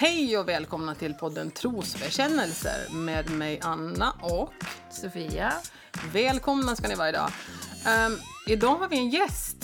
Hej 0.00 0.38
och 0.38 0.48
välkomna 0.48 0.94
till 0.94 1.14
podden 1.14 1.50
Trosbekännelser 1.50 2.92
med 2.92 3.30
mig 3.30 3.60
Anna 3.62 4.12
och 4.22 4.52
Sofia. 4.90 5.52
Välkomna 6.12 6.76
ska 6.76 6.88
ni 6.88 6.94
vara 6.94 7.08
idag. 7.08 7.30
Um, 8.06 8.18
idag 8.46 8.74
har 8.76 8.88
vi 8.88 8.98
en 8.98 9.10
gäst. 9.10 9.56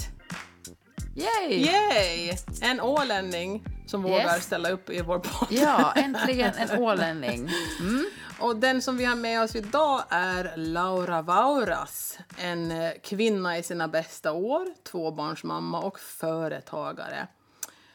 Yay! 1.16 1.64
Yay! 1.66 2.36
En 2.62 2.80
ålänning 2.80 3.64
som 3.86 4.06
Yes. 4.06 4.10
vågar 4.12 4.38
ställa 4.38 4.70
upp 4.70 4.91
i 4.91 5.02
vår 5.02 5.18
podd. 5.18 5.48
Ja, 5.50 5.92
äntligen 5.96 6.52
en 6.56 6.78
ålänning. 6.82 7.51
Mm. 7.80 8.05
Och 8.38 8.56
den 8.56 8.82
som 8.82 8.96
vi 8.96 9.05
har 9.05 9.16
med 9.16 9.42
oss 9.42 9.56
idag 9.56 10.02
är 10.09 10.52
Laura 10.56 11.23
Vauras. 11.23 12.19
En 12.38 12.70
eh, 12.70 12.91
kvinna 13.02 13.59
i 13.59 13.62
sina 13.62 13.88
bästa 13.88 14.32
år, 14.32 14.66
tvåbarnsmamma 14.91 15.80
och 15.80 16.01
företagare. 16.01 17.27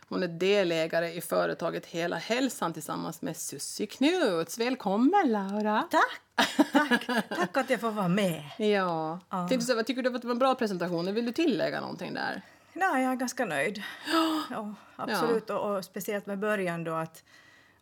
Hon 0.10 0.24
är 0.24 0.28
delägare 0.28 1.14
i 1.14 1.22
företaget 1.22 1.86
Hela 1.86 2.18
hälsan 2.18 2.74
tillsammans 2.74 3.22
med 3.22 3.38
Sussi 3.38 3.88
Knuts. 3.88 4.58
Välkommen 4.58 5.32
Laura! 5.32 5.88
Tack! 5.92 6.22
Tack, 6.74 7.28
tack 7.30 7.58
att 7.58 7.70
jag 7.70 7.82
får 7.82 7.92
vara 7.92 8.08
med. 8.08 8.44
Ja. 8.58 9.20
Ja. 9.30 9.50
Säga, 9.50 9.76
vad 9.76 9.86
tycker 9.86 10.02
du 10.02 10.16
att 10.16 10.22
det 10.22 10.28
var 10.28 10.36
en 10.36 10.40
bra 10.40 10.56
presentation? 10.56 11.14
Vill 11.14 11.26
du 11.26 11.32
tillägga 11.32 11.82
någonting 11.82 12.14
där? 12.14 12.42
Nej, 12.74 13.04
jag 13.04 13.12
är 13.12 13.16
ganska 13.16 13.46
nöjd. 13.46 13.84
Ja, 14.50 14.76
absolut, 14.96 15.50
och, 15.50 15.76
och 15.76 15.86
speciellt 15.86 16.26
med 16.26 16.40
början 16.40 16.84
då 16.84 16.94
att, 16.94 17.24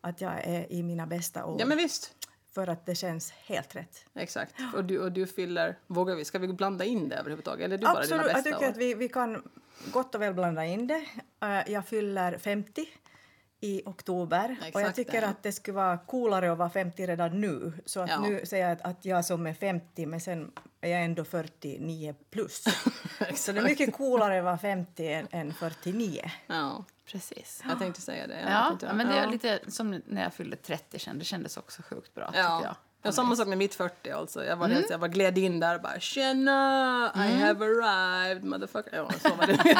att 0.02 0.22
jag 0.22 0.34
är 0.44 0.72
i 0.72 0.84
mina 0.84 1.08
bästa 1.08 1.46
år. 1.46 1.58
Ja 1.60 1.66
men 1.66 1.78
visst. 1.78 2.14
För 2.54 2.68
att 2.68 2.86
det 2.86 2.96
känns 2.96 3.32
helt 3.32 3.76
rätt. 3.76 4.06
Exakt. 4.16 4.54
Och 4.76 4.86
du, 4.86 5.00
och 5.00 5.12
du 5.12 5.28
fyller... 5.28 5.78
Vågar 5.88 6.16
vi? 6.16 6.26
Ska 6.26 6.40
vi 6.40 6.48
blanda 6.48 6.86
in 6.86 7.10
det 7.10 7.16
överhuvudtaget? 7.16 7.66
Eller 7.66 7.78
du 7.78 7.86
bara 7.86 7.94
dina 7.94 8.00
absolut, 8.00 8.24
bästa 8.24 8.50
jag 8.50 8.60
tycker 8.60 8.68
år? 8.68 8.72
att 8.72 8.78
vi, 8.78 8.94
vi 8.94 9.10
kan 9.10 9.44
gott 9.92 10.16
och 10.16 10.22
väl 10.22 10.34
blanda 10.34 10.66
in 10.66 10.88
det. 10.88 11.06
Eh, 11.42 11.72
Jag 11.72 11.86
fyller 11.88 12.38
50 12.38 12.86
i 13.60 13.82
oktober 13.86 14.56
och 14.60 14.66
jag 14.66 14.82
Exakt, 14.82 14.96
tycker 14.96 15.22
ja. 15.22 15.28
att 15.28 15.44
det 15.44 15.52
skulle 15.52 15.76
vara 15.76 15.98
coolare 15.98 16.52
att 16.52 16.58
vara 16.58 16.70
50 16.70 17.08
redan 17.08 17.42
nu. 17.42 17.74
Så 17.86 18.00
att 18.00 18.10
Ja. 18.10 18.20
nu 18.20 18.46
säger 18.46 18.64
jag 18.70 18.72
att, 18.78 18.82
att 18.86 19.06
jag 19.06 19.26
som 19.26 19.48
är 19.48 19.54
50 19.54 20.06
men 20.06 20.22
sen 20.22 20.52
är 20.82 20.90
jag 20.92 21.04
ändå 21.04 21.24
49 21.26 22.16
plus. 22.30 22.64
Så 23.36 23.52
det 23.52 23.60
är 23.60 23.64
mycket 23.64 23.94
coolare 23.94 24.38
att 24.38 24.44
vara 24.44 24.58
50 24.58 25.08
än, 25.14 25.28
än 25.32 25.54
49. 25.54 26.32
Ja, 26.48 26.84
precis. 27.12 27.62
Jag 27.70 27.80
tänkte 27.80 28.02
säga 28.02 28.28
det. 28.28 28.40
Jag 28.42 28.52
Ja, 28.52 28.68
tänkte- 28.70 28.94
men 28.94 29.08
det 29.08 29.14
är 29.14 29.24
ja. 29.24 29.30
lite 29.30 29.60
som 29.68 30.02
när 30.06 30.24
jag 30.24 30.34
fyllde 30.34 30.56
30 30.56 31.00
sen. 31.00 31.20
Det 31.20 31.26
kändes 31.26 31.58
också 31.58 31.82
sjukt 31.82 32.14
bra, 32.14 32.32
Ja. 32.36 32.76
Ja, 33.08 33.12
samma 33.12 33.36
sak 33.36 33.48
med 33.48 33.58
mitt 33.58 33.76
40 33.76 34.12
alltså. 34.12 34.46
Jag 34.46 34.56
var 34.58 34.68
helt, 34.68 34.90
jag 34.90 35.00
bara 35.00 35.08
gled 35.08 35.38
in 35.38 35.60
där 35.60 35.76
och 35.76 35.82
bara 35.82 36.00
“Tjena, 36.00 37.12
I 37.16 37.32
have 37.42 37.66
arrived, 37.66 38.44
motherfucker”. 38.44 38.96
Ja, 38.98 39.10
så 39.22 39.30
var 39.36 39.48
det. 39.48 39.58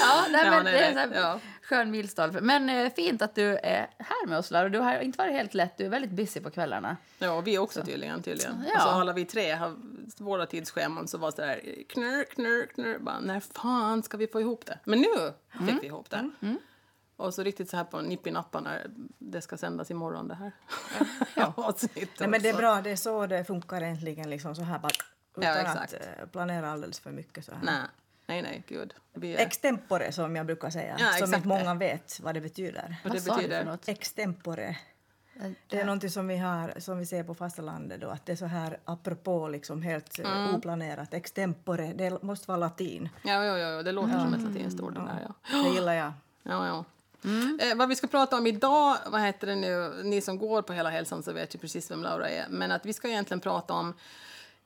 Ja, 0.00 0.24
nej, 0.30 0.44
Ja, 0.44 0.50
men 0.50 0.64
nej, 0.64 0.72
det 0.72 1.00
är 1.00 1.06
en 1.06 1.12
ja. 1.12 1.40
skön 1.62 1.90
milstolpe. 1.90 2.40
Men 2.40 2.68
eh, 2.70 2.92
fint 2.92 3.22
att 3.22 3.34
du 3.34 3.56
är 3.56 3.86
här 3.98 4.26
med 4.26 4.38
oss, 4.38 4.50
Laura. 4.50 4.68
Du 4.68 4.78
har 4.78 4.98
inte 4.98 5.18
varit 5.18 5.32
helt 5.32 5.54
lätt. 5.54 5.76
Du 5.78 5.84
är 5.84 5.88
väldigt 5.88 6.10
busy 6.10 6.40
på 6.40 6.50
kvällarna. 6.50 6.96
Ja, 7.18 7.40
vi 7.40 7.58
också 7.58 7.82
tydligen. 7.82 8.22
tydligen. 8.22 8.64
Ja. 8.68 8.74
Och 8.76 8.82
så 8.82 8.88
alla 8.88 9.12
vi 9.12 9.24
tre 9.24 9.52
har 9.52 9.76
våra 10.18 10.46
tidsscheman 10.46 11.08
så 11.08 11.18
var 11.18 11.28
det 11.30 11.36
så 11.36 11.42
där 11.42 11.60
knurr, 11.88 12.24
knurr, 12.24 12.66
knurr. 12.66 12.98
Bara, 12.98 13.20
när 13.20 13.40
fan 13.40 14.02
ska 14.02 14.16
vi 14.16 14.26
få 14.26 14.40
ihop 14.40 14.66
det? 14.66 14.78
Men 14.84 15.00
nu 15.00 15.32
fick 15.66 15.82
vi 15.82 15.86
ihop 15.86 16.10
det. 16.10 16.30
Och 17.16 17.34
så 17.34 17.42
riktigt 17.42 17.70
så 17.70 17.76
här 17.76 17.84
på 17.84 18.00
nipp 18.00 18.26
i 18.26 18.30
nappan 18.30 18.64
när 18.64 18.86
det 19.18 19.40
ska 19.40 19.56
sändas 19.56 19.90
imorgon 19.90 20.28
det 20.28 20.34
här. 20.34 20.52
Ja. 21.36 21.52
avsnittet 21.56 22.20
Nej, 22.20 22.28
men 22.28 22.42
det 22.42 22.48
är 22.48 22.56
bra, 22.56 22.80
det 22.80 22.90
är 22.90 22.96
så 22.96 23.26
det 23.26 23.44
funkar 23.44 23.80
äntligen 23.82 24.30
liksom 24.30 24.54
så 24.54 24.62
här 24.62 24.78
bara 24.78 24.90
utan 25.36 25.54
Ja, 25.54 25.60
exakt. 25.60 25.94
att 25.94 26.00
eh, 26.20 26.26
planera 26.26 26.70
alldeles 26.70 27.00
för 27.00 27.10
mycket 27.10 27.44
så 27.44 27.52
här. 27.52 27.60
Nej, 27.62 27.82
nej, 28.26 28.42
nej, 28.42 28.62
gud. 28.68 28.94
Vi 29.12 29.34
är, 29.34 29.38
Extempore 29.38 30.12
som 30.12 30.36
jag 30.36 30.46
brukar 30.46 30.70
säga, 30.70 30.96
Ja, 30.98 31.26
som 31.26 31.34
inte 31.34 31.48
många 31.48 31.74
vet 31.74 32.20
vad 32.20 32.34
det 32.34 32.40
betyder. 32.40 32.96
vad 33.04 33.12
det 33.12 33.24
betyder. 33.24 33.58
för 33.64 33.70
något? 33.70 33.88
Extempore. 33.88 34.76
Det 35.68 35.80
är 35.80 35.84
någonting 35.84 36.10
som 36.10 36.28
vi 36.28 36.36
har, 36.36 36.74
som 36.78 36.98
vi 36.98 37.06
ser 37.06 37.24
på 37.24 37.34
fastlandet 37.34 38.00
då, 38.00 38.08
att 38.08 38.26
det 38.26 38.32
är 38.32 38.36
så 38.36 38.46
här 38.46 38.78
apropå 38.84 39.48
liksom 39.48 39.82
helt 39.82 40.18
eh, 40.18 40.32
Mm. 40.44 40.54
oplanerat. 40.54 41.14
Extempore, 41.14 41.92
det 41.92 42.22
måste 42.22 42.48
vara 42.48 42.58
latin. 42.58 43.08
Ja, 43.24 43.44
ja, 43.44 43.58
ja, 43.58 43.82
det 43.82 43.92
låter 43.92 44.18
som 44.18 44.34
ett 44.34 44.42
latinskt 44.42 44.80
ord. 44.80 44.94
det 44.94 45.00
Där, 45.00 45.28
ja. 45.28 45.62
Det 45.62 45.68
gillar 45.74 45.92
jag. 45.94 46.12
Ja, 46.42 46.66
ja. 46.66 46.84
Eh, 47.60 47.76
vad 47.76 47.88
vi 47.88 47.96
ska 47.96 48.06
prata 48.06 48.36
om 48.36 48.46
idag, 48.46 48.96
vad 49.06 49.20
heter 49.20 49.46
det 49.46 49.54
nu, 49.54 50.02
ni 50.04 50.20
som 50.20 50.38
går 50.38 50.62
på 50.62 50.72
Hela 50.72 50.90
hälsan 50.90 51.22
så 51.22 51.32
vet 51.32 51.54
ju 51.54 51.58
precis 51.58 51.90
vem 51.90 52.02
Laura 52.02 52.30
är. 52.30 52.46
Men 52.48 52.70
att 52.70 52.86
vi 52.86 52.92
ska 52.92 53.08
egentligen 53.08 53.40
prata 53.40 53.74
om, 53.74 53.94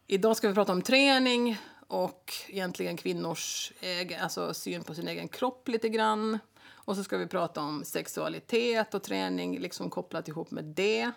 idag 0.06 0.36
ska 0.36 0.48
vi 0.48 0.54
prata 0.54 0.72
om 0.72 0.82
träning 0.82 1.58
och 1.86 2.32
egentligen 2.48 2.96
kvinnors 2.96 3.72
egen, 3.80 4.22
alltså 4.22 4.54
syn 4.54 4.82
på 4.82 4.94
sin 4.94 5.08
egen 5.08 5.28
kropp 5.28 5.68
lite 5.68 5.88
grann. 5.88 6.38
Och 6.70 6.96
så 6.96 7.04
ska 7.04 7.16
vi 7.18 7.26
prata 7.26 7.60
om 7.60 7.84
sexualitet 7.84 8.94
och 8.94 9.02
träning 9.02 9.58
liksom 9.58 9.90
kopplat 9.90 10.28
ihop 10.28 10.50
med 10.50 10.64
det. 10.64 11.10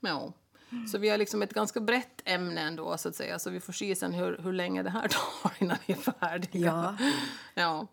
Ja. 0.00 0.32
Så 0.92 0.98
vi 0.98 1.08
har 1.08 1.18
liksom 1.18 1.42
ett 1.42 1.54
ganska 1.54 1.80
brett 1.80 2.22
ämne 2.24 2.60
ändå 2.60 2.98
så 2.98 3.08
att 3.08 3.14
säga. 3.14 3.38
Så 3.38 3.50
vi 3.50 3.60
får 3.60 3.72
se 3.72 3.96
sen 3.96 4.12
hur, 4.14 4.38
hur 4.38 4.52
länge 4.52 4.82
det 4.82 4.90
här 4.90 5.08
tar 5.42 5.52
innan 5.58 5.76
vi 5.86 5.92
är 5.92 5.98
färdiga. 5.98 6.96
Ja. 7.00 7.06
Ja, 7.54 7.86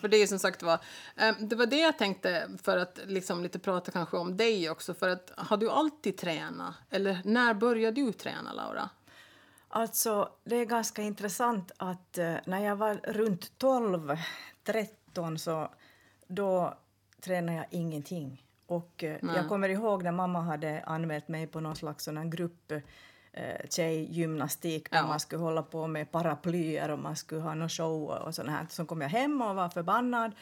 för 0.00 0.08
det 0.08 0.16
är 0.16 0.26
som 0.26 0.38
sagt 0.38 0.62
var, 0.62 0.78
eh, 1.16 1.34
det 1.38 1.56
var 1.56 1.66
det 1.66 1.80
jag 1.80 1.98
tänkte 1.98 2.50
för 2.62 2.76
att 2.76 3.00
liksom 3.06 3.42
lite 3.42 3.58
prata 3.58 3.92
kanske 3.92 4.16
om 4.16 4.36
dig 4.36 4.70
också. 4.70 4.94
För 4.94 5.08
att 5.08 5.32
har 5.36 5.56
du 5.56 5.70
alltid 5.70 6.16
tränat? 6.16 6.74
Eller 6.90 7.20
när 7.24 7.54
började 7.54 8.00
du 8.00 8.12
träna 8.12 8.52
Laura? 8.52 8.90
Alltså, 9.68 10.28
det 10.44 10.56
är 10.56 10.64
ganska 10.64 11.02
intressant 11.02 11.72
att 11.76 12.18
eh, 12.18 12.34
när 12.44 12.64
jag 12.64 12.76
var 12.76 12.94
runt 12.94 13.58
12, 13.58 14.16
13 14.64 15.38
så 15.38 15.70
då 16.26 16.78
tränade 17.20 17.58
jag 17.58 17.66
ingenting. 17.70 18.44
Och 18.70 19.04
eh, 19.04 19.16
jag 19.22 19.48
kommer 19.48 19.68
ihåg 19.68 20.02
när 20.02 20.12
mamma 20.12 20.40
hade 20.40 20.82
anmält 20.86 21.28
mig 21.28 21.46
på 21.46 21.60
någon 21.60 21.76
slags 21.76 22.04
sån 22.04 22.30
grupp 22.30 22.72
eh, 23.32 23.42
tjejgymnastik 23.70 24.90
där 24.90 24.98
Ja. 24.98 25.06
man 25.06 25.20
skulle 25.20 25.42
hålla 25.42 25.62
på 25.62 25.86
med 25.86 26.10
paraplyer 26.12 26.90
och 26.90 26.98
man 26.98 27.16
skulle 27.16 27.40
ha 27.40 27.54
någon 27.54 27.68
show 27.68 28.10
och 28.10 28.34
sånt 28.34 28.50
här. 28.50 28.66
Så 28.70 28.84
kom 28.84 29.00
jag 29.00 29.08
hem 29.08 29.42
och 29.42 29.54
var 29.54 29.68
förbannad 29.68 30.32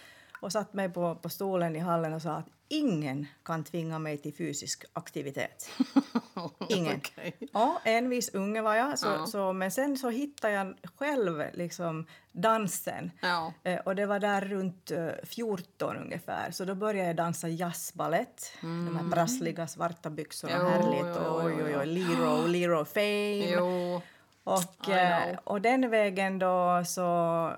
och 0.41 0.53
satt 0.53 0.73
mig 0.73 0.89
på, 0.89 1.15
på 1.15 1.29
stolen 1.29 1.77
i 1.77 1.79
hallen 1.79 2.13
och 2.13 2.23
sa 2.23 2.31
att 2.33 2.47
ingen 2.69 3.27
kan 3.45 3.65
tvinga 3.65 3.99
mig 3.99 4.19
till 4.19 4.35
fysisk 4.35 4.85
aktivitet. 4.93 5.71
Ingen. 6.69 6.97
Okej. 6.97 7.37
Ja, 7.53 7.81
envis 7.85 8.35
unge 8.35 8.63
var 8.63 8.75
jag. 8.75 8.99
Så, 8.99 9.07
Ja. 9.07 9.27
så, 9.27 9.53
men 9.53 9.71
sen 9.71 9.97
så 9.97 10.11
hittade 10.11 10.55
jag 10.55 10.75
själv 10.99 11.43
liksom 11.55 12.07
dansen. 12.33 13.11
Ja. 13.21 13.53
Eh, 13.63 13.79
och 13.81 13.97
det 13.97 14.07
var 14.07 14.19
där 14.19 14.41
runt 14.41 14.91
eh, 14.91 15.09
14 15.25 15.97
ungefär. 15.97 16.51
Så 16.51 16.65
då 16.65 16.75
började 16.75 17.07
jag 17.07 17.17
dansa 17.17 17.49
jazzbalett. 17.49 18.53
De 18.61 18.97
här 19.03 19.11
prassliga 19.11 19.67
svarta 19.67 20.11
byxorna, 20.11 20.55
Mm. 20.55 20.67
Jo, 20.67 20.83
härligt. 20.83 21.17
jo, 21.17 21.23
och 21.33 21.51
jo, 21.51 21.57
oj, 21.57 21.65
oj, 21.65 21.71
jo. 21.73 21.79
oj, 21.81 21.87
Lero, 21.87 22.47
Lero 22.47 22.85
Fame. 22.85 23.51
Jo, 23.51 24.01
Och, 24.45 24.89
eh, 24.89 25.39
och 25.45 25.61
den 25.61 25.91
vägen 25.91 26.39
då 26.39 26.83
så... 26.87 27.53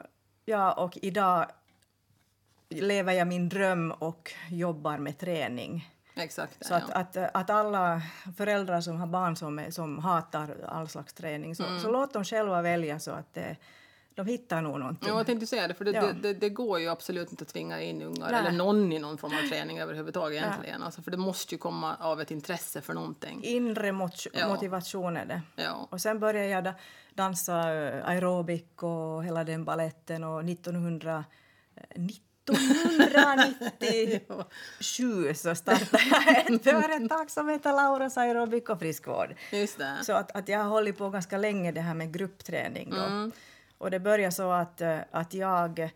Ja, 0.44 0.72
och 0.72 0.98
idag 1.03 1.47
lever 2.70 3.12
jag 3.12 3.28
min 3.28 3.48
dröm 3.48 3.91
och 3.91 4.32
jobbar 4.50 4.98
med 4.98 5.19
träning. 5.19 5.88
exakt. 6.14 6.64
Så 6.66 6.72
ja. 6.75 6.81
att, 6.92 7.16
att, 7.16 7.50
alla 7.50 8.03
föräldrar 8.36 8.81
som 8.81 8.97
har 8.97 9.06
barn 9.06 9.36
som, 9.36 9.66
som 9.70 9.98
hatar 9.98 10.56
all 10.69 10.88
slags 10.88 11.12
träning, 11.12 11.54
så, 11.56 11.64
Mm. 11.64 11.80
så 11.80 11.91
låt 11.91 12.12
dem 12.12 12.25
själva 12.25 12.62
välja 12.62 12.98
så 13.00 13.10
att 13.10 13.36
eh, 13.36 13.44
de 14.14 14.26
hittar 14.26 14.62
nog 14.62 14.78
någonting. 14.78 15.09
Ja, 15.09 15.16
jag 15.16 15.26
tänkte 15.26 15.47
säga 15.47 15.69
det, 15.69 15.75
för 15.75 15.84
det, 15.84 15.91
Ja. 15.91 16.03
det, 16.06 16.12
det, 16.12 16.32
det 16.34 16.48
går 16.48 16.80
ju 16.80 16.88
absolut 16.88 17.30
inte 17.30 17.42
att 17.42 17.48
tvinga 17.48 17.80
in 17.80 18.03
ungar 18.03 18.30
Nej. 18.30 18.41
eller 18.41 18.53
någon 18.53 18.92
i 18.92 18.98
någon 18.98 19.19
form 19.19 19.32
av 19.44 19.48
träning 19.48 19.78
överhuvudtaget 19.80 20.42
egentligen. 20.44 20.82
Alltså, 20.82 21.03
för 21.03 21.10
det 21.10 21.16
måste 21.16 21.54
ju 21.54 21.59
komma 21.59 21.97
av 22.00 22.20
ett 22.20 22.30
intresse 22.30 22.80
för 22.80 22.94
någonting. 22.94 23.44
Inre 23.44 23.92
mot- 23.92 24.26
Ja. 24.32 24.48
motivation 24.48 25.16
är 25.16 25.26
det. 25.26 25.42
Ja. 25.56 25.89
Och 25.91 26.00
sen 26.00 26.18
började 26.21 26.48
jag 26.48 26.65
da, 26.65 26.74
dansa 27.15 27.56
aerobik 28.04 28.83
och 28.83 29.24
hela 29.24 29.44
den 29.44 29.65
balletten 29.65 30.24
och 30.24 30.44
1900, 30.44 31.24
eh, 31.77 32.03
1997 32.50 35.34
så 35.34 35.54
startade 35.54 36.02
jag 36.10 36.38
ett 36.38 36.64
företag 36.64 37.30
som 37.30 37.48
heter 37.48 37.72
Lauras 37.72 38.18
aerobik 38.18 38.68
och 38.68 38.78
friskvård. 38.78 39.34
Så 40.02 40.12
att, 40.12 40.36
att 40.36 40.48
jag 40.48 40.58
har 40.58 40.68
hållit 40.68 40.98
på 40.98 41.10
ganska 41.10 41.38
länge 41.38 41.72
det 41.72 41.80
här 41.80 41.94
med 41.94 42.12
gruppträning. 42.12 42.91
Då. 42.91 42.97
Och 43.78 43.91
det 43.91 44.00
började 44.00 44.32
så 44.32 44.50
att, 44.50 44.80
eh, 44.80 44.98
att 45.10 45.34
jag 45.34 45.91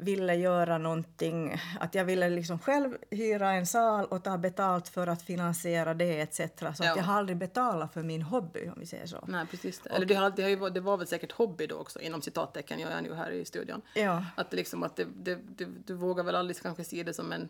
ville 0.00 0.34
göra 0.34 0.78
någonting, 0.78 1.60
att 1.80 1.94
jag 1.94 2.04
ville 2.04 2.28
liksom 2.28 2.58
själv 2.58 2.96
hyra 3.10 3.50
en 3.50 3.66
sal 3.66 4.04
och 4.04 4.24
ta 4.24 4.38
betalt 4.38 4.88
för 4.88 5.06
att 5.06 5.22
finansiera 5.22 5.94
det 5.94 6.20
etc. 6.20 6.36
Så 6.36 6.42
Ja. 6.60 6.70
att 6.70 6.80
jag 6.96 7.02
har 7.04 7.14
aldrig 7.14 7.38
betalat 7.38 7.92
för 7.92 8.02
min 8.02 8.22
hobby 8.22 8.68
om 8.68 8.74
vi 8.80 8.86
säger 8.86 9.06
så. 9.06 9.24
Nej, 9.28 9.46
precis. 9.46 9.78
Det. 9.80 9.90
Eller 9.90 10.06
det, 10.06 10.14
har, 10.14 10.30
det, 10.30 10.42
har 10.42 10.50
ju, 10.50 10.70
det 10.70 10.80
var 10.80 10.96
väl 10.96 11.06
säkert 11.06 11.32
hobby 11.32 11.66
då 11.66 11.76
också, 11.76 12.00
inom 12.00 12.22
citattecken, 12.22 12.80
jag 12.80 12.92
är 12.92 13.00
nu 13.02 13.14
här 13.14 13.30
i 13.30 13.44
studion. 13.44 13.82
Ja. 13.94 14.24
Att, 14.36 14.50
det 14.50 14.56
liksom, 14.56 14.82
att 14.82 14.96
det, 14.96 15.06
det, 15.16 15.34
det, 15.56 15.66
du 15.86 15.94
vågar 15.94 16.24
väl 16.24 16.34
aldrig 16.36 16.62
kanske 16.62 16.84
se 16.84 17.02
det 17.02 17.14
som, 17.14 17.32
en, 17.32 17.48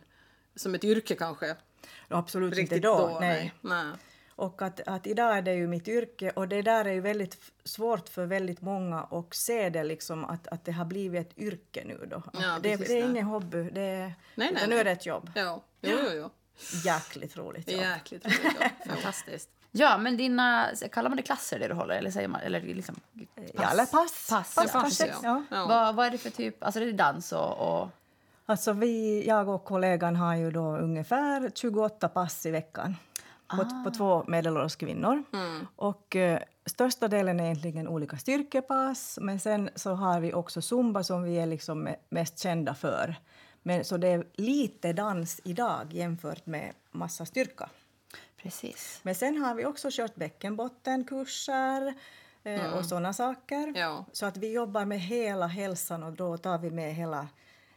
som 0.54 0.74
ett 0.74 0.84
yrke 0.84 1.14
kanske? 1.14 1.56
Absolut 2.08 2.54
Riktigt 2.54 2.76
inte 2.76 2.88
då. 2.88 3.16
nej. 3.20 3.52
nej. 3.60 3.86
Och 4.38 4.62
att, 4.62 4.80
att 4.86 5.06
idag 5.06 5.36
är 5.36 5.42
det 5.42 5.54
ju 5.54 5.66
mitt 5.66 5.88
yrke 5.88 6.30
och 6.30 6.48
det 6.48 6.62
där 6.62 6.84
är 6.84 6.92
ju 6.92 7.00
väldigt 7.00 7.36
svårt 7.64 8.08
för 8.08 8.26
väldigt 8.26 8.60
många 8.60 9.00
att 9.00 9.34
se 9.34 9.70
det 9.70 9.84
liksom 9.84 10.24
att, 10.24 10.48
att 10.48 10.64
det 10.64 10.72
har 10.72 10.84
blivit 10.84 11.30
ett 11.30 11.38
yrke 11.38 11.84
nu 11.84 12.06
då. 12.10 12.22
Ja, 12.32 12.58
det, 12.62 12.76
det 12.76 13.00
är 13.00 13.04
ingen 13.04 13.26
hobby, 13.26 13.70
det 13.70 13.80
är, 13.80 14.00
Nej, 14.00 14.14
nej, 14.34 14.52
utan 14.52 14.70
nu 14.70 14.78
är 14.78 14.84
det 14.84 14.90
ett 14.90 15.06
jobb. 15.06 15.30
Ja, 15.34 15.62
jo, 15.80 15.96
jo, 16.04 16.10
jo. 16.12 16.30
Jäkligt 16.84 17.36
roligt 17.36 17.72
jobb. 17.72 17.80
Jäkligt 17.80 18.24
roligt 18.24 18.44
jobb. 18.44 18.70
Fantastiskt. 18.94 19.50
Ja, 19.70 19.98
men 19.98 20.16
dina, 20.16 20.68
kallar 20.92 21.10
man 21.10 21.16
det 21.16 21.22
klasser 21.22 21.58
det 21.58 21.68
du 21.68 21.74
håller? 21.74 21.94
Eller 21.94 22.10
säger 22.10 22.28
man, 22.28 22.40
eller 22.40 22.60
liksom 22.60 23.00
Ja, 23.34 23.70
eller 23.70 23.86
pass. 23.86 24.28
Pass, 24.30 24.54
pass 24.54 24.70
ja. 24.74 24.80
Pass, 24.80 25.00
Ja. 25.22 25.44
Ja. 25.50 25.66
Vad, 25.66 25.94
vad 25.94 26.06
är 26.06 26.10
det 26.10 26.18
för 26.18 26.30
typ, 26.30 26.64
alltså 26.64 26.80
det 26.80 26.86
är 26.86 26.92
dans 26.92 27.32
och, 27.32 27.80
och 27.80 27.88
Alltså 28.46 28.72
vi, 28.72 29.24
jag 29.26 29.48
och 29.48 29.64
kollegan 29.64 30.16
har 30.16 30.36
ju 30.36 30.50
då 30.50 30.76
ungefär 30.76 31.50
28 31.54 32.08
pass 32.08 32.46
i 32.46 32.50
veckan 32.50 32.96
på, 33.48 33.62
Ah. 33.62 33.84
på 33.84 33.90
två 33.90 34.24
medelålders 34.28 34.76
kvinnor. 34.76 35.24
Mm. 35.32 35.66
Och 35.76 36.16
eh, 36.16 36.40
största 36.66 37.08
delen 37.08 37.40
är 37.40 37.44
egentligen 37.44 37.88
olika 37.88 38.16
styrkepass 38.18 39.18
men 39.22 39.40
sen 39.40 39.70
så 39.74 39.94
har 39.94 40.20
vi 40.20 40.32
också 40.34 40.62
zumba 40.62 41.02
som 41.02 41.22
vi 41.22 41.38
är 41.38 41.46
liksom 41.46 41.88
me- 41.88 41.96
mest 42.08 42.38
kända 42.38 42.74
för. 42.74 43.14
Men, 43.62 43.84
så 43.84 43.96
det 43.96 44.08
är 44.08 44.26
lite 44.34 44.92
dans 44.92 45.40
idag 45.44 45.92
jämfört 45.92 46.46
med 46.46 46.72
massa 46.90 47.26
styrka. 47.26 47.70
precis. 48.42 49.00
Men 49.02 49.14
sen 49.14 49.36
har 49.36 49.54
vi 49.54 49.64
också 49.66 49.88
kört 49.92 50.14
bäckenbottenkurser 50.14 51.94
eh, 52.44 52.72
och 52.74 52.84
såna 52.86 53.12
saker. 53.12 53.56
Mm. 53.62 53.74
Ja. 53.74 54.04
Så 54.12 54.26
att 54.26 54.36
vi 54.36 54.52
jobbar 54.52 54.84
med 54.84 55.00
hela 55.00 55.46
hälsan 55.46 56.02
och 56.02 56.12
då 56.12 56.36
tar 56.36 56.58
vi 56.58 56.70
med 56.70 56.94
hela, 56.94 57.28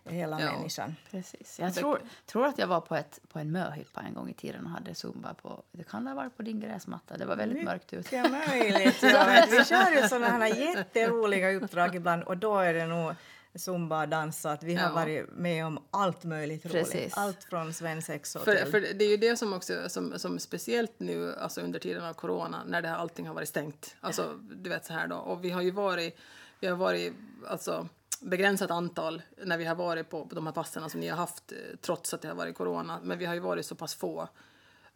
hela 0.05 0.41
Ja. 0.41 0.51
människan. 0.51 0.95
Precis. 1.11 1.59
Jag 1.59 1.73
tror, 1.75 2.01
tror 2.25 2.45
att 2.45 2.57
jag 2.57 2.67
var 2.67 2.81
på, 2.81 2.95
ett, 2.95 3.19
på 3.27 3.39
en 3.39 3.51
möhippa 3.51 4.01
en 4.01 4.13
gång 4.13 4.29
i 4.29 4.33
tiden 4.33 4.65
och 4.65 4.71
hade 4.71 4.95
zumba 4.95 5.33
på, 5.33 5.63
det 5.71 5.83
kan 5.83 6.07
ha 6.07 6.15
varit 6.15 6.37
på 6.37 6.43
din 6.43 6.59
gräsmatta, 6.59 7.17
det 7.17 7.25
var 7.25 7.35
väldigt 7.35 7.63
mörkt 7.63 7.93
ute. 7.93 8.21
Mycket 8.21 8.47
möjligt. 8.49 8.97
Ja, 9.03 9.25
men 9.25 9.49
vi 9.51 9.65
kör 9.65 10.01
ju 10.01 10.07
sådana 10.07 10.27
här 10.27 10.47
jätteroliga 10.47 11.51
uppdrag 11.53 11.95
ibland 11.95 12.23
och 12.23 12.37
då 12.37 12.57
är 12.59 12.73
det 12.73 12.85
nog 12.85 13.13
zumba 13.55 14.05
dans 14.05 14.45
att 14.45 14.63
vi 14.63 14.75
har 14.75 14.87
Ja. 14.89 14.93
varit 14.95 15.29
med 15.31 15.65
om 15.65 15.79
allt 15.91 16.23
möjligt 16.23 16.65
roligt. 16.65 17.13
Allt 17.17 17.43
från 17.43 17.73
svensexa 17.73 18.39
För, 18.39 18.55
till... 18.55 18.71
för 18.71 18.79
det 18.81 19.05
är 19.05 19.09
ju 19.09 19.17
det 19.17 19.37
som 19.37 19.53
också 19.53 19.89
som, 19.89 20.19
som 20.19 20.39
speciellt 20.39 20.99
nu 20.99 21.35
alltså 21.35 21.61
under 21.61 21.79
tiden 21.79 22.03
av 22.05 22.13
corona 22.13 22.63
när 22.65 22.81
det 22.81 22.87
här 22.87 22.95
allting 22.95 23.27
har 23.27 23.33
varit 23.33 23.49
stängt. 23.49 23.95
Alltså 24.01 24.33
du 24.51 24.69
vet 24.69 24.85
så 24.85 24.93
här 24.93 25.07
då 25.07 25.15
och 25.15 25.43
vi 25.43 25.49
har 25.49 25.61
ju 25.61 25.71
varit 25.71 26.17
vi 26.59 26.67
har 26.67 26.75
varit 26.75 27.13
alltså 27.47 27.87
begränsat 28.21 28.71
antal 28.71 29.21
när 29.43 29.57
vi 29.57 29.65
har 29.65 29.75
varit 29.75 30.09
på, 30.09 30.25
på 30.25 30.35
de 30.35 30.45
här 30.45 30.53
passen 30.53 30.89
som 30.89 30.99
ni 30.99 31.07
har 31.07 31.17
haft 31.17 31.51
eh, 31.51 31.57
trots 31.81 32.13
att 32.13 32.21
det 32.21 32.27
har 32.27 32.35
varit 32.35 32.55
corona. 32.55 32.99
Men 33.03 33.17
vi 33.17 33.25
har 33.25 33.33
ju 33.33 33.39
varit 33.39 33.65
så 33.65 33.75
pass 33.75 33.95
få 33.95 34.27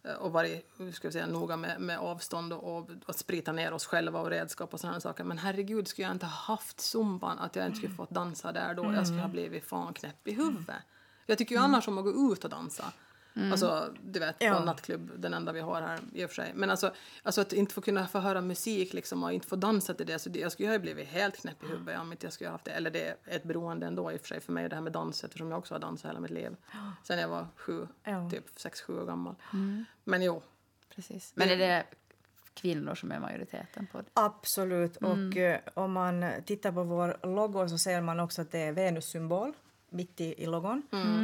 eh, 0.03 0.13
och 0.13 0.31
varit 0.31 0.71
ska 0.93 1.07
jag 1.07 1.13
säga, 1.13 1.27
noga 1.27 1.57
med, 1.57 1.81
med 1.81 1.99
avstånd 1.99 2.53
och, 2.53 2.77
och 2.77 2.89
att 3.05 3.17
sprita 3.17 3.51
ner 3.51 3.73
oss 3.73 3.85
själva 3.85 4.19
och 4.19 4.29
redskap 4.29 4.73
och 4.73 4.79
sådana 4.79 4.99
saker. 4.99 5.23
Men 5.23 5.37
herregud, 5.37 5.87
skulle 5.87 6.07
jag 6.07 6.15
inte 6.15 6.25
ha 6.25 6.53
haft 6.53 6.81
zumban, 6.81 7.39
att 7.39 7.55
jag 7.55 7.65
inte 7.65 7.77
skulle 7.77 7.93
fått 7.93 8.09
dansa 8.09 8.51
där 8.51 8.73
då, 8.73 8.93
jag 8.93 9.07
skulle 9.07 9.21
ha 9.21 9.29
blivit 9.29 9.65
fan 9.65 9.93
knäpp 9.93 10.27
i 10.27 10.33
huvudet. 10.33 10.75
Jag 11.25 11.37
tycker 11.37 11.55
ju 11.55 11.61
annars 11.61 11.87
om 11.87 11.97
att 11.97 12.03
gå 12.03 12.33
ut 12.33 12.43
och 12.43 12.49
dansa. 12.49 12.93
Alltså, 13.51 13.93
du 14.03 14.19
vet, 14.19 14.39
på 14.39 14.45
Ja. 14.45 14.59
en 14.59 14.65
nattklubb, 14.65 15.11
den 15.17 15.33
enda 15.33 15.51
vi 15.51 15.59
har 15.59 15.81
här 15.81 15.99
i 16.13 16.25
och 16.25 16.29
för 16.29 16.35
sig. 16.35 16.51
Men 16.55 16.69
alltså, 16.69 16.93
alltså 17.23 17.41
att 17.41 17.53
inte 17.53 17.73
få 17.73 17.81
kunna 17.81 18.07
få 18.07 18.19
höra 18.19 18.41
musik 18.41 18.93
liksom, 18.93 19.23
och 19.23 19.33
inte 19.33 19.47
få 19.47 19.55
dansa 19.55 19.93
till 19.93 20.05
det, 20.05 20.19
så 20.19 20.29
det, 20.29 20.39
jag 20.39 20.51
skulle 20.51 20.67
ju 20.69 20.73
ha 20.73 20.79
blivit 20.79 21.07
helt 21.07 21.37
knäpp 21.37 21.63
i 21.63 21.67
huvudet 21.67 21.99
om 21.99 22.11
inte 22.11 22.25
jag 22.25 22.33
skulle 22.33 22.47
ha 22.47 22.51
haft 22.53 22.65
det. 22.65 22.71
Eller 22.71 22.91
det 22.91 23.07
är 23.07 23.15
ett 23.25 23.43
beroende 23.43 23.85
ändå 23.87 24.11
i 24.11 24.15
och 24.17 24.21
för 24.21 24.27
sig 24.27 24.39
för 24.41 24.51
mig, 24.53 24.69
det 24.69 24.75
här 24.75 24.83
med 24.83 24.91
dans, 24.93 25.23
eftersom 25.23 25.51
jag 25.51 25.57
också 25.59 25.73
har 25.73 25.79
dansat 25.79 26.09
hela 26.11 26.19
mitt 26.19 26.31
liv. 26.31 26.55
Sen 27.03 27.19
jag 27.19 27.27
var 27.29 27.47
sju, 27.55 27.87
Ja. 28.03 28.29
typ 28.29 28.45
sex, 28.55 28.81
sju 28.81 28.99
år 29.01 29.05
gammal. 29.05 29.35
Men 30.03 30.21
jo, 30.23 30.41
Precis. 30.95 31.31
Men 31.35 31.49
är 31.49 31.57
det 31.57 31.83
kvinnor 32.53 32.95
som 32.95 33.11
är 33.11 33.19
majoriteten 33.19 33.87
på 33.91 33.97
det? 33.97 34.05
Absolut. 34.13 34.97
Och 34.97 35.37
eh, 35.37 35.59
om 35.73 35.91
man 35.91 36.25
tittar 36.45 36.71
på 36.71 36.83
vår 36.83 37.17
logo 37.27 37.67
så 37.69 37.77
ser 37.77 38.01
man 38.01 38.19
också 38.19 38.41
att 38.41 38.51
det 38.51 38.59
är 38.59 38.71
Venus-symbol 38.71 39.53
mitt 39.95 40.21
i, 40.21 40.43
i 40.43 40.45
logon. 40.45 40.83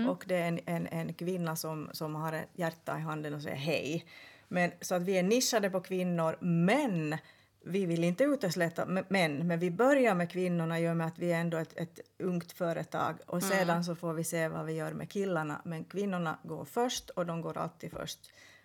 Och 0.09 0.23
det 0.27 0.35
är 0.35 0.47
en, 0.47 0.59
en, 0.65 0.87
en 0.87 1.13
kvinna 1.13 1.55
som, 1.55 1.89
som 1.91 2.15
har 2.15 2.33
ett 2.33 2.49
hjärta 2.53 2.97
i 2.97 3.01
handen 3.01 3.33
och 3.33 3.41
säger 3.41 3.55
hej. 3.55 4.05
Men, 4.47 4.71
så 4.81 4.95
att 4.95 5.01
vi 5.01 5.17
är 5.17 5.23
nischade 5.23 5.69
på 5.69 5.81
kvinnor, 5.81 6.37
men 6.41 7.17
vi 7.63 7.85
vill 7.85 8.03
inte 8.03 8.23
utesluta 8.23 8.85
män. 8.85 9.47
Men 9.47 9.59
vi 9.59 9.71
börjar 9.71 10.15
med 10.15 10.31
kvinnorna 10.31 10.79
i 10.79 10.89
och 10.89 10.97
med 10.97 11.07
att 11.07 11.19
vi 11.19 11.31
är 11.31 11.39
ändå 11.39 11.57
ett, 11.57 11.73
ett 11.77 11.99
ungt 12.19 12.51
företag. 12.51 13.15
Och 13.27 13.43
sedan 13.43 13.83
så 13.83 13.95
får 13.95 14.13
vi 14.13 14.23
se 14.23 14.47
vad 14.47 14.65
vi 14.65 14.73
gör 14.73 14.93
med 14.93 15.09
killarna. 15.09 15.61
Men 15.65 15.83
kvinnorna 15.83 16.37
går 16.43 16.65
först 16.65 17.09
och 17.09 17.25
de 17.25 17.41
går 17.41 17.57
alltid 17.57 17.91
först. 17.91 18.19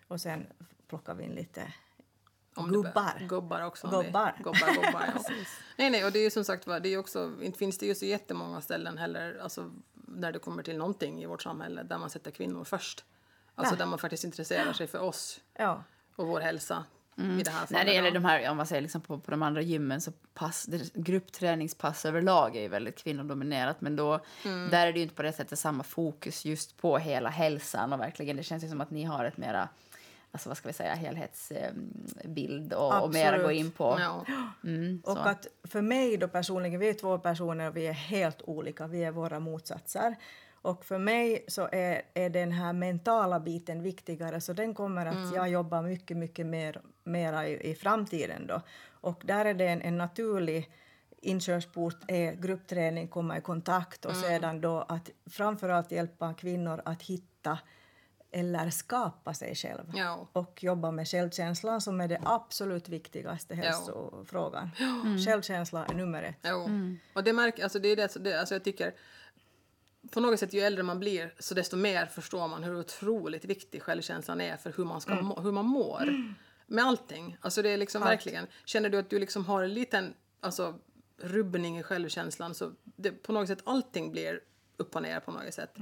Och 0.07 0.21
sen 0.21 0.45
plockar 0.87 1.15
vi 1.15 1.23
in 1.23 1.31
lite 1.31 1.73
Om 2.55 2.71
Gubbar. 2.71 3.27
Gubbar 3.29 3.65
också. 3.65 3.87
Gubbar. 3.87 4.33
Vi, 4.37 4.43
gubbar, 4.43 4.73
gubbar 4.73 5.13
ja. 5.15 5.23
nej, 5.77 5.89
nej, 5.89 6.05
och 6.05 6.11
det 6.11 6.19
är 6.19 6.23
ju 6.23 6.29
som 6.29 6.43
sagt 6.43 6.65
det 6.65 6.89
är 6.89 6.97
också, 6.97 7.33
inte 7.41 7.59
finns 7.59 7.77
det 7.77 7.85
ju 7.85 7.95
så 7.95 8.05
jättemånga 8.05 8.61
ställen 8.61 8.97
heller, 8.97 9.39
alltså 9.41 9.71
när 10.07 10.31
det 10.31 10.39
kommer 10.39 10.63
till 10.63 10.77
någonting 10.77 11.23
i 11.23 11.25
vårt 11.25 11.41
samhälle 11.43 11.83
där 11.83 11.97
man 11.97 12.09
sätter 12.09 12.31
kvinnor 12.31 12.63
först. 12.63 13.05
Alltså 13.55 13.73
Nej. 13.73 13.79
där 13.79 13.85
man 13.85 13.99
faktiskt 13.99 14.23
intresserar 14.23 14.73
sig 14.73 14.87
för 14.87 14.99
oss 14.99 15.39
Ja. 15.57 15.83
och 16.15 16.27
vår 16.27 16.39
hälsa 16.39 16.85
i 17.15 17.21
det 17.21 17.51
här 17.51 17.57
fallet. 17.57 17.69
När 17.69 17.85
det 17.85 17.93
gäller 17.93 18.11
de 18.11 18.25
här, 18.25 18.49
om 18.49 18.57
man 18.57 18.67
säger 18.67 18.81
liksom 18.81 19.01
på, 19.01 19.19
på 19.19 19.31
de 19.31 19.43
andra 19.43 19.61
gymmen 19.61 20.01
så 20.01 20.11
pass, 20.33 20.65
det, 20.65 20.93
gruppträningspass 20.93 22.05
överlag 22.05 22.55
är 22.55 22.61
ju 22.61 22.67
väldigt 22.67 22.97
kvinnodominerat 23.03 23.81
men 23.81 23.95
då, 23.95 24.19
där 24.43 24.87
är 24.87 24.93
det 24.93 24.99
ju 24.99 25.03
inte 25.03 25.15
på 25.15 25.21
det 25.21 25.33
sättet 25.33 25.59
samma 25.59 25.83
fokus 25.83 26.45
just 26.45 26.77
på 26.77 26.97
hela 26.97 27.29
hälsan 27.29 27.93
och 27.93 27.99
verkligen 27.99 28.37
det 28.37 28.43
känns 28.43 28.63
ju 28.63 28.69
som 28.69 28.81
att 28.81 28.91
ni 28.91 29.03
har 29.03 29.25
ett 29.25 29.37
mera 29.37 29.69
alltså 30.37 30.49
vad 30.49 30.57
ska 30.57 30.67
vi 30.67 30.73
säga, 30.73 30.95
helhetsbild 30.95 32.73
och, 32.73 33.03
och 33.03 33.13
mer 33.13 33.33
att 33.33 33.41
gå 33.41 33.47
Absolut. 33.47 33.65
in 33.65 33.71
på. 33.71 33.97
Ja. 33.99 34.25
Mm, 34.63 35.01
så. 35.05 35.11
Och 35.11 35.29
att 35.29 35.47
för 35.63 35.81
mig 35.81 36.17
då 36.17 36.27
personligen, 36.27 36.79
vi 36.79 36.89
är 36.89 36.93
två 36.93 37.17
personer 37.17 37.67
och 37.67 37.77
vi 37.77 37.87
är 37.87 37.93
helt 37.93 38.41
olika, 38.41 38.87
vi 38.87 39.03
är 39.03 39.11
våra 39.11 39.39
motsatser. 39.39 40.15
Och 40.61 40.85
för 40.85 40.97
mig 40.97 41.45
så 41.47 41.69
är, 41.71 42.01
är 42.13 42.29
den 42.29 42.51
här 42.51 42.73
mentala 42.73 43.39
biten 43.39 43.81
viktigare 43.81 44.41
så 44.41 44.53
den 44.53 44.73
kommer 44.73 45.05
att 45.05 45.35
jag 45.35 45.49
jobba 45.49 45.81
mycket, 45.81 46.17
mycket 46.17 46.45
mer 46.45 46.81
mera 47.03 47.47
i, 47.47 47.71
i 47.71 47.75
framtiden 47.75 48.47
då. 48.47 48.61
Och 49.01 49.21
där 49.25 49.45
är 49.45 49.53
det 49.53 49.67
en, 49.67 49.81
en 49.81 49.97
naturlig 49.97 50.71
inkörsport 51.21 51.97
är 52.07 52.33
gruppträning, 52.33 53.07
komma 53.07 53.37
i 53.37 53.41
kontakt 53.41 54.05
och 54.05 54.15
sedan 54.15 54.61
då 54.61 54.85
att 54.89 55.09
framförallt 55.29 55.91
hjälpa 55.91 56.33
kvinnor 56.33 56.81
att 56.85 57.01
hitta 57.01 57.57
eller 58.37 58.69
skapa 58.69 59.33
sig 59.33 59.55
själv 59.55 59.91
Ja. 59.95 60.27
och 60.33 60.63
jobba 60.63 60.91
med 60.91 61.07
självkänslan 61.07 61.81
som 61.81 62.01
är 62.01 62.07
det 62.07 62.21
absolut 62.25 62.89
viktigaste 62.89 63.55
hälsofrågan. 63.55 64.69
Självkänsla 65.25 65.85
är 65.85 65.93
nummer 65.93 66.23
ett. 66.23 66.37
Jo. 66.43 66.69
Och 67.13 67.23
det 67.23 67.33
märker, 67.33 67.63
alltså 67.63 67.79
det 67.79 67.89
är 67.89 67.95
det, 67.95 68.23
det, 68.23 68.39
alltså 68.39 68.55
jag 68.55 68.63
tycker 68.63 68.93
på 70.11 70.19
något 70.19 70.39
sätt 70.39 70.53
ju 70.53 70.61
äldre 70.61 70.83
man 70.83 70.99
blir 70.99 71.33
så 71.39 71.53
desto 71.53 71.77
mer 71.77 72.05
förstår 72.05 72.47
man 72.47 72.63
hur 72.63 72.79
otroligt 72.79 73.45
viktig 73.45 73.81
självkänslan 73.81 74.41
är 74.41 74.57
för 74.57 74.73
hur 74.77 74.85
man, 74.85 75.01
ska 75.01 75.15
må, 75.21 75.41
hur 75.41 75.51
man 75.51 75.65
mår. 75.65 76.33
Med 76.67 76.85
allting. 76.85 77.37
Alltså 77.41 77.61
det 77.61 77.69
är 77.69 77.77
liksom 77.77 78.01
verkligen, 78.01 78.47
känner 78.65 78.89
du 78.89 78.97
att 78.97 79.09
du 79.09 79.19
liksom 79.19 79.45
har 79.45 79.63
en 79.63 79.73
liten 79.73 80.13
alltså, 80.39 80.79
rubbning 81.17 81.79
i 81.79 81.83
självkänslan 81.83 82.55
så 82.55 82.71
det, 82.83 83.11
på 83.11 83.31
något 83.31 83.47
sätt 83.47 83.59
allting 83.63 84.11
blir 84.11 84.39
upp 84.77 84.95
och 84.95 85.01
ner 85.01 85.19
på 85.19 85.31
något 85.31 85.53
sätt. 85.53 85.75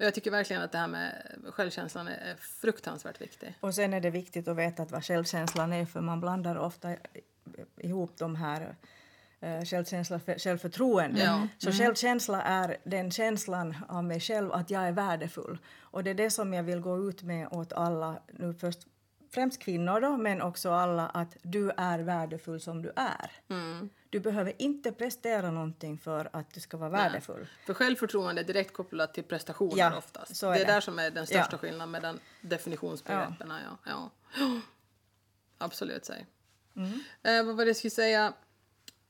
Och 0.00 0.06
jag 0.06 0.14
tycker 0.14 0.30
verkligen 0.30 0.62
att 0.62 0.72
det 0.72 0.78
här 0.78 0.88
med 0.88 1.12
självkänslan 1.48 2.08
är, 2.08 2.12
är 2.12 2.36
fruktansvärt 2.36 3.20
viktigt. 3.20 3.50
Och 3.60 3.74
sen 3.74 3.94
är 3.94 4.00
det 4.00 4.10
viktigt 4.10 4.48
att 4.48 4.56
veta 4.56 4.84
vad 4.84 5.04
självkänslan 5.04 5.72
är 5.72 5.86
för 5.86 6.00
man 6.00 6.20
blandar 6.20 6.56
ofta 6.56 6.96
ihop 7.76 8.16
de 8.18 8.36
här 8.36 8.76
eh, 9.40 9.64
självkänsla 9.64 10.20
självförtroende. 10.20 11.20
Ja. 11.20 11.48
Så 11.58 11.72
självkänsla 11.72 12.42
är 12.42 12.76
den 12.84 13.10
känslan 13.10 13.76
av 13.88 14.04
mig 14.04 14.20
själv 14.20 14.52
att 14.52 14.70
jag 14.70 14.82
är 14.82 14.92
värdefull. 14.92 15.58
Och 15.80 16.04
det 16.04 16.10
är 16.10 16.14
det 16.14 16.30
som 16.30 16.54
jag 16.54 16.62
vill 16.62 16.80
gå 16.80 17.08
ut 17.08 17.22
med 17.22 17.48
åt 17.50 17.72
alla, 17.72 18.22
nu 18.32 18.54
först 18.54 18.86
främst 19.34 19.62
kvinnor 19.62 20.00
då, 20.00 20.16
men 20.16 20.42
också 20.42 20.70
alla 20.70 21.08
att 21.08 21.36
du 21.42 21.70
är 21.76 21.98
värdefull 21.98 22.60
som 22.60 22.82
du 22.82 22.92
är. 22.96 23.30
Du 24.10 24.20
behöver 24.20 24.52
inte 24.58 24.92
prestera 24.92 25.50
någonting 25.50 25.98
för 25.98 26.28
att 26.32 26.54
du 26.54 26.60
ska 26.60 26.76
vara 26.76 26.90
värdefull. 26.90 27.46
För 27.66 27.74
självförtroende 27.74 28.40
är 28.40 28.44
direkt 28.44 28.72
kopplat 28.72 29.14
till 29.14 29.24
prestationer 29.24 29.78
Ja, 29.78 29.96
oftast. 29.98 30.36
så 30.36 30.46
är 30.50 30.54
det 30.54 30.60
är 30.60 30.66
det. 30.66 30.72
där 30.72 30.80
som 30.80 30.98
är 30.98 31.10
den 31.10 31.26
största 31.26 31.48
Ja. 31.52 31.58
skillnaden 31.58 31.90
med 31.90 32.02
den 32.02 32.20
definitionsbegreppen. 32.40 33.52
Ja. 33.58 33.78
Ja. 33.86 34.10
Ja. 34.38 34.46
Absolut, 35.58 36.04
säg. 36.04 36.26
Mm. 36.76 37.00
Eh, 37.22 37.44
vad 37.46 37.56
var 37.56 37.64
det 37.64 37.68
jag 37.68 37.76
skulle 37.76 37.90
säga? 37.90 38.32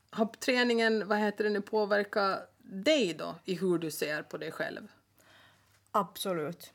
Har 0.09 0.25
träningen, 0.25 1.07
vad 1.07 1.17
heter 1.17 1.43
det 1.43 1.49
nu, 1.49 1.61
påverkat 1.61 2.53
dig 2.57 3.13
då 3.13 3.35
i 3.45 3.55
hur 3.55 3.77
du 3.77 3.91
ser 3.91 4.23
på 4.23 4.37
dig 4.37 4.51
själv? 4.51 4.87
Absolut. 5.91 6.73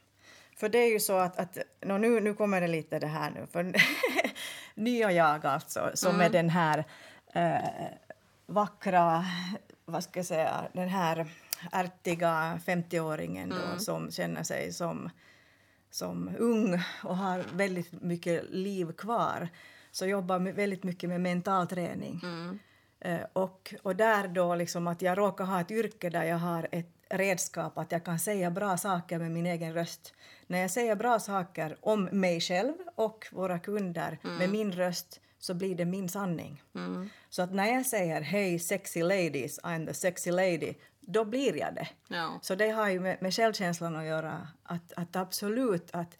För 0.56 0.68
det 0.68 0.78
är 0.78 0.92
ju 0.92 1.00
så 1.00 1.16
att, 1.18 1.38
att 1.38 1.58
nu, 1.80 2.20
nu 2.20 2.34
kommer 2.34 2.60
det 2.60 2.66
lite 2.66 2.98
det 2.98 3.06
här 3.06 3.30
nu, 3.30 3.46
för 3.52 3.74
nya 4.74 5.12
jag 5.12 5.46
alltså, 5.46 5.90
som 5.94 6.20
är 6.20 6.30
den 6.30 6.50
här 6.50 6.84
eh, 7.34 7.64
vackra, 8.46 9.24
vad 9.84 10.04
ska 10.04 10.18
jag 10.18 10.26
säga, 10.26 10.68
den 10.72 10.88
här 10.88 11.26
ärtiga 11.72 12.60
50-åringen 12.66 13.48
då, 13.48 13.78
som 13.78 14.10
känner 14.10 14.42
sig 14.42 14.72
som 14.72 15.10
som 15.90 16.30
ung 16.38 16.82
och 17.04 17.16
har 17.16 17.44
väldigt 17.52 18.02
mycket 18.02 18.50
liv 18.50 18.92
kvar 18.92 19.48
så 19.90 20.06
jobbar 20.06 20.38
väldigt 20.38 20.84
mycket 20.84 21.08
med 21.08 21.20
mental 21.20 21.66
träning. 21.66 22.20
Mm. 22.22 22.58
Eh, 23.00 23.26
och, 23.32 23.74
och 23.82 23.96
där 23.96 24.28
då 24.28 24.54
liksom 24.54 24.86
att 24.86 25.02
jag 25.02 25.18
råkar 25.18 25.44
ha 25.44 25.60
ett 25.60 25.70
yrke 25.70 26.10
där 26.10 26.24
jag 26.24 26.38
har 26.38 26.68
ett 26.72 26.92
redskap 27.08 27.78
att 27.78 27.92
jag 27.92 28.04
kan 28.04 28.18
säga 28.18 28.50
bra 28.50 28.76
saker 28.76 29.18
med 29.18 29.30
min 29.30 29.46
egen 29.46 29.74
röst. 29.74 30.14
När 30.46 30.58
jag 30.58 30.70
säger 30.70 30.96
bra 30.96 31.18
saker 31.18 31.76
om 31.80 32.04
mig 32.04 32.40
själv 32.40 32.74
och 32.94 33.26
våra 33.32 33.58
kunder 33.58 34.18
med 34.38 34.50
min 34.50 34.72
röst 34.72 35.20
så 35.46 35.54
blir 35.54 35.74
det 35.74 35.84
min 35.84 36.08
sanning. 36.08 36.62
Så 37.28 37.42
att 37.42 37.54
när 37.54 37.66
jag 37.66 37.86
säger 37.86 38.20
hej 38.20 38.58
sexy 38.58 39.02
ladies, 39.02 39.60
I'm 39.60 39.86
the 39.86 39.94
sexy 39.94 40.30
lady, 40.30 40.74
då 41.00 41.24
blir 41.24 41.56
jag 41.56 41.74
det. 41.74 41.88
Ja. 42.08 42.38
Så 42.42 42.54
det 42.54 42.68
har 42.68 42.88
ju 42.88 43.00
med, 43.00 43.22
med 43.22 43.34
självkänslan 43.34 43.96
att 43.96 44.06
göra. 44.06 44.48
Att, 44.62 44.92
att 44.96 45.16
absolut 45.16 45.90
att, 45.92 46.18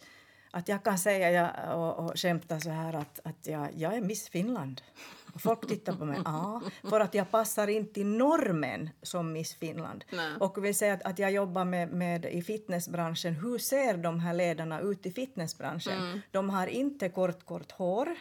att 0.51 0.67
jag 0.67 0.83
kan 0.83 0.97
säga 0.97 1.31
jag, 1.31 1.77
och, 1.77 2.05
och 2.05 2.19
skämta 2.19 2.59
så 2.59 2.69
här 2.69 2.93
att, 2.93 3.19
att 3.23 3.47
jag, 3.47 3.69
jag 3.75 3.93
är 3.93 4.01
Miss 4.01 4.29
Finland. 4.29 4.81
Och 5.33 5.41
folk 5.41 5.67
tittar 5.67 5.93
på 5.93 6.05
mig. 6.05 6.19
Ja, 6.25 6.61
för 6.89 6.99
att 6.99 7.13
jag 7.13 7.31
passar 7.31 7.67
inte 7.67 8.01
i 8.01 8.03
normen 8.03 8.89
som 9.01 9.31
Miss 9.33 9.55
Finland. 9.55 10.05
Nej. 10.11 10.35
Och 10.39 10.65
vill 10.65 10.75
säga 10.75 10.93
att, 10.93 11.03
att 11.03 11.19
jag 11.19 11.31
jobbar 11.31 11.65
med, 11.65 11.91
med 11.91 12.25
i 12.25 12.41
fitnessbranschen. 12.41 13.33
Hur 13.33 13.57
ser 13.57 13.97
de 13.97 14.19
här 14.19 14.33
ledarna 14.33 14.79
ut 14.79 15.05
i 15.05 15.11
fitnessbranschen? 15.11 16.21
De 16.31 16.49
har 16.49 16.67
inte 16.67 17.09
kort, 17.09 17.45
kort 17.45 17.71
hår. 17.71 18.15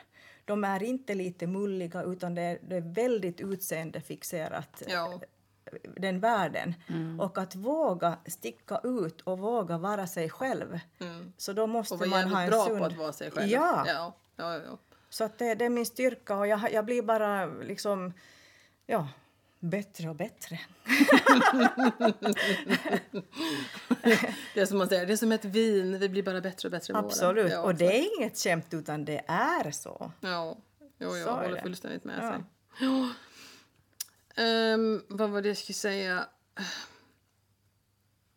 De 0.46 0.64
är 0.64 0.82
inte 0.82 1.14
lite 1.14 1.46
mulliga 1.46 2.02
utan 2.02 2.34
det 2.34 2.42
är, 2.42 2.58
det 2.62 2.76
är 2.76 2.80
väldigt 2.94 3.40
utseendefixerat 3.40 4.82
Ja. 4.88 5.20
den 5.96 6.20
världen. 6.20 6.74
Och 7.20 7.38
att 7.38 7.54
våga 7.54 8.16
sticka 8.26 8.80
ut 8.84 9.20
och 9.20 9.38
våga 9.38 9.78
vara 9.78 10.06
sig 10.06 10.30
själv. 10.30 10.78
Så 11.36 11.52
då 11.52 11.66
måste 11.66 12.06
man 12.06 12.30
ha 12.30 12.40
en 12.42 12.50
bra 12.50 12.66
sund... 12.66 12.78
på 12.78 12.84
att 12.84 12.96
vara 12.96 13.12
sig 13.12 13.30
själv. 13.30 13.48
Ja, 13.50 13.84
Ja, 13.86 14.14
ja, 14.36 14.54
ja. 14.54 14.78
så 15.08 15.24
att 15.24 15.38
det, 15.38 15.54
det 15.54 15.64
är 15.64 15.68
min 15.70 15.86
styrka 15.86 16.36
och 16.36 16.46
jag, 16.46 16.72
jag 16.72 16.84
blir 16.84 17.02
bara 17.02 17.46
liksom, 17.46 18.12
ja, 18.86 19.08
bättre 19.60 20.08
och 20.08 20.16
bättre. 20.16 20.60
Det 24.54 24.60
är 24.60 24.66
som 24.66 24.78
man 24.78 24.88
säger, 24.88 25.06
det 25.06 25.12
är 25.12 25.16
som 25.16 25.32
ett 25.32 25.44
vin, 25.44 25.98
vi 25.98 26.08
blir 26.08 26.22
bara 26.22 26.40
bättre 26.40 26.68
och 26.68 26.72
bättre 26.72 26.92
med. 26.94 27.04
Absolut. 27.04 27.52
Ja, 27.52 27.60
och 27.60 27.70
så- 27.70 27.76
det 27.76 27.98
är 27.98 28.18
inget 28.18 28.38
skämt 28.38 28.74
utan 28.74 29.04
det 29.04 29.24
är 29.28 29.70
så. 29.70 30.12
Ja, 30.20 30.56
jo, 30.98 31.10
Så 31.10 31.16
jag 31.16 31.28
är 31.28 31.48
håller 31.48 31.62
fullständigt 31.62 32.04
med 32.04 32.16
Ja. 32.22 32.30
sig. 32.32 32.42
Ja. 32.80 33.10
Ehm, 34.42 35.02
vad 35.08 35.30
var 35.30 35.42
det 35.42 35.48
jag 35.48 35.56
skulle 35.56 35.74
säga? 35.74 36.26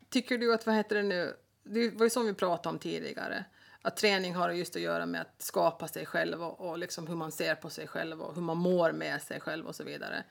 Tycker 0.09 0.37
du 0.37 0.53
att, 0.53 0.65
vad 0.65 0.75
heter 0.75 0.95
det 0.95 1.03
nu, 1.03 1.35
det 1.63 1.89
var 1.89 2.03
ju 2.05 2.09
som 2.09 2.25
vi 2.25 2.33
pratade 2.33 2.73
om 2.73 2.79
tidigare, 2.79 3.45
att 3.81 3.97
träning 3.97 4.35
har 4.35 4.51
just 4.51 4.75
att 4.75 4.81
göra 4.81 5.05
med 5.05 5.21
att 5.21 5.41
skapa 5.41 5.87
sig 5.87 6.05
själv 6.05 6.43
och, 6.43 6.69
och 6.69 6.77
liksom 6.77 7.07
hur 7.07 7.15
man 7.15 7.31
ser 7.31 7.55
på 7.55 7.69
sig 7.69 7.87
själv 7.87 8.21
och 8.21 8.35
hur 8.35 8.41
man 8.41 8.57
mår 8.57 8.91
med 8.91 9.21
sig 9.21 9.39
själv 9.39 9.67
och 9.67 9.75
så 9.75 9.83
vidare. 9.83 10.23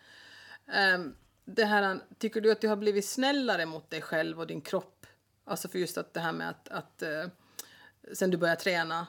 Um, 0.75 1.15
det 1.45 1.65
här, 1.65 2.01
tycker 2.19 2.41
du 2.41 2.53
att 2.53 2.61
du 2.61 2.69
har 2.69 2.77
blivit 2.77 3.05
snällare 3.07 3.67
mot 3.67 3.91
dig 3.91 4.03
själv 4.03 4.41
och 4.41 4.47
din 4.47 4.61
kropp? 4.61 5.07
Alltså 5.45 5.69
för 5.69 5.79
just 5.79 5.99
att 5.99 6.15
det 6.15 6.21
här 6.21 6.33
med 6.33 6.49
att, 6.49 6.69
att 6.69 7.03
uh, 7.03 7.29
sen 8.13 8.31
du 8.31 8.37
började 8.37 8.61
träna 8.61 9.07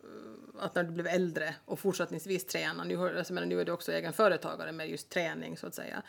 eh, 0.00 0.64
att 0.64 0.74
när 0.74 0.82
du 0.84 0.90
blev 0.90 1.06
äldre 1.06 1.54
och 1.64 1.78
fortsättningsvis 1.78 2.46
träna, 2.46 2.84
nu, 2.84 2.96
har- 2.96 3.14
alltså, 3.14 3.32
men 3.32 3.48
nu 3.48 3.60
är 3.60 3.64
du 3.64 3.72
också 3.72 3.92
egen 3.92 4.12
företagare 4.12 4.72
med 4.72 4.90
just 4.90 5.08
träning 5.08 5.56
så 5.56 5.66
att 5.66 5.74
säga. 5.74 6.02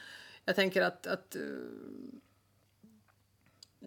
Jag 0.45 0.55
tänker 0.55 0.81
att, 0.81 1.07
att 1.07 1.35
uh, 1.39 1.59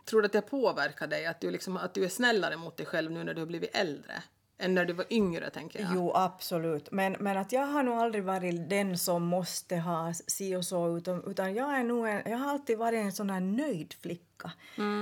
tror 0.04 0.22
du 0.22 0.26
att 0.26 0.32
det 0.32 0.42
påverkar 0.42 1.06
dig, 1.06 1.26
att 1.26 1.40
du, 1.40 1.50
liksom, 1.50 1.76
att 1.76 1.94
du 1.94 2.04
är 2.04 2.08
snällare 2.08 2.56
mot 2.56 2.76
dig 2.76 2.86
själv 2.86 3.10
nu 3.10 3.24
när 3.24 3.34
du 3.34 3.40
har 3.40 3.46
blivit 3.46 3.76
äldre? 3.76 4.22
Än 4.62 4.74
när 4.74 4.84
du 4.84 4.92
var 4.92 5.06
yngre, 5.10 5.50
tänker 5.50 5.80
jag. 5.80 5.90
Jo, 5.94 6.12
absolut. 6.14 6.90
Men, 6.92 7.16
men 7.20 7.36
att 7.36 7.52
jag 7.52 7.66
har 7.66 7.82
nog 7.82 7.98
aldrig 7.98 8.24
varit 8.24 8.70
den 8.70 8.98
som 8.98 9.22
måste 9.22 9.76
ha 9.76 10.14
si 10.26 10.56
och 10.56 10.64
så, 10.64 10.96
utan, 10.96 11.24
utan 11.26 11.54
jag, 11.54 11.78
är 11.78 11.84
nog 11.84 12.08
en, 12.08 12.22
jag 12.30 12.38
har 12.38 12.50
alltid 12.50 12.78
varit 12.78 12.98
en 12.98 13.12
sån 13.12 13.30
här 13.30 13.40
nöjd 13.40 13.94
flicka. 14.00 14.52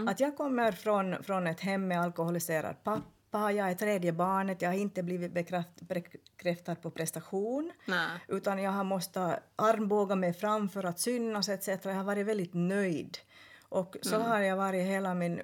Att 0.09 0.21
jag 0.21 0.37
kommer 0.37 0.73
från, 0.73 1.23
från 1.23 1.47
ett 1.47 1.61
hem 1.61 1.89
med 1.89 2.01
alkoholiserad 2.01 2.77
pappa, 2.85 3.53
jag 3.53 3.71
är 3.71 3.75
tredje 3.75 4.13
barnet, 4.13 4.63
jag 4.63 4.69
har 4.69 4.77
inte 4.77 5.03
blivit 5.03 5.33
bekräft, 5.33 5.81
bekräftad 5.81 6.75
på 6.75 6.91
prestation. 6.91 7.73
Nej. 7.85 8.11
Utan 8.29 8.63
jag 8.63 8.71
har 8.71 8.85
måste 8.85 9.41
armbåga 9.57 10.15
mig 10.15 10.33
fram 10.33 10.69
för 10.69 10.85
att 10.85 11.01
synas 11.01 11.49
etc. 11.49 11.69
Jag 11.69 11.95
har 11.95 12.05
varit 12.05 12.27
väldigt 12.27 12.55
nöjd. 12.55 13.19
Och 13.63 13.97
så 14.03 14.19
har 14.19 14.41
jag 14.41 14.57
varit 14.57 14.87
hela, 14.87 15.15
min, 15.15 15.41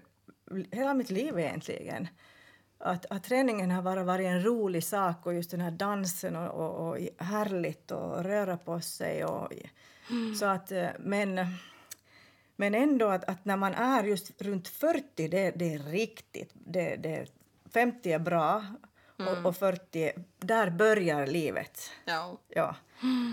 hela 0.71 0.95
mitt 0.95 1.11
liv 1.11 1.39
egentligen. 1.39 2.09
Att, 2.79 3.07
att 3.11 3.25
träningen 3.25 3.71
har 3.71 3.83
bara 3.83 4.05
varit 4.05 4.27
en 4.27 4.45
rolig 4.45 4.85
sak 4.85 5.27
och 5.27 5.35
just 5.35 5.51
den 5.51 5.61
här 5.61 5.71
dansen 5.71 6.37
och, 6.37 6.51
och, 6.55 6.89
och 6.89 6.99
härligt 7.19 7.91
och 7.91 8.25
röra 8.25 8.57
på 8.57 8.81
sig. 8.81 9.25
Och, 9.25 9.53
så 10.39 10.47
att, 10.47 10.73
eh, 10.73 10.89
men, 10.99 11.41
men 12.57 12.75
ändå 12.75 13.09
att, 13.09 13.25
att 13.25 13.45
när 13.45 13.57
man 13.57 13.75
är 13.75 14.05
just 14.05 14.43
runt 14.43 14.69
40, 14.69 15.29
det, 15.29 15.51
det 15.51 15.75
är 15.75 15.79
riktigt. 15.79 16.51
Det, 16.55 16.97
det, 16.97 17.27
50 17.73 18.13
är 18.13 18.19
bra 18.19 18.65
och, 19.19 19.47
och 19.47 19.57
40, 19.57 20.13
där 20.39 20.71
börjar 20.71 21.27
livet. 21.27 21.91
Ja. 22.05 22.39
Ja. 22.49 22.77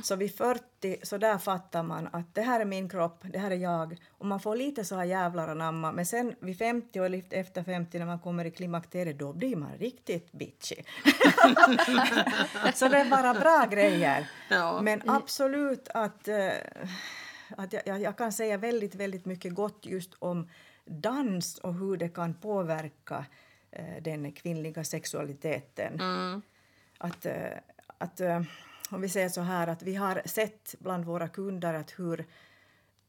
Så 0.04 0.16
vid 0.16 0.38
40 0.38 0.98
så 1.04 1.18
där 1.18 1.38
fattar 1.38 1.84
man 1.84 2.10
att 2.12 2.36
det 2.36 2.42
här 2.42 2.60
är 2.60 2.66
min 2.66 2.90
kropp, 2.90 3.24
det 3.24 3.40
här 3.40 3.52
är 3.52 3.56
jag. 3.56 3.98
Och 4.10 4.26
man 4.26 4.40
får 4.40 4.56
lite 4.56 4.86
så 4.86 4.96
här 4.96 5.04
jävlar 5.04 5.48
anamma. 5.48 5.92
Men 5.92 6.06
sen 6.06 6.36
vid 6.40 6.58
50 6.58 7.00
och 7.00 7.34
efter 7.34 7.64
50 7.64 8.00
när 8.00 8.06
man 8.06 8.20
kommer 8.20 8.46
i 8.46 8.52
klimakteriet 8.52 9.20
då 9.20 9.34
blir 9.34 9.56
man 9.56 9.78
riktigt 9.78 10.32
bitchy. 10.32 10.76
så 12.74 12.88
det 12.88 12.98
är 12.98 13.10
bara 13.10 13.34
bra 13.34 13.68
grejer. 13.72 14.30
Ja. 14.50 14.82
Men 14.82 15.10
absolut 15.10 15.88
att, 15.94 16.28
eh, 16.28 16.50
att 17.58 17.74
jag, 17.86 18.02
jag, 18.02 18.18
kan 18.18 18.32
säga 18.32 18.58
väldigt, 18.58 18.96
väldigt 18.96 19.26
mycket 19.26 19.54
gott 19.54 19.86
just 19.86 20.14
om 20.20 20.50
dans 20.86 21.58
och 21.58 21.74
hur 21.74 21.98
det 21.98 22.10
kan 22.10 22.34
påverka 22.34 23.26
den 24.02 24.32
kvinnliga 24.32 24.84
sexualiteten. 24.84 26.00
Att, 26.98 27.26
eh, 27.26 27.58
att 27.98 28.20
eh, 28.20 28.42
om 28.90 29.02
vi 29.02 29.10
säger 29.10 29.30
så 29.30 29.42
här 29.42 29.68
att 29.68 29.84
vi 29.84 29.96
har 29.96 30.22
sett 30.26 30.76
bland 30.80 31.06
våra 31.06 31.28
kunder 31.28 31.74
att 31.74 32.00
hur 32.00 32.26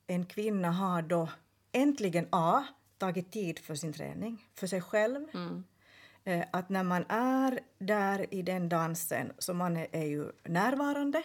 en 0.06 0.26
kvinna 0.26 0.70
har 0.70 1.02
då 1.02 1.28
äntligen 1.72 2.26
A. 2.30 2.64
tagit 2.98 3.32
tid 3.32 3.58
för 3.58 3.74
sin 3.74 3.92
träning, 3.92 4.44
för 4.54 4.66
sig 4.66 4.80
själv. 4.80 5.26
Eh, 6.24 6.44
Att 6.52 6.68
när 6.68 6.82
man 6.82 7.04
är 7.08 7.60
där 7.78 8.34
i 8.34 8.42
den 8.42 8.68
dansen 8.68 9.32
så 9.38 9.54
man 9.54 9.76
är, 9.76 10.04
ju 10.04 10.32
närvarande 10.44 11.18
eh, 11.18 11.24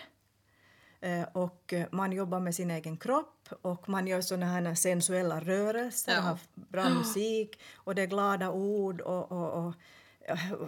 och 1.33 1.73
eh, 1.73 1.85
man 1.91 2.11
jobbar 2.11 2.39
med 2.39 2.55
sin 2.55 2.71
egen 2.71 2.97
kropp 2.97 3.49
och 3.61 3.89
man 3.89 4.07
gör 4.07 4.21
såna 4.21 4.45
här 4.45 4.75
sensuella 4.75 5.39
rörelser, 5.39 6.13
Ja. 6.13 6.19
har 6.19 6.37
bra 6.55 6.89
musik 6.99 7.59
och 7.75 7.95
det 7.95 8.01
är 8.01 8.07
glada 8.07 8.49
ord 8.51 9.01
och, 9.01 9.31
och, 9.31 9.65
och 9.67 9.73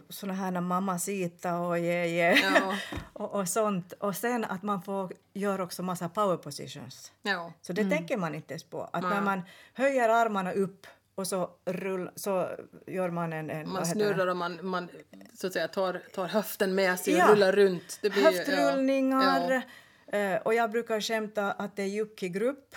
såna 0.09 0.33
här 0.33 0.61
mamacita 0.61 1.57
och 1.59 1.79
yeah, 1.79 2.07
yeah. 2.07 2.39
Ja. 2.55 2.77
och, 3.13 3.33
och 3.35 3.47
sånt. 3.49 3.93
Och 3.93 4.15
sen 4.15 4.45
att 4.45 4.63
man 4.63 4.81
får 4.81 5.13
göra 5.33 5.63
också 5.63 5.83
massa 5.83 6.09
power 6.09 6.37
positions. 6.37 7.11
Ja. 7.21 7.53
Så 7.61 7.73
det 7.73 7.89
tänker 7.89 8.17
man 8.17 8.35
inte 8.35 8.53
ens 8.53 8.63
på. 8.63 8.89
Att 8.93 9.03
när 9.03 9.21
man 9.21 9.41
höjer 9.73 10.09
armarna 10.09 10.51
upp 10.51 10.87
och 11.15 11.27
så, 11.27 11.49
rull, 11.65 12.09
så 12.15 12.49
gör 12.87 13.09
man 13.09 13.33
en... 13.33 13.49
en 13.49 13.69
Man 13.69 13.85
snurrar 13.85 14.27
och 14.27 14.37
man, 14.37 14.59
man 14.65 14.89
så 15.33 15.47
att 15.47 15.53
säga, 15.53 15.67
tar, 15.67 16.01
tar 16.15 16.27
höften 16.27 16.75
med 16.75 16.99
sig 16.99 17.13
och 17.13 17.19
Ja. 17.19 17.27
rullar 17.31 17.51
runt. 17.51 17.99
Det 18.01 18.09
blir, 18.09 18.23
Höftrullningar. 18.23 19.61
Eh, 20.11 20.35
Och 20.35 20.53
jag 20.53 20.71
brukar 20.71 21.01
skämta 21.01 21.51
att 21.51 21.75
det 21.75 21.83
är 21.83 21.87
Jukki-grupp. 21.87 22.75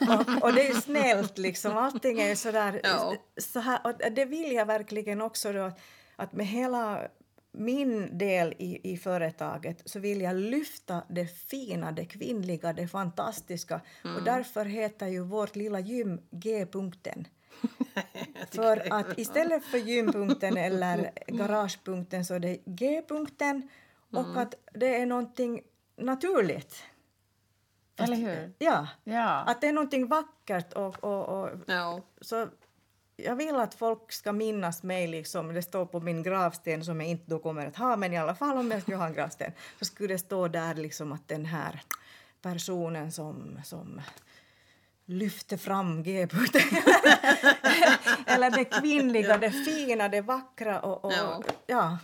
och, 0.00 0.42
och 0.42 0.52
det 0.52 0.66
är 0.68 0.74
snällt 0.80 1.38
liksom. 1.38 1.76
Allting 1.76 2.20
är 2.20 2.34
sådär... 2.34 2.80
Ja. 2.84 3.14
Så 3.36 3.60
här, 3.60 3.80
och 3.84 4.12
det 4.12 4.24
vill 4.24 4.52
jag 4.52 4.66
verkligen 4.66 5.20
också 5.20 5.52
då, 5.52 5.72
att 6.16 6.32
med 6.32 6.46
hela 6.46 7.08
min 7.52 8.18
del 8.18 8.54
i, 8.58 8.92
i 8.92 8.96
företaget 8.96 9.82
så 9.84 9.98
vill 9.98 10.20
jag 10.20 10.36
lyfta 10.36 11.02
det 11.08 11.26
fina, 11.26 11.92
det 11.92 12.04
kvinnliga, 12.04 12.72
det 12.72 12.88
fantastiska. 12.88 13.80
Och 14.16 14.22
därför 14.24 14.64
heter 14.64 15.06
ju 15.06 15.20
vårt 15.24 15.56
lilla 15.56 15.80
gym 15.80 16.20
G-punkten. 16.30 17.28
För 18.50 18.92
att 18.92 19.18
istället 19.18 19.64
för 19.64 19.78
gympunkten 19.78 20.56
eller 20.56 21.10
garagepunkten 21.26 22.24
så 22.24 22.34
är 22.34 22.38
det 22.38 22.58
G-punkten 22.66 23.68
och 24.12 24.36
att 24.42 24.54
det 24.74 24.96
är 24.96 25.06
någonting 25.06 25.60
naturligt. 25.96 26.82
Eller 27.96 28.16
hur? 28.16 28.52
Ja, 28.58 28.86
Ja. 29.04 29.28
att 29.30 29.60
det 29.60 29.66
är 29.68 29.72
någonting 29.72 30.06
vackert 30.06 30.72
och, 30.72 31.04
och, 31.04 31.42
och 31.42 31.50
Ja. 31.66 32.00
så 32.20 32.48
jag 33.16 33.36
vill 33.36 33.56
att 33.56 33.74
folk 33.74 34.12
ska 34.12 34.32
minnas 34.32 34.82
mig, 34.82 35.06
liksom, 35.06 35.54
det 35.54 35.62
står 35.62 35.86
på 35.86 36.00
min 36.00 36.22
gravsten 36.22 36.84
som 36.84 37.00
jag 37.00 37.08
inte 37.10 37.24
då 37.30 37.38
kommer 37.38 37.66
att 37.66 37.76
ha, 37.76 37.96
men 37.96 38.12
i 38.12 38.18
alla 38.18 38.34
fall 38.34 38.56
om 38.58 38.70
jag 38.70 38.82
skulle 38.82 38.96
ha 38.96 39.06
en 39.06 39.14
gravsten 39.14 39.52
så 39.78 39.84
skulle 39.84 40.14
det 40.14 40.18
stå 40.18 40.48
där 40.48 40.74
liksom 40.74 41.12
att 41.12 41.28
den 41.28 41.44
här 41.44 41.82
personen 42.42 43.12
som, 43.12 43.60
som 43.64 44.00
lyfter 45.06 45.56
fram 45.56 46.02
G-punkten. 46.02 46.62
Eller 48.26 48.50
det 48.50 48.64
kvinnliga, 48.64 49.38
det 49.38 49.50
fina, 49.50 50.08
det 50.08 50.20
vackra. 50.20 50.80
Och, 50.80 51.04
och, 51.04 51.12
Ja. 51.12 51.42
ja. 51.66 51.98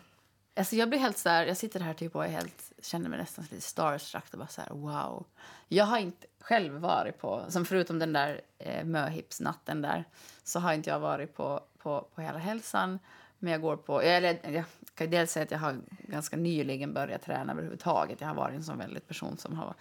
Alltså 0.56 0.76
jag 0.76 0.88
blir 0.88 0.98
helt 0.98 1.18
så 1.18 1.28
här, 1.28 1.46
jag 1.46 1.56
sitter 1.56 1.80
här 1.80 1.94
typ 1.94 2.16
och 2.16 2.24
är 2.24 2.28
helt, 2.28 2.69
känner 2.82 3.08
mig 3.10 3.18
nästan 3.18 3.44
lite 3.50 3.62
starstruck 3.62 4.24
och 4.32 4.38
bara 4.38 4.48
så 4.48 4.60
här, 4.60 4.70
wow. 4.70 5.26
Jag 5.68 5.84
har 5.84 5.98
inte 5.98 6.26
själv 6.40 6.74
varit 6.74 7.18
på, 7.18 7.44
som 7.48 7.64
förutom 7.64 7.98
den 7.98 8.12
där 8.12 8.40
eh, 8.58 8.84
möhipsnatten 8.84 9.82
där, 9.82 10.04
så 10.44 10.58
har 10.60 10.72
inte 10.72 10.90
jag 10.90 11.00
varit 11.00 11.34
på, 11.36 11.60
på, 11.78 12.08
på 12.14 12.20
Hela 12.20 12.38
hälsan. 12.38 12.98
Men 13.38 13.52
jag 13.52 13.60
går 13.62 13.76
på, 13.76 14.00
eller 14.02 14.38
jag 14.50 14.64
kan 14.94 15.10
dels 15.10 15.32
säga 15.32 15.44
att 15.44 15.50
jag 15.50 15.58
har 15.58 15.78
ganska 15.88 16.36
nyligen 16.36 16.94
börjat 16.94 17.22
träna 17.22 17.52
överhuvudtaget. 17.52 18.20
Jag 18.20 18.28
har 18.28 18.34
varit 18.34 18.54
en 18.54 18.64
sån 18.64 18.78
väldigt 18.78 19.08
person 19.08 19.38
som 19.38 19.56
har 19.56 19.74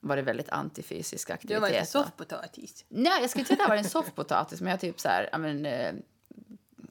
varit 0.00 0.24
väldigt 0.24 0.48
antifysisk 0.48 1.28
Du 1.28 1.32
har 1.32 1.34
aktivitet. 1.34 1.62
varit 1.62 1.74
en 1.74 1.86
soffpotatis. 1.86 2.84
Nej, 2.88 3.20
jag 3.20 3.30
skulle 3.30 3.40
inte 3.40 3.48
säga 3.48 3.54
att 3.54 3.60
jag 3.60 3.68
varit 3.68 3.84
en 3.84 3.90
soffpotatis, 3.90 4.60
men 4.60 4.70
jag 4.70 4.80
typ 4.80 5.00
så 5.00 5.08
här, 5.08 5.38
men, 5.38 5.66
eh, 5.66 5.94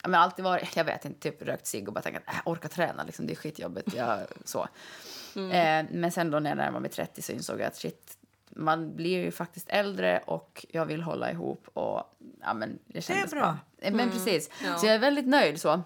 men 0.04 0.16
alltid 0.16 0.46
varit, 0.46 0.76
jag 0.76 0.84
vet 0.84 1.06
inte, 1.06 1.20
typ 1.20 1.42
rökt 1.42 1.68
cigg 1.68 1.88
och 1.88 1.94
bara 1.94 2.02
tänkt 2.02 2.22
att 2.26 2.34
äh, 2.36 2.42
orka 2.46 2.68
träna, 2.68 3.04
liksom, 3.04 3.28
det 3.28 3.34
är 3.34 3.36
skitjobbigt. 3.36 3.94
Jag, 3.94 4.20
så. 4.46 4.68
Eh, 5.36 5.86
men 5.92 6.12
sen 6.12 6.32
då 6.32 6.40
när 6.40 6.50
jag 6.50 6.58
närmade 6.58 6.80
mig 6.80 6.92
30 6.92 7.22
så 7.22 7.32
insåg 7.32 7.60
jag 7.60 7.68
att 7.68 7.76
shit, 7.76 8.18
man 8.50 8.96
blir 8.96 9.18
ju 9.26 9.32
faktiskt 9.32 9.70
äldre 9.70 10.20
och 10.26 10.66
jag 10.70 10.86
vill 10.86 11.02
hålla 11.02 11.32
ihop 11.32 11.68
och 11.74 12.04
ja 12.42 12.54
men 12.54 12.80
det 12.86 13.02
kändes 13.02 13.32
bra. 13.32 13.58
Eh, 13.78 13.94
Men 13.94 14.12
precis, 14.12 14.50
Ja. 14.66 14.78
så 14.78 14.86
jag 14.86 14.96
är 14.96 15.00
väldigt 15.00 15.28
nöjd 15.28 15.62
så 15.62 15.82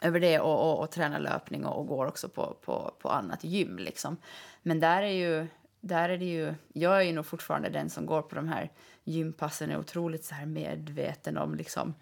över 0.00 0.20
det 0.20 0.40
och, 0.40 0.70
och, 0.70 0.80
och 0.80 0.90
tränar 0.90 1.20
löpning 1.20 1.66
och, 1.66 1.78
och 1.78 1.86
går 1.86 2.06
också 2.06 2.28
på, 2.28 2.56
på, 2.64 2.94
på 2.98 3.08
annat 3.08 3.44
gym 3.44 3.78
liksom. 3.78 4.16
Men 4.62 4.80
där 4.80 5.02
är 5.02 5.06
ju, 5.12 5.46
där 5.80 6.08
är 6.08 6.18
det 6.18 6.24
ju, 6.24 6.54
jag 6.72 6.96
är 6.96 7.02
ju 7.02 7.12
nog 7.12 7.26
fortfarande 7.26 7.68
den 7.68 7.90
som 7.90 8.06
går 8.06 8.22
på 8.22 8.34
de 8.34 8.48
här 8.48 8.70
gympassen 9.04 9.70
är 9.70 9.78
otroligt 9.78 10.24
så 10.24 10.34
här 10.34 10.46
medveten 10.46 11.36
om 11.38 11.54
liksom 11.54 11.94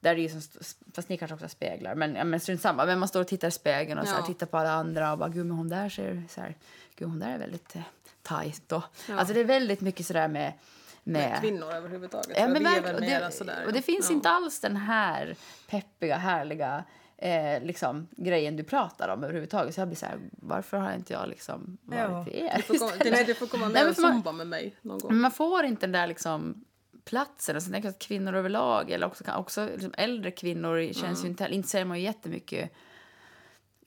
där 0.00 0.10
är 0.10 0.14
det 0.14 0.20
ju 0.22 0.28
som, 0.28 0.40
fast 0.94 1.08
ni 1.08 1.16
kanske 1.16 1.34
också 1.34 1.44
har 1.44 1.48
speglar, 1.48 1.94
men, 1.94 2.14
ja, 2.14 2.24
men 2.24 2.40
strunt 2.40 2.60
samma. 2.60 2.86
Men 2.86 2.98
man 2.98 3.08
står 3.08 3.20
och 3.20 3.28
tittar 3.28 3.48
i 3.48 3.50
spegeln 3.50 3.98
och 3.98 4.06
så 4.06 4.14
här, 4.14 4.20
Ja. 4.20 4.26
tittar 4.26 4.46
på 4.46 4.58
alla 4.58 4.70
andra 4.70 5.12
och 5.12 5.18
bara 5.18 5.28
gud 5.28 5.46
men 5.46 5.56
hon 5.56 5.68
där 5.68 5.88
ser 5.88 6.22
så 6.28 6.40
här, 6.40 6.54
gud 6.96 7.08
hon 7.08 7.18
där 7.18 7.28
är 7.34 7.38
väldigt 7.38 7.76
eh, 7.76 7.82
tajt 8.22 8.72
och 8.72 8.82
alltså 9.08 9.34
det 9.34 9.40
är 9.40 9.44
väldigt 9.44 9.80
mycket 9.80 10.06
sådär 10.06 10.28
med 10.28 10.52
med, 11.04 11.30
Med 11.30 11.40
kvinnor 11.40 11.72
överhuvudtaget. 11.72 12.36
Ja, 12.36 12.48
men 12.48 12.66
är 12.66 12.80
väl 12.80 12.94
och 12.94 13.00
det, 13.00 13.30
sådär. 13.34 13.66
och 13.66 13.72
det 13.72 13.78
ja. 13.78 13.82
finns 13.82 14.10
ja. 14.10 14.14
inte 14.14 14.28
alls 14.28 14.60
den 14.60 14.76
här 14.76 15.36
peppiga, 15.70 16.16
härliga 16.16 16.84
eh, 17.16 17.62
liksom, 17.62 18.08
grejen 18.10 18.56
du 18.56 18.62
pratar 18.62 19.08
om 19.08 19.24
överhuvudtaget. 19.24 19.74
Så 19.74 19.80
jag 19.80 19.88
blir 19.88 19.96
så 19.96 20.06
här, 20.06 20.18
varför 20.30 20.76
har 20.76 20.92
inte 20.92 21.12
jag 21.12 21.28
liksom 21.28 21.78
varit 21.82 22.00
Ja. 22.00 22.26
er 22.32 22.56
Du 22.56 22.62
får 22.62 22.78
komma, 22.78 22.92
nej, 23.10 23.24
du 23.24 23.34
får 23.34 23.46
komma 23.46 23.64
Nej, 23.68 23.74
med 23.74 23.82
men 23.82 23.90
och 23.90 23.96
zumba 23.96 24.32
med 24.32 24.46
mig 24.46 24.74
någon 24.82 24.98
gång. 24.98 25.12
Men 25.12 25.20
man 25.20 25.30
får 25.30 25.64
inte 25.64 25.86
den 25.86 25.92
där 25.92 26.06
liksom 26.06 26.64
platsen. 27.08 27.56
Och 27.56 27.62
sen 27.62 27.72
tänker 27.72 27.88
jag 27.88 27.92
att 27.92 27.98
kvinnor 27.98 28.34
överlag, 28.34 28.90
eller 28.90 29.06
också, 29.06 29.24
också 29.36 29.68
liksom 29.72 29.94
äldre 29.96 30.30
kvinnor, 30.30 30.92
känns 30.92 31.24
ju 31.24 31.28
inte, 31.28 31.48
inte 31.50 31.68
ser 31.68 31.84
man 31.84 31.98
ju 31.98 32.04
jättemycket 32.04 32.72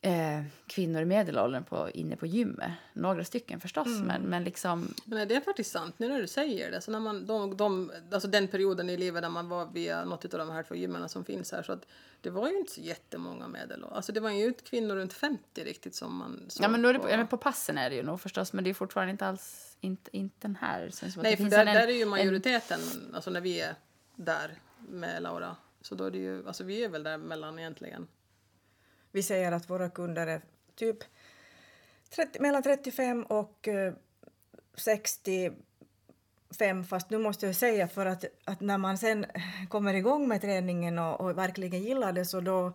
eh, 0.02 0.44
kvinnor 0.68 1.02
i 1.02 1.06
medelåldern 1.06 1.64
på, 1.64 1.90
inne 1.94 2.16
på 2.16 2.26
gymmet. 2.26 2.72
Några 2.94 3.24
stycken 3.24 3.60
förstås, 3.60 3.88
men, 3.88 4.22
men 4.22 4.44
liksom... 4.44 4.94
Men 5.06 5.28
det 5.28 5.36
är 5.36 5.42
faktiskt 5.42 5.72
sant 5.72 6.00
nu 6.00 6.08
när 6.10 6.22
du 6.22 6.28
säger 6.28 6.72
det. 6.72 6.82
Så 6.82 6.92
när 6.92 7.00
man, 7.00 7.26
de, 7.26 7.58
de, 7.58 7.92
alltså 8.12 8.28
den 8.28 8.48
perioden 8.48 8.90
i 8.90 8.98
livet 8.98 9.22
när 9.22 9.30
man 9.30 9.50
var 9.50 9.66
via 9.74 10.06
något 10.06 10.34
av 10.34 10.40
de 10.40 10.50
här 10.50 10.64
två 10.64 10.76
gymmen 10.76 11.10
som 11.10 11.26
finns 11.26 11.52
här. 11.52 11.64
Så 11.64 11.72
att 11.74 11.86
det 12.22 12.30
var 12.30 12.50
ju 12.50 12.58
inte 12.58 12.72
så 12.72 12.82
jättemånga 12.82 13.48
medelålders. 13.48 13.96
Alltså 13.96 14.12
det 14.12 14.20
var 14.20 14.30
ju 14.30 14.46
inte 14.46 14.64
kvinnor 14.64 14.96
runt 14.96 15.14
50 15.14 15.64
riktigt 15.64 15.96
som 15.96 16.16
man 16.16 16.46
såg 16.48 16.64
Ja, 16.66 16.70
men, 16.70 16.82
det, 16.82 17.00
på. 17.00 17.10
ja, 17.10 17.18
men 17.18 17.28
på 17.28 17.38
passen 17.38 17.78
är 17.78 17.90
det 17.90 17.96
ju 17.96 18.04
nog 18.04 18.22
förstås, 18.22 18.54
men 18.54 18.64
det 18.64 18.70
är 18.70 18.74
fortfarande 18.74 19.12
inte 19.12 19.26
alls 19.28 19.78
inte, 19.82 20.18
inte 20.18 20.36
den 20.40 20.56
här. 20.56 20.88
Att 20.88 21.18
Nej, 21.18 21.38
för 21.38 21.44
där, 21.44 21.60
en- 21.66 21.66
där 21.66 21.88
är 21.88 21.92
ju 21.92 22.02
en- 22.02 22.10
majoriteten, 22.10 22.80
alltså 23.14 23.30
när 23.30 23.42
vi 23.42 23.60
är 23.62 23.76
där 24.16 24.52
med 24.90 25.24
Laura. 25.24 25.56
Så 25.82 25.96
då 25.96 26.04
är 26.04 26.12
det 26.12 26.18
ju, 26.18 26.48
alltså 26.48 26.64
vi 26.64 26.84
är 26.84 26.90
väl 26.90 27.04
där 27.04 27.18
mellan 27.18 27.60
egentligen. 27.60 28.08
Vi 29.12 29.24
säger 29.24 29.52
att 29.52 29.70
våra 29.70 29.90
kunder 29.90 30.28
är 30.28 30.42
typ 30.76 30.98
30, 32.16 32.42
mellan 32.42 32.64
35 32.64 33.24
och 33.24 33.68
eh, 33.68 33.94
65 34.76 36.84
fast 36.90 37.10
nu 37.10 37.18
måste 37.18 37.46
jag 37.46 37.56
säga 37.56 37.88
för 37.88 38.06
att, 38.06 38.26
att 38.46 38.62
när 38.62 38.78
man 38.78 38.98
sen 38.98 39.26
kommer 39.70 39.94
igång 39.94 40.28
med 40.28 40.42
träningen 40.42 41.00
och, 41.00 41.22
och 41.22 41.38
verkligen 41.38 41.84
gillar 41.84 42.12
det 42.14 42.26
så 42.26 42.42
då, 42.42 42.74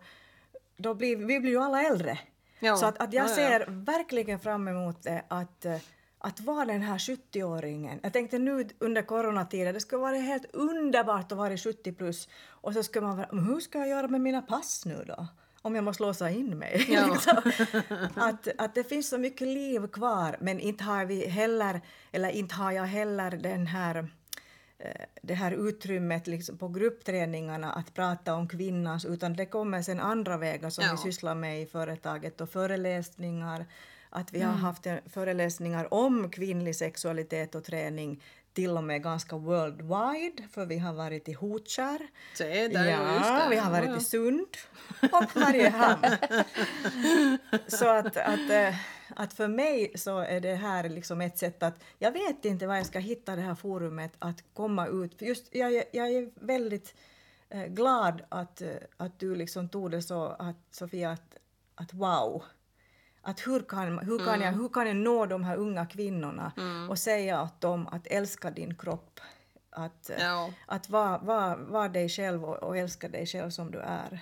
då 0.77 0.93
blir 0.93 1.15
vi 1.17 1.39
blir 1.39 1.51
ju 1.51 1.61
alla 1.61 1.81
äldre. 1.83 2.19
Ja. 2.59 2.77
Så 2.77 2.85
att, 2.85 3.01
att 3.01 3.13
jag 3.13 3.25
Ja, 3.25 3.29
ja. 3.29 3.35
ser 3.35 3.65
verkligen 3.69 4.39
fram 4.39 4.67
emot 4.67 5.03
det 5.03 5.23
att, 5.27 5.65
eh, 5.65 5.77
att 6.19 6.39
vara 6.39 6.65
den 6.65 6.81
här 6.81 6.97
70-åringen. 6.97 7.99
Jag 8.03 8.13
tänkte 8.13 8.39
nu 8.39 8.67
under 8.79 9.01
coronatiden, 9.01 9.73
det 9.73 9.79
skulle 9.79 10.01
vara 10.01 10.15
helt 10.15 10.45
underbart 10.55 11.31
att 11.31 11.37
vara 11.37 11.57
70 11.57 11.93
plus 11.93 12.29
och 12.45 12.73
så 12.73 12.83
skulle 12.83 13.07
man 13.07 13.17
vara, 13.17 13.27
"Men 13.31 13.45
hur 13.45 13.59
ska 13.59 13.79
jag 13.79 13.87
göra 13.87 14.07
med 14.07 14.21
mina 14.21 14.41
pass 14.41 14.85
nu 14.85 15.03
då? 15.07 15.27
Om 15.61 15.75
jag 15.75 15.83
måste 15.83 16.03
låsa 16.03 16.29
in 16.29 16.57
mig. 16.57 16.85
Ja. 16.89 17.07
liksom. 17.13 17.51
att, 18.15 18.47
att 18.57 18.75
det 18.75 18.83
finns 18.83 19.09
så 19.09 19.17
mycket 19.17 19.47
liv 19.47 19.87
kvar 19.87 20.37
men 20.41 20.59
inte 20.59 20.83
har 20.83 21.05
vi 21.05 21.27
heller, 21.27 21.81
eller 22.11 22.29
inte 22.29 22.55
har 22.55 22.71
jag 22.71 22.83
heller 22.85 23.31
den 23.31 23.67
här 23.67 23.95
eh, 24.79 25.01
det 25.21 25.33
här 25.33 25.51
utrymmet 25.67 26.27
liksom 26.27 26.57
på 26.57 26.67
gruppträningarna 26.67 27.71
att 27.71 27.93
prata 27.93 28.33
om 28.35 28.47
kvinnans 28.47 29.05
utan 29.05 29.33
det 29.35 29.45
kommer 29.45 29.81
sen 29.81 29.99
andra 29.99 30.37
vägar 30.37 30.69
som 30.69 30.83
Ja. 30.83 30.91
vi 30.91 30.97
sysslar 30.97 31.35
med 31.35 31.61
i 31.61 31.65
företaget 31.65 32.41
och 32.41 32.49
föreläsningar. 32.49 33.65
Att 34.09 34.33
vi 34.33 34.39
Mm. 34.41 34.49
har 34.51 34.57
haft 34.57 34.87
föreläsningar 35.13 35.93
om 35.93 36.31
kvinnlig 36.31 36.75
sexualitet 36.75 37.55
och 37.55 37.63
träning 37.63 38.23
till 38.57 38.77
och 38.77 38.83
med 38.83 39.03
ganska 39.03 39.37
worldwide 39.37 40.43
för 40.51 40.65
vi 40.65 40.77
har 40.77 40.93
varit 40.93 41.29
i 41.29 41.33
Hotkärr. 41.33 42.07
Se, 42.33 42.67
där, 42.67 42.85
ja, 42.85 43.47
vi 43.49 43.55
har 43.55 43.71
varit 43.71 43.89
Ja, 43.89 43.97
i 43.97 43.99
Sund 43.99 44.47
och 45.01 45.35
Mariehamn. 45.35 46.03
så 47.67 47.87
att, 47.87 48.17
att, 48.17 48.49
eh, 48.49 48.75
att 49.15 49.33
för 49.33 49.47
mig 49.47 49.91
så 49.95 50.19
är 50.19 50.39
det 50.39 50.55
här 50.55 50.89
liksom 50.89 51.21
ett 51.21 51.37
sätt 51.37 51.63
att, 51.63 51.83
jag 51.99 52.11
vet 52.11 52.45
inte 52.45 52.67
var 52.67 52.75
jag 52.75 52.85
ska 52.85 52.99
hitta 52.99 53.35
det 53.35 53.41
här 53.41 53.55
forumet 53.55 54.11
att 54.19 54.43
komma 54.53 54.87
ut. 54.87 55.21
Just, 55.21 55.55
jag, 55.55 55.73
jag 55.91 56.11
är 56.11 56.45
väldigt 56.45 56.95
eh, 57.49 57.65
glad 57.65 58.21
att, 58.29 58.61
eh, 58.61 58.69
att 58.97 59.19
du 59.19 59.35
liksom 59.35 59.69
tog 59.69 59.91
det 59.91 60.01
så, 60.01 60.25
att, 60.25 60.57
Sofia, 60.71 61.11
att, 61.11 61.37
att 61.75 61.93
wow. 61.93 62.43
Att 63.27 63.47
hur, 63.47 63.59
kan, 63.59 63.99
hur, 63.99 64.25
kan 64.25 64.41
jag, 64.41 64.51
hur 64.51 64.69
kan 64.69 64.87
jag 64.87 64.95
nå 64.95 65.25
de 65.25 65.43
här 65.43 65.57
unga 65.57 65.85
kvinnorna 65.85 66.51
och 66.89 66.99
säga 66.99 67.41
åt 67.43 67.61
dem 67.61 67.87
att 67.87 68.07
älska 68.07 68.51
din 68.51 68.75
kropp. 68.75 69.19
Att, 69.69 70.11
Ja. 70.19 70.49
att 70.65 70.89
vara 70.89 71.17
var, 71.17 71.55
var 71.57 71.89
dig 71.89 72.09
själv 72.09 72.45
och, 72.45 72.55
och 72.63 72.77
älska 72.77 73.07
dig 73.09 73.25
själv 73.25 73.49
som 73.49 73.71
du 73.71 73.79
är. 73.79 74.19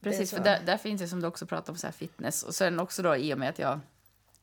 Precis, 0.00 0.30
så. 0.30 0.36
för 0.36 0.44
där, 0.44 0.60
där 0.66 0.76
finns 0.76 1.00
det 1.00 1.08
som 1.08 1.20
du 1.20 1.26
också 1.26 1.46
pratar 1.46 1.72
om 1.72 1.76
så 1.76 1.86
här 1.86 1.92
fitness. 1.92 2.42
Och 2.42 2.54
sen 2.54 2.80
också 2.80 3.02
då 3.02 3.16
i 3.16 3.34
och 3.34 3.38
med 3.38 3.48
att 3.48 3.58
jag 3.58 3.80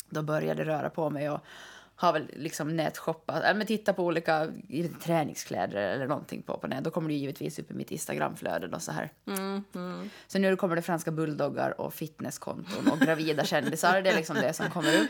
då 0.09 0.21
började 0.21 0.65
röra 0.65 0.89
på 0.89 1.09
mig 1.09 1.29
och 1.29 1.39
har 1.95 2.13
väl 2.13 2.29
liksom 2.33 2.75
nätshoppat, 2.75 3.43
äh, 3.43 3.53
men 3.53 3.67
titta 3.67 3.93
på 3.93 4.05
olika 4.05 4.47
träningskläder 5.03 5.81
eller 5.81 6.07
någonting 6.07 6.41
på, 6.41 6.57
på 6.57 6.67
nät. 6.67 6.83
Då 6.83 6.89
kommer 6.91 7.07
det 7.09 7.15
givetvis 7.15 7.59
upp 7.59 7.71
i 7.71 7.73
mitt 7.73 7.91
Instagramflöde 7.91 8.67
och 8.75 8.81
så 8.81 8.91
här. 8.91 9.09
Så 10.27 10.39
nu 10.39 10.55
kommer 10.55 10.75
det 10.75 10.81
franska 10.81 11.11
bulldoggar 11.11 11.81
och 11.81 11.93
fitnesskonton 11.93 12.87
och 12.91 12.99
gravida 12.99 13.45
kändisar. 13.45 14.01
Det 14.01 14.09
är 14.09 14.15
liksom 14.15 14.35
det 14.35 14.53
som 14.53 14.69
kommer 14.69 15.01
upp. 15.01 15.09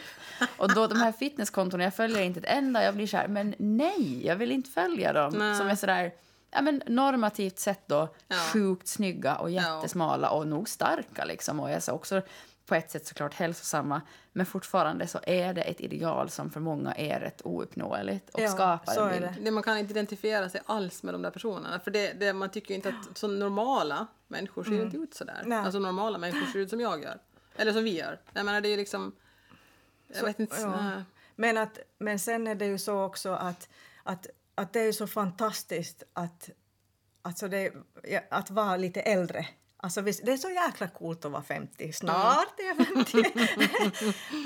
Och 0.57 0.73
då 0.73 0.87
de 0.87 0.97
här 0.99 1.11
fitnesskonton, 1.11 1.79
jag 1.79 1.93
följer 1.93 2.21
inte 2.21 2.39
ett 2.39 2.45
enda. 2.57 2.83
Jag 2.83 2.95
blir 2.95 3.07
så 3.07 3.17
här, 3.17 3.27
men 3.27 3.55
nej, 3.57 4.25
jag 4.27 4.35
vill 4.35 4.51
inte 4.51 4.69
följa 4.69 5.13
dem. 5.13 5.33
Nej. 5.37 5.55
Som 5.55 5.67
är 5.67 5.75
så 5.75 5.85
där, 5.85 6.11
ja 6.51 6.61
men 6.61 6.83
normativt 6.87 7.59
sett 7.59 7.87
då, 7.87 8.15
Ja. 8.27 8.35
sjukt 8.35 8.87
snygga 8.87 9.35
och 9.35 9.51
jättesmala 9.51 10.29
och 10.29 10.47
nog 10.47 10.69
starka 10.69 11.25
liksom. 11.25 11.59
Och 11.59 11.83
så 11.83 11.91
också 11.91 12.21
på 12.65 12.75
ett 12.75 12.91
sätt 12.91 13.05
såklart 13.07 13.33
hälsosamma. 13.33 14.01
Men 14.31 14.45
fortfarande 14.45 15.07
så 15.07 15.19
är 15.23 15.53
det 15.53 15.61
ett 15.61 15.81
ideal 15.81 16.29
som 16.29 16.51
för 16.51 16.59
många 16.59 16.93
är 16.93 17.19
rätt 17.19 17.41
ouppnåeligt 17.43 18.29
och 18.29 18.41
Ja, 18.41 18.49
skapar 18.49 18.93
så 18.93 19.05
en 19.05 19.13
är 19.13 19.21
det. 19.21 19.35
Det, 19.41 19.51
man 19.51 19.63
kan 19.63 19.77
inte 19.77 19.91
identifiera 19.91 20.49
sig 20.49 20.61
alls 20.65 21.03
med 21.03 21.13
de 21.13 21.21
där 21.21 21.31
personerna. 21.31 21.79
För 21.79 21.91
det, 21.91 22.13
det, 22.13 22.33
man 22.33 22.49
tycker 22.49 22.69
ju 22.69 22.75
inte 22.75 22.89
att 22.89 23.17
så 23.17 23.27
normala 23.27 24.07
människor 24.27 24.63
ser 24.63 24.71
ju 24.71 24.81
inte 24.81 24.97
ut 24.97 25.13
sådär. 25.13 25.41
Nej. 25.45 25.57
Alltså 25.57 25.79
normala 25.79 26.17
människor 26.17 26.47
ser 26.51 26.59
ut 26.59 26.69
som 26.69 26.79
jag 26.79 27.03
gör. 27.03 27.19
Eller 27.55 27.73
som 27.73 27.83
vi 27.83 27.97
gör. 27.97 28.19
Jag 28.33 28.45
menar 28.45 28.61
det 28.61 28.69
är 28.69 28.77
liksom... 28.77 29.15
Jag 30.07 30.17
Så- 30.17 30.25
vet 30.25 30.39
inte. 30.39 30.61
ja. 30.61 31.03
Men, 31.35 31.57
att, 31.57 31.79
men 31.99 32.19
sen 32.19 32.47
är 32.47 32.55
det 32.55 32.65
ju 32.65 32.77
så 32.77 33.03
också 33.03 33.29
att, 33.31 33.69
att, 34.03 34.27
att 34.55 34.73
det 34.73 34.79
är 34.79 34.91
så 34.91 35.07
fantastiskt 35.07 36.03
att, 36.13 36.49
alltså 37.21 37.47
det, 37.47 37.73
att 38.29 38.49
vara 38.49 38.77
lite 38.77 39.01
äldre. 39.01 39.47
Alltså 39.83 40.01
det 40.01 40.31
är 40.31 40.37
så 40.37 40.49
jäkla 40.49 40.87
coolt 40.87 41.25
att 41.25 41.31
vara 41.31 41.43
50. 41.43 41.93
Snart 41.93 42.59
är 42.59 42.63
jag 42.77 42.87
50. 42.87 43.23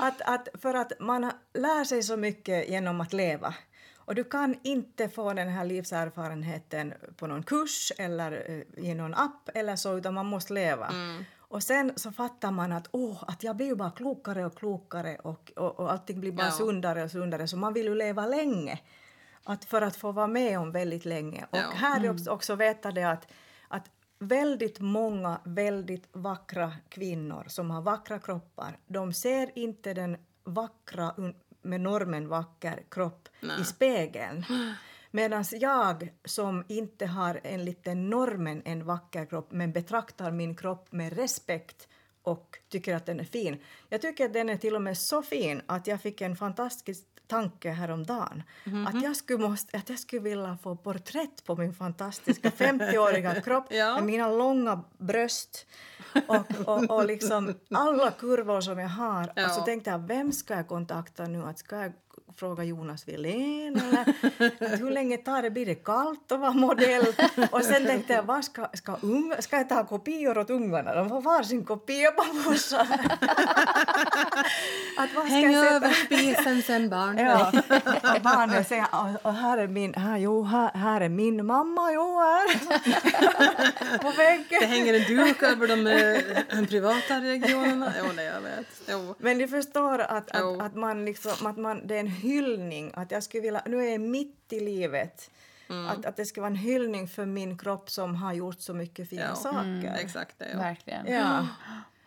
att, 0.00 0.20
att, 0.20 0.48
för 0.62 0.74
att 0.74 0.92
man 1.00 1.30
lär 1.54 1.84
sig 1.84 2.02
så 2.02 2.16
mycket 2.16 2.68
genom 2.68 3.00
att 3.00 3.12
leva. 3.12 3.54
Och 3.96 4.14
du 4.14 4.24
kan 4.24 4.54
inte 4.62 5.08
få 5.08 5.32
den 5.32 5.48
här 5.48 5.64
livserfarenheten 5.64 6.94
på 7.16 7.26
någon 7.26 7.42
kurs 7.42 7.92
eller 7.98 8.32
eh, 8.76 8.84
i 8.84 8.94
någon 8.94 9.14
app 9.14 9.48
eller 9.54 9.76
så, 9.76 9.96
utan 9.98 10.14
man 10.14 10.26
måste 10.26 10.52
leva. 10.52 10.92
Och 11.38 11.62
sen 11.62 11.92
så 11.96 12.12
fattar 12.12 12.50
man 12.50 12.72
att, 12.72 12.88
åh, 12.92 13.24
att 13.28 13.42
jag 13.42 13.56
blir 13.56 13.66
ju 13.66 13.74
bara 13.76 13.90
klokare 13.90 14.46
och 14.46 14.58
klokare 14.58 15.16
och, 15.16 15.52
och, 15.56 15.80
och 15.80 15.92
allting 15.92 16.20
blir 16.20 16.32
bara 16.32 16.46
Ja. 16.46 16.52
sundare 16.52 17.04
och 17.04 17.10
sundare, 17.10 17.48
så 17.48 17.56
man 17.56 17.72
vill 17.72 17.86
ju 17.86 17.94
leva 17.94 18.26
länge. 18.26 18.78
att 19.44 19.64
för 19.64 19.82
att 19.82 19.96
få 19.96 20.12
vara 20.12 20.26
med 20.26 20.58
om 20.58 20.72
väldigt 20.72 21.04
länge. 21.04 21.46
Och 21.50 21.58
Ja. 21.58 21.64
här 21.74 22.04
är 22.04 22.10
också, 22.10 22.30
också 22.30 22.54
veta 22.54 22.92
det 22.92 23.04
att 23.04 23.26
väldigt 24.18 24.80
många 24.80 25.40
väldigt 25.44 26.08
vackra 26.12 26.72
kvinnor 26.88 27.44
som 27.48 27.70
har 27.70 27.82
vackra 27.82 28.18
kroppar, 28.18 28.78
de 28.86 29.12
ser 29.12 29.58
inte 29.58 29.94
den 29.94 30.16
vackra, 30.44 31.14
med 31.62 31.80
normen 31.80 32.28
vacker 32.28 32.82
kropp 32.90 33.28
i 33.60 33.64
spegeln. 33.64 34.44
Medan 35.10 35.44
jag 35.52 36.12
som 36.24 36.64
inte 36.68 37.06
har 37.06 37.40
enligt 37.44 37.84
den 37.84 38.10
normen 38.10 38.62
en 38.64 38.84
vacker 38.84 39.26
kropp 39.26 39.52
men 39.52 39.72
betraktar 39.72 40.30
min 40.30 40.56
kropp 40.56 40.92
med 40.92 41.12
respekt 41.12 41.88
och 42.28 42.58
tycker 42.68 42.94
att 42.94 43.06
den 43.06 43.20
är 43.20 43.24
fin. 43.24 43.56
Jag 43.88 44.00
tycker 44.00 44.24
att 44.24 44.32
den 44.32 44.48
är 44.48 44.56
till 44.56 44.74
och 44.74 44.82
med 44.82 44.98
så 44.98 45.22
fin 45.22 45.62
att 45.66 45.86
jag 45.86 46.00
fick 46.02 46.20
en 46.20 46.36
fantastisk 46.36 47.04
tanke 47.26 47.70
häromdagen. 47.70 48.42
Att, 48.88 49.02
jag 49.02 49.16
skulle 49.16 49.48
måste, 49.48 49.76
att 49.76 49.88
jag 49.88 49.98
skulle 49.98 50.22
vilja 50.22 50.58
få 50.62 50.76
porträtt 50.76 51.44
på 51.44 51.56
min 51.56 51.74
fantastiska 51.74 52.50
50-åriga 52.50 53.40
kropp 53.44 53.66
Ja. 53.70 53.94
med 53.94 54.04
mina 54.04 54.28
långa 54.28 54.84
bröst 54.98 55.66
och, 56.26 56.68
och, 56.68 56.90
och 56.90 57.06
liksom 57.06 57.54
alla 57.70 58.10
kurvor 58.10 58.60
som 58.60 58.78
jag 58.78 58.88
har. 58.88 59.32
Ja. 59.36 59.44
Och 59.46 59.50
så 59.50 59.60
tänkte 59.60 59.90
jag, 59.90 59.98
vem 59.98 60.32
ska 60.32 60.54
jag 60.54 60.68
kontakta 60.68 61.24
nu? 61.24 61.42
Att 61.44 61.58
ska 61.58 61.76
jag 61.76 61.92
fråga 62.38 62.64
Jonas 62.64 63.08
Wilén 63.08 63.80
eller 63.88 64.00
att 64.00 64.80
hur 64.80 64.90
länge 64.90 65.16
tar 65.16 65.42
det? 65.42 65.50
Blir 65.50 65.66
det 65.66 65.74
kallt 65.74 66.32
att 66.32 66.40
vara 66.40 66.52
modell? 66.52 67.06
Och 67.50 67.64
sen 67.64 67.86
tänkte 67.86 68.12
jag, 68.12 68.22
vad 68.22 68.44
ska, 68.44 68.68
ska, 68.74 68.96
unga, 69.02 69.42
ska 69.42 69.56
jag 69.56 69.68
ta 69.68 69.84
kopior 69.86 70.38
åt 70.38 70.50
ungarna? 70.50 70.94
De 70.94 71.08
får 71.08 71.20
varsin 71.20 71.64
kopia 71.64 72.10
på 72.10 72.24
morsan. 72.34 72.86
Häng 75.28 75.54
över 75.54 75.90
spisen 75.90 76.62
sen 76.62 76.88
barn. 76.90 77.18
Ja, 77.18 77.52
barnen 78.22 78.64
säger 78.64 78.86
och, 78.92 79.26
och 79.26 79.34
här 79.34 79.58
är 79.58 79.66
min, 79.68 79.94
här, 79.94 80.18
jo, 80.18 80.42
här, 80.42 80.70
här 80.74 81.00
är 81.00 81.08
min 81.08 81.46
mamma, 81.46 81.92
jo, 81.92 82.18
här. 82.20 82.48
på 83.98 84.10
Det 84.10 84.16
väggen. 84.16 84.68
hänger 84.68 84.94
en 84.94 85.16
duk 85.16 85.42
över 85.42 85.68
de 85.68 85.86
eh, 85.86 86.64
privata 86.66 87.20
regionerna. 87.20 87.92
Jo, 87.98 88.04
nej, 88.16 88.24
jag 88.26 88.40
vet. 88.40 88.66
Jo. 88.90 89.14
Men 89.18 89.38
ni 89.38 89.48
förstår 89.48 89.98
att, 89.98 90.30
att, 90.30 90.60
att, 90.60 90.74
man 90.74 91.04
liksom, 91.04 91.46
att 91.46 91.56
man, 91.56 91.86
det 91.86 91.94
är 91.96 92.00
en 92.00 92.06
hyllning. 92.28 92.90
Att 92.94 93.10
jag 93.10 93.22
skulle 93.22 93.42
vilja, 93.42 93.62
nu 93.66 93.84
är 93.84 93.90
jag 93.90 94.00
mitt 94.00 94.52
i 94.52 94.60
livet. 94.60 95.30
Mm. 95.70 95.86
Att, 95.86 96.06
att 96.06 96.16
det 96.16 96.24
ska 96.26 96.40
vara 96.40 96.50
en 96.50 96.56
hyllning 96.56 97.08
för 97.08 97.26
min 97.26 97.58
kropp 97.58 97.90
som 97.90 98.14
har 98.16 98.32
gjort 98.32 98.60
så 98.60 98.74
mycket 98.74 99.08
fina 99.08 99.22
Ja. 99.22 99.34
saker. 99.34 99.96
Exakt 100.00 100.38
det. 100.38 100.48
Ja. 100.52 100.58
Verkligen. 100.58 101.06
Ja. 101.06 101.46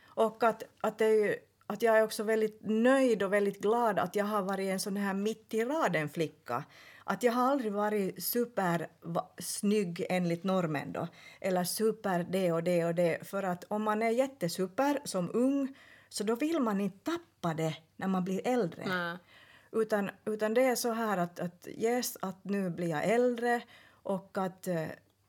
Och 0.08 0.44
att, 0.44 0.64
att, 0.82 0.98
det 0.98 1.06
är 1.06 1.26
ju, 1.26 1.36
att 1.68 1.82
jag 1.82 1.98
är 1.98 2.04
också 2.04 2.24
väldigt 2.24 2.60
nöjd 2.62 3.24
och 3.24 3.34
väldigt 3.34 3.62
glad 3.62 4.00
att 4.00 4.16
jag 4.16 4.26
har 4.26 4.42
varit 4.42 4.70
en 4.72 4.80
sån 4.80 4.98
här 4.98 5.14
mitt 5.14 5.54
i 5.54 5.66
raden-flicka. 5.66 6.64
Att 7.04 7.24
jag 7.24 7.34
har 7.34 7.52
aldrig 7.52 7.72
varit 7.72 8.24
super 8.24 8.88
va, 9.02 9.30
snygg 9.38 10.06
enligt 10.10 10.44
normen 10.44 10.92
då, 10.92 11.08
eller 11.42 11.64
super 11.64 12.26
det 12.30 12.52
och 12.52 12.64
det 12.64 12.86
och 12.86 12.96
det. 12.96 13.28
För 13.28 13.44
att 13.44 13.64
om 13.68 13.84
man 13.84 14.02
är 14.02 14.10
jättesuper 14.10 15.00
som 15.04 15.32
ung 15.34 15.76
så 16.10 16.24
då 16.24 16.36
vill 16.36 16.60
man 16.60 16.82
inte 16.82 17.12
tappa 17.12 17.54
det 17.54 17.76
när 17.96 18.08
man 18.08 18.24
blir 18.24 18.48
äldre. 18.48 18.84
Nej. 18.88 19.18
Utan, 19.72 20.10
utan 20.26 20.54
det 20.54 20.64
är 20.64 20.76
så 20.76 20.92
här 20.92 21.18
att, 21.18 21.40
att 21.40 21.68
yes, 21.68 22.18
att 22.22 22.44
nu 22.44 22.70
blir 22.70 22.88
jag 22.88 23.06
äldre 23.06 23.62
och 24.04 24.38
att 24.38 24.68
eh, 24.68 24.88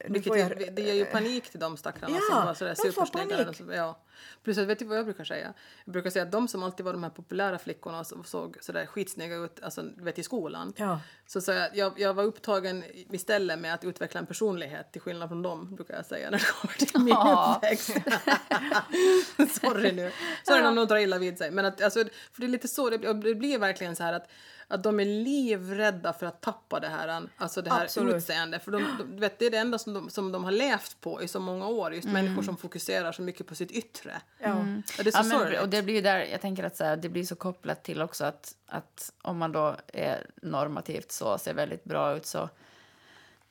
vilket 0.09 0.37
jag... 0.37 0.61
ju, 0.61 0.67
det 0.71 0.83
ger 0.83 0.95
ju 0.95 1.05
panik 1.05 1.51
till 1.51 1.61
de 1.61 1.77
stackarna 1.77 2.15
Ja, 2.15 2.21
som 2.37 2.47
var 2.47 2.55
sådär 2.55 2.75
supersnygga. 2.75 3.49
Och 3.49 3.57
så- 3.57 3.65
Ja. 3.73 3.99
Plus 4.43 4.59
vet 4.59 4.79
du 4.79 4.85
vad 4.85 4.99
jag 4.99 5.05
brukar 5.05 5.25
säga? 5.25 5.53
Jag 5.85 5.93
brukar 5.93 6.11
säga 6.11 6.23
att 6.23 6.33
de 6.33 6.49
som 6.49 6.63
alltid 6.63 6.85
var 6.87 6.93
de 6.93 7.03
här 7.03 7.11
populära 7.11 7.59
flickorna 7.59 8.05
som 8.05 8.25
såg 8.25 8.57
sådär 8.61 8.87
skitsnygga 8.87 9.37
ut 9.37 9.61
alltså, 9.63 9.85
vet, 9.97 10.19
i 10.19 10.23
skolan. 10.23 10.73
Ja. 10.77 11.01
Så, 11.27 11.41
så 11.41 11.53
jag, 11.75 12.01
jag, 12.01 12.15
var 12.15 12.25
upptagen 12.25 12.85
istället 13.11 13.59
med 13.59 13.75
att 13.75 13.85
utveckla 13.85 14.21
en 14.21 14.27
personlighet 14.27 14.93
till 14.93 15.01
skillnad 15.01 15.29
från 15.29 15.43
dem, 15.43 15.75
brukar 15.75 15.95
jag 15.95 16.07
säga 16.07 16.31
när 16.31 16.39
det 16.39 16.45
kommer 16.45 16.75
till 16.75 17.01
min 17.01 17.09
Ja. 17.09 17.55
uppväxt. 17.57 17.91
Sorry 19.61 19.93
nu. 19.93 20.13
Sorry 20.47 20.67
om 20.67 20.75
någon 20.75 20.89
tar 20.89 20.97
illa 20.97 21.19
vid 21.19 21.39
sig. 21.39 21.51
Men 21.51 21.65
att, 21.65 21.83
alltså, 21.83 22.05
för 22.33 22.41
det 22.41 22.47
är 22.47 22.49
lite 22.49 22.69
så, 22.69 22.91
det, 22.91 23.13
det 23.13 23.35
blir 23.35 23.59
verkligen 23.59 23.97
så 23.97 24.03
här 24.03 24.13
att 24.13 24.29
att 24.73 24.83
de 24.83 25.01
är 25.01 25.05
livrädda 25.05 26.13
för 26.13 26.27
att 26.27 26.41
tappa 26.41 26.81
det 26.81 26.89
här, 26.89 27.29
alltså 27.37 27.63
det 27.63 27.71
här 27.71 27.85
Absolut. 27.85 28.15
utseendet. 28.15 28.65
För 28.65 28.71
de, 28.71 28.83
de, 28.99 29.15
du 29.15 29.21
vet, 29.21 29.39
det 29.39 29.47
är 29.47 29.51
det 29.51 29.57
enda 29.59 29.79
som 29.79 29.95
de, 29.95 30.11
som 30.11 30.33
de 30.33 30.45
har 30.45 30.51
levt 30.53 31.01
på 31.01 31.23
i 31.23 31.29
så 31.29 31.41
många 31.41 31.67
år. 31.67 31.95
Just 31.95 32.09
människor 32.09 32.43
som 32.43 32.57
fokuserar 32.57 33.13
så 33.13 33.23
mycket 33.23 33.47
på 33.47 33.55
sitt 33.55 33.71
yttre. 33.71 34.21
Ja. 34.39 34.49
Ja, 34.49 35.03
det 35.03 35.07
är 35.09 35.11
så 35.13 35.19
Ja, 35.19 35.23
men, 35.23 35.39
sorgligt. 35.39 35.61
och 35.61 35.69
det 35.69 35.83
blir 35.83 35.95
ju 35.95 36.01
där, 36.01 36.19
jag 36.19 36.41
tänker 36.41 36.65
att 36.65 36.77
så 36.77 36.85
här, 36.85 36.97
det 36.97 37.09
blir 37.09 37.25
så 37.25 37.35
kopplat 37.37 37.85
till 37.85 38.03
också 38.03 38.25
att, 38.25 38.55
att 38.67 39.13
om 39.23 39.39
man 39.39 39.53
då 39.53 39.77
är 39.93 40.27
normativt 40.43 41.13
så 41.13 41.39
ser 41.39 41.55
väldigt 41.55 41.85
bra 41.85 42.17
ut 42.17 42.27
så 42.27 42.49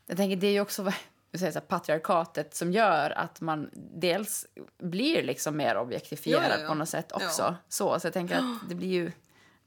jag 0.05 0.17
tänker 0.17 0.35
det 0.35 0.47
är 0.47 0.51
ju 0.51 0.61
också 0.61 0.91
säger 1.33 1.51
så 1.51 1.59
här, 1.59 1.65
patriarkatet 1.65 2.55
som 2.55 2.71
gör 2.71 3.09
att 3.09 3.41
man 3.41 3.69
dels 3.93 4.45
blir 4.77 5.23
liksom 5.23 5.57
mer 5.57 5.77
objektifierad 5.77 6.43
Ja, 6.43 6.55
ja, 6.55 6.61
ja. 6.61 6.67
på 6.67 6.73
något 6.73 6.89
sätt 6.89 7.11
också. 7.11 7.41
Ja. 7.41 7.55
Så, 7.69 7.99
så 7.99 8.07
jag 8.07 8.13
tänker 8.13 8.35
att 8.35 8.69
det 8.69 8.75
blir 8.75 8.89
ju 8.89 9.11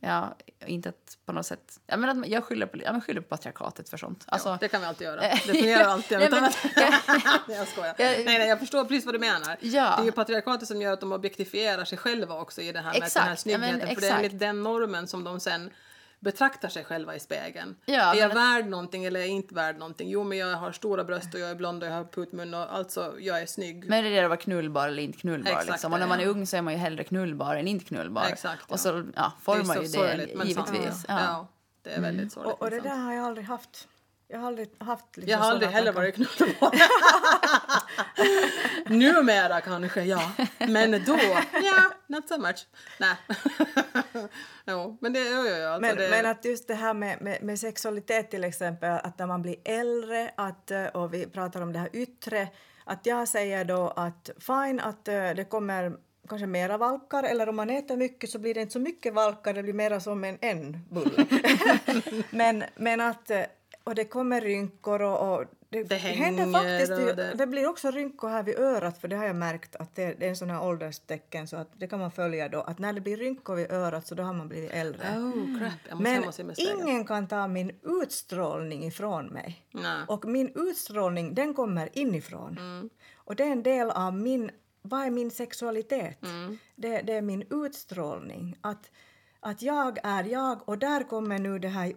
ja, 0.06 0.36
inte 0.66 0.88
att 0.88 1.18
på 1.26 1.32
något 1.32 1.46
sätt... 1.46 1.80
Ja, 1.86 1.96
men 1.96 2.10
att 2.10 2.16
man- 2.16 2.30
jag 2.30 2.44
skyller 2.44 2.66
på, 2.66 2.78
ja, 2.82 2.92
men 2.92 3.00
skyller 3.00 3.20
på 3.20 3.28
patriarkatet 3.28 3.88
för 3.88 3.96
sånt. 3.96 4.24
Alltså, 4.28 4.48
ja, 4.48 4.58
det 4.60 4.68
kan 4.68 4.80
vi 4.80 4.86
alltid 4.86 5.04
göra. 5.04 5.20
Det 5.30 5.36
fungerar 5.36 5.84
alltid. 5.84 6.18
Nej, 6.18 6.28
men- 6.30 6.42
nej, 7.48 7.56
jag 7.58 7.68
skojar. 7.68 7.94
Jag- 7.98 8.24
nej, 8.24 8.24
nej, 8.38 8.48
jag 8.48 8.58
förstår 8.58 8.84
precis 8.84 9.04
vad 9.04 9.14
du 9.14 9.18
menar. 9.18 9.56
Ja. 9.60 9.94
Det 9.96 10.02
är 10.02 10.04
ju 10.04 10.12
patriarkatet 10.12 10.68
som 10.68 10.82
gör 10.82 10.92
att 10.92 11.00
de 11.00 11.12
objektifierar 11.12 11.84
sig 11.84 11.98
själva 11.98 12.40
också 12.40 12.60
i 12.60 12.72
det 12.72 12.80
här 12.80 12.92
med 12.92 12.96
Exakt, 12.96 13.14
den 13.14 13.22
här 13.24 13.30
ja, 13.30 13.36
snyggheten. 13.36 13.78
men 13.78 13.94
för 13.94 14.00
det 14.00 14.08
är 14.08 14.16
enligt 14.16 14.38
den 14.38 14.62
normen 14.62 15.08
som 15.08 15.24
de 15.24 15.40
sen 15.40 15.70
betraktar 16.24 16.68
sig 16.68 16.84
själva 16.84 17.16
i 17.16 17.20
spegeln. 17.20 17.76
Ja, 17.84 18.14
är 18.14 18.18
jag 18.18 18.28
men 18.28 18.36
värd 18.36 18.66
någonting 18.66 19.04
eller 19.04 19.20
är 19.20 19.24
jag 19.24 19.32
inte 19.32 19.54
värd 19.54 19.78
någonting? 19.78 20.10
Jo, 20.10 20.24
men 20.24 20.38
jag 20.38 20.56
har 20.56 20.72
stora 20.72 21.04
bröst 21.04 21.34
och 21.34 21.40
jag 21.40 21.50
är 21.50 21.54
blond 21.54 21.82
och 21.82 21.88
jag 21.88 21.94
har 21.94 22.04
putmun 22.04 22.54
och 22.54 22.74
alltså 22.74 23.14
jag 23.18 23.42
är 23.42 23.46
snygg. 23.46 23.88
Men 23.88 24.04
det 24.04 24.10
är 24.10 24.12
det 24.12 24.24
att 24.24 24.28
vara 24.28 24.40
knullbar 24.40 24.88
eller 24.88 25.02
inte 25.02 25.18
knullbar. 25.18 25.50
Exakt, 25.50 25.70
liksom. 25.70 25.92
Och 25.92 25.98
när 25.98 26.06
ja. 26.06 26.08
man 26.08 26.20
är 26.20 26.26
ung 26.26 26.46
så 26.46 26.56
är 26.56 26.62
man 26.62 26.72
ju 26.72 26.78
hellre 26.78 27.04
knullbar 27.04 27.56
än 27.56 27.68
inte 27.68 27.84
knullbar. 27.84 28.24
Exakt, 28.24 28.64
ja. 28.68 28.72
Och 28.72 28.80
så 28.80 29.04
ja, 29.14 29.32
det 29.38 29.44
formar 29.44 29.74
så 29.74 29.82
ju 29.82 29.88
det 29.88 30.44
givetvis. 30.44 30.84
sant. 30.84 31.04
Ja. 31.08 31.20
Ja, 31.20 31.48
det 31.82 31.90
är 31.90 32.00
väldigt 32.00 32.32
sorgligt. 32.32 32.54
Och, 32.54 32.62
och 32.62 32.70
det 32.70 32.76
men 32.76 32.84
där 32.84 32.96
har 32.96 33.12
jag 33.14 33.24
aldrig 33.24 33.46
haft. 33.46 33.88
Jag 34.34 34.40
har 34.40 34.48
aldrig 34.48 34.68
haft 34.78 35.16
liksom 35.16 35.30
Jag 35.30 35.38
har 35.38 35.50
aldrig 35.50 35.70
heller 35.70 35.92
varit 35.92 36.14
knullbar. 36.14 36.74
Numera 38.94 39.60
kanske, 39.60 40.02
ja. 40.02 40.32
Men 40.58 40.90
då, 40.90 41.18
ja, 41.62 41.92
not 42.06 42.28
so 42.28 42.38
much. 42.38 42.66
Nej. 42.98 43.16
jo, 44.66 44.98
men 45.00 45.12
det, 45.12 45.18
jo, 45.18 45.44
jo, 45.48 45.66
alltså 45.66 45.80
Men, 45.80 45.96
det, 45.96 46.10
men 46.10 46.26
att 46.26 46.44
just 46.44 46.68
det 46.68 46.74
här 46.74 46.94
med, 46.94 47.22
med, 47.22 47.42
med 47.42 47.58
sexualitet 47.58 48.30
till 48.30 48.44
exempel, 48.44 48.90
att 48.90 49.18
när 49.18 49.26
man 49.26 49.42
blir 49.42 49.56
äldre 49.64 50.30
att, 50.36 50.70
eh, 50.70 50.84
och 50.84 51.14
vi 51.14 51.26
pratar 51.26 51.60
om 51.60 51.72
det 51.72 51.78
här 51.78 51.90
yttre, 51.92 52.48
att 52.84 53.06
jag 53.06 53.28
säger 53.28 53.64
då 53.64 53.88
att 53.96 54.30
fine 54.38 54.80
att 54.80 55.08
eh, 55.08 55.30
det 55.30 55.48
kommer 55.50 55.96
kanske 56.28 56.46
mera 56.46 56.78
valkar 56.78 57.22
eller 57.22 57.48
om 57.48 57.56
man 57.56 57.70
äter 57.70 57.96
mycket 57.96 58.30
så 58.30 58.38
blir 58.38 58.54
det 58.54 58.60
inte 58.60 58.72
så 58.72 58.80
mycket 58.80 59.14
valkar, 59.14 59.54
det 59.54 59.62
blir 59.62 59.72
mera 59.72 60.00
som 60.00 60.24
en, 60.24 60.38
en 60.40 60.78
bulle. 60.90 61.26
men, 62.30 62.64
men 62.76 63.00
att 63.00 63.30
eh, 63.30 63.42
och 63.84 63.94
det 63.94 64.04
kommer 64.04 64.40
rynkor 64.40 65.02
och, 65.02 65.34
och 65.34 65.44
det, 65.68 65.82
Det 65.82 65.96
händer 65.96 66.52
faktiskt. 66.52 67.16
Det, 67.16 67.34
det- 67.34 67.46
blir 67.46 67.68
också 67.68 67.90
rynkor 67.90 68.28
här 68.28 68.42
vid 68.42 68.58
örat 68.58 68.98
för 68.98 69.08
det 69.08 69.16
har 69.16 69.24
jag 69.26 69.36
märkt 69.36 69.76
att 69.76 69.94
det, 69.94 70.02
är 70.02 70.28
en 70.28 70.36
sån 70.36 70.50
här 70.50 70.62
ålderstecken 70.62 71.48
så 71.48 71.56
att 71.56 71.68
det 71.76 71.86
kan 71.86 71.98
man 71.98 72.10
följa 72.10 72.48
då 72.48 72.60
att 72.60 72.78
när 72.78 72.92
det 72.92 73.00
blir 73.00 73.16
rynkor 73.16 73.54
vid 73.54 73.70
örat 73.70 74.06
så 74.06 74.14
då 74.14 74.22
har 74.22 74.32
man 74.32 74.48
blivit 74.48 74.70
äldre. 74.70 75.18
Oh, 75.18 75.58
crap. 75.58 76.00
Men 76.00 76.24
ingen 76.56 77.04
kan 77.04 77.28
ta 77.28 77.48
min 77.48 77.72
utstrålning 77.82 78.84
ifrån 78.84 79.26
mig. 79.26 79.66
Nej. 79.70 80.02
Och 80.08 80.24
min 80.24 80.52
utstrålning 80.54 81.34
den 81.34 81.54
kommer 81.54 81.98
inifrån. 81.98 82.58
Mm. 82.58 82.90
Och 83.14 83.36
det 83.36 83.44
är 83.44 83.52
en 83.52 83.62
del 83.62 83.90
av 83.90 84.14
min, 84.14 84.50
vad 84.82 85.00
är 85.06 85.10
min 85.10 85.30
sexualitet? 85.30 86.22
Mm. 86.22 86.58
Det, 86.76 87.02
det 87.02 87.12
är 87.12 87.22
min 87.22 87.44
utstrålning. 87.50 88.56
Att, 88.60 88.90
att 89.40 89.62
jag 89.62 89.98
är 90.02 90.24
jag 90.24 90.68
och 90.68 90.78
där 90.78 91.08
kommer 91.08 91.38
nu 91.38 91.58
det 91.58 91.68
här, 91.68 91.92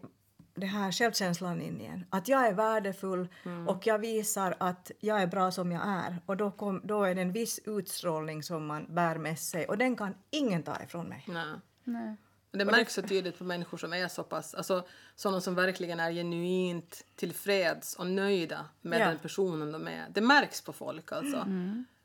det 0.58 0.66
här 0.66 0.92
självkänslan 0.92 1.62
in 1.62 1.82
igen. 1.82 2.06
Att 2.10 2.28
jag 2.28 2.48
är 2.48 2.54
värdefull 2.54 3.28
Mm. 3.46 3.68
och 3.68 3.88
jag 3.88 4.00
visar 4.00 4.56
att 4.60 4.92
jag 5.00 5.22
är 5.22 5.28
bra 5.28 5.52
som 5.52 5.72
jag 5.72 5.82
är. 5.88 6.22
Och 6.26 6.38
då, 6.38 6.52
kom, 6.52 6.82
då 6.84 7.04
är 7.04 7.16
det 7.16 7.22
en 7.22 7.32
viss 7.32 7.60
utstrålning 7.66 8.44
som 8.44 8.66
man 8.66 8.96
bär 8.96 9.18
med 9.18 9.40
sig 9.40 9.66
och 9.68 9.78
den 9.78 9.96
kan 9.96 10.16
ingen 10.30 10.64
ta 10.64 10.84
ifrån 10.84 11.06
mig. 11.08 11.24
Nej. 11.28 11.54
Nej. 11.84 12.16
Det 12.52 12.66
märks 12.66 12.94
så 12.94 13.02
tydligt 13.02 13.38
på 13.38 13.44
människor 13.44 13.78
som 13.78 13.94
är 13.94 14.08
så 14.08 14.24
pass, 14.24 14.54
alltså 14.54 14.88
sådana 15.16 15.42
som 15.42 15.56
verkligen 15.56 16.00
är 16.00 16.12
genuint 16.12 17.06
tillfreds 17.16 17.96
och 17.96 18.08
nöjda 18.08 18.66
med 18.82 19.02
Ja. 19.02 19.08
den 19.08 19.18
personen 19.20 19.72
de 19.72 19.88
är. 19.88 20.06
Det 20.10 20.22
märks 20.22 20.62
på 20.62 20.74
folk 20.74 21.12
alltså. 21.12 21.46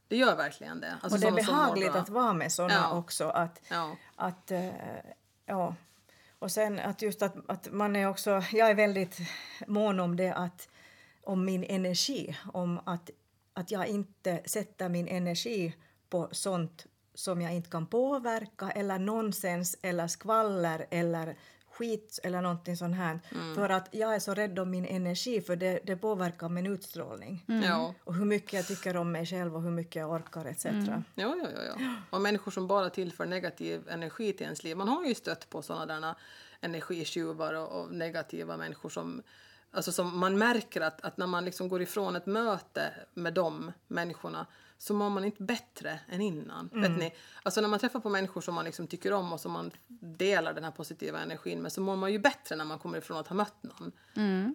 Det 0.09 0.17
gör 0.17 0.37
verkligen 0.37 0.81
det. 0.81 0.95
Alltså, 1.01 1.27
och 1.29 1.35
det 1.35 1.41
är 1.41 1.45
sådana 1.45 1.63
behagligt 1.65 1.95
att 1.95 2.09
vara 2.09 2.33
med 2.33 2.53
såna 2.53 2.75
Ja. 2.75 2.99
också. 2.99 3.29
Att, 3.29 3.61
Ja. 3.71 3.97
att, 4.17 4.51
eh, 4.51 4.69
ja. 5.47 5.75
Och 6.43 6.51
sen 6.51 6.79
att 6.79 7.03
just 7.03 7.23
att, 7.23 7.35
att 7.47 7.73
man 7.73 7.97
är 7.97 8.09
också, 8.09 8.43
jag 8.53 8.71
är 8.71 8.75
väldigt 8.75 9.19
mån 9.67 10.01
om 10.01 10.17
det 10.17 10.35
att 10.35 10.69
om 11.25 11.45
min 11.45 11.65
energi, 11.65 12.37
om 12.53 12.81
att, 12.87 13.11
att 13.55 13.71
jag 13.71 13.87
inte 13.87 14.43
sätter 14.45 14.89
min 14.89 15.09
energi 15.09 15.77
på 16.09 16.29
sånt 16.33 16.87
som 17.15 17.43
jag 17.43 17.55
inte 17.55 17.71
kan 17.71 17.87
påverka 17.87 18.71
eller 18.71 18.99
nonsens 18.99 19.79
eller 19.83 20.07
skvaller 20.07 20.87
eller 20.91 21.37
skit 21.73 22.19
eller 22.23 22.43
någonting 22.43 22.77
sånt 22.77 22.97
här. 22.97 23.21
För 23.55 23.69
att 23.69 23.89
jag 23.91 24.15
är 24.15 24.19
så 24.19 24.35
rädd 24.35 24.59
om 24.59 24.71
min 24.71 24.87
energi 24.87 25.41
för 25.41 25.57
det, 25.57 25.81
det 25.85 25.97
påverkar 25.97 26.49
min 26.49 26.67
utstrålning. 26.67 27.45
Ja. 27.47 27.95
Och 28.05 28.15
hur 28.15 28.25
mycket 28.25 28.53
jag 28.53 28.67
tycker 28.67 28.97
om 28.97 29.13
mig 29.13 29.27
själv 29.27 29.57
och 29.57 29.63
hur 29.63 29.71
mycket 29.71 29.97
jag 29.97 30.11
orkar 30.11 30.45
etc. 30.45 30.65
Ja, 30.65 31.03
ja, 31.15 31.35
ja, 31.41 31.75
ja. 31.79 31.95
Och 32.11 32.21
människor 32.21 32.51
som 32.51 32.67
bara 32.67 32.91
tillför 32.91 33.27
negativ 33.27 33.89
energi 33.89 34.33
till 34.33 34.45
ens 34.45 34.65
liv. 34.65 34.77
Man 34.77 34.89
har 34.89 35.05
ju 35.05 35.15
stött 35.15 35.51
på 35.51 35.63
sådana 35.63 36.01
där 36.01 36.15
energitjuvar 36.61 37.55
och, 37.55 37.81
och 37.81 37.93
negativa 37.93 38.57
människor 38.57 38.89
som 38.89 39.23
Alltså 39.75 39.93
som 39.93 40.19
man 40.19 40.39
märker 40.39 40.81
att, 40.81 41.01
att 41.01 41.17
när 41.17 41.27
man 41.27 41.45
liksom 41.45 41.69
går 41.69 41.83
ifrån 41.83 42.17
ett 42.17 42.27
möte 42.27 42.93
med 43.15 43.35
de 43.35 43.73
människorna 43.89 44.47
så 44.83 44.95
mår 44.95 45.11
man 45.11 45.25
inte 45.25 45.43
bättre 45.43 46.01
än 46.09 46.21
innan. 46.21 46.71
Vet 46.73 46.99
ni? 46.99 47.15
Alltså 47.43 47.61
när 47.61 47.69
man 47.69 47.79
träffar 47.79 48.01
på 48.01 48.09
människor 48.09 48.41
som 48.41 48.55
man 48.55 48.65
liksom 48.65 48.87
tycker 48.87 49.13
om 49.13 49.33
och 49.33 49.41
som 49.41 49.53
man 49.53 49.71
delar 50.01 50.55
den 50.55 50.65
här 50.65 50.71
positiva 50.71 51.21
energin 51.21 51.63
med 51.63 51.73
så 51.73 51.81
mår 51.81 51.97
man 51.97 52.13
ju 52.13 52.19
bättre 52.19 52.57
när 52.57 52.65
man 52.65 52.79
kommer 52.79 52.99
ifrån 52.99 53.17
att 53.17 53.29
ha 53.29 53.37
mött 53.37 53.63
någon. 53.63 53.93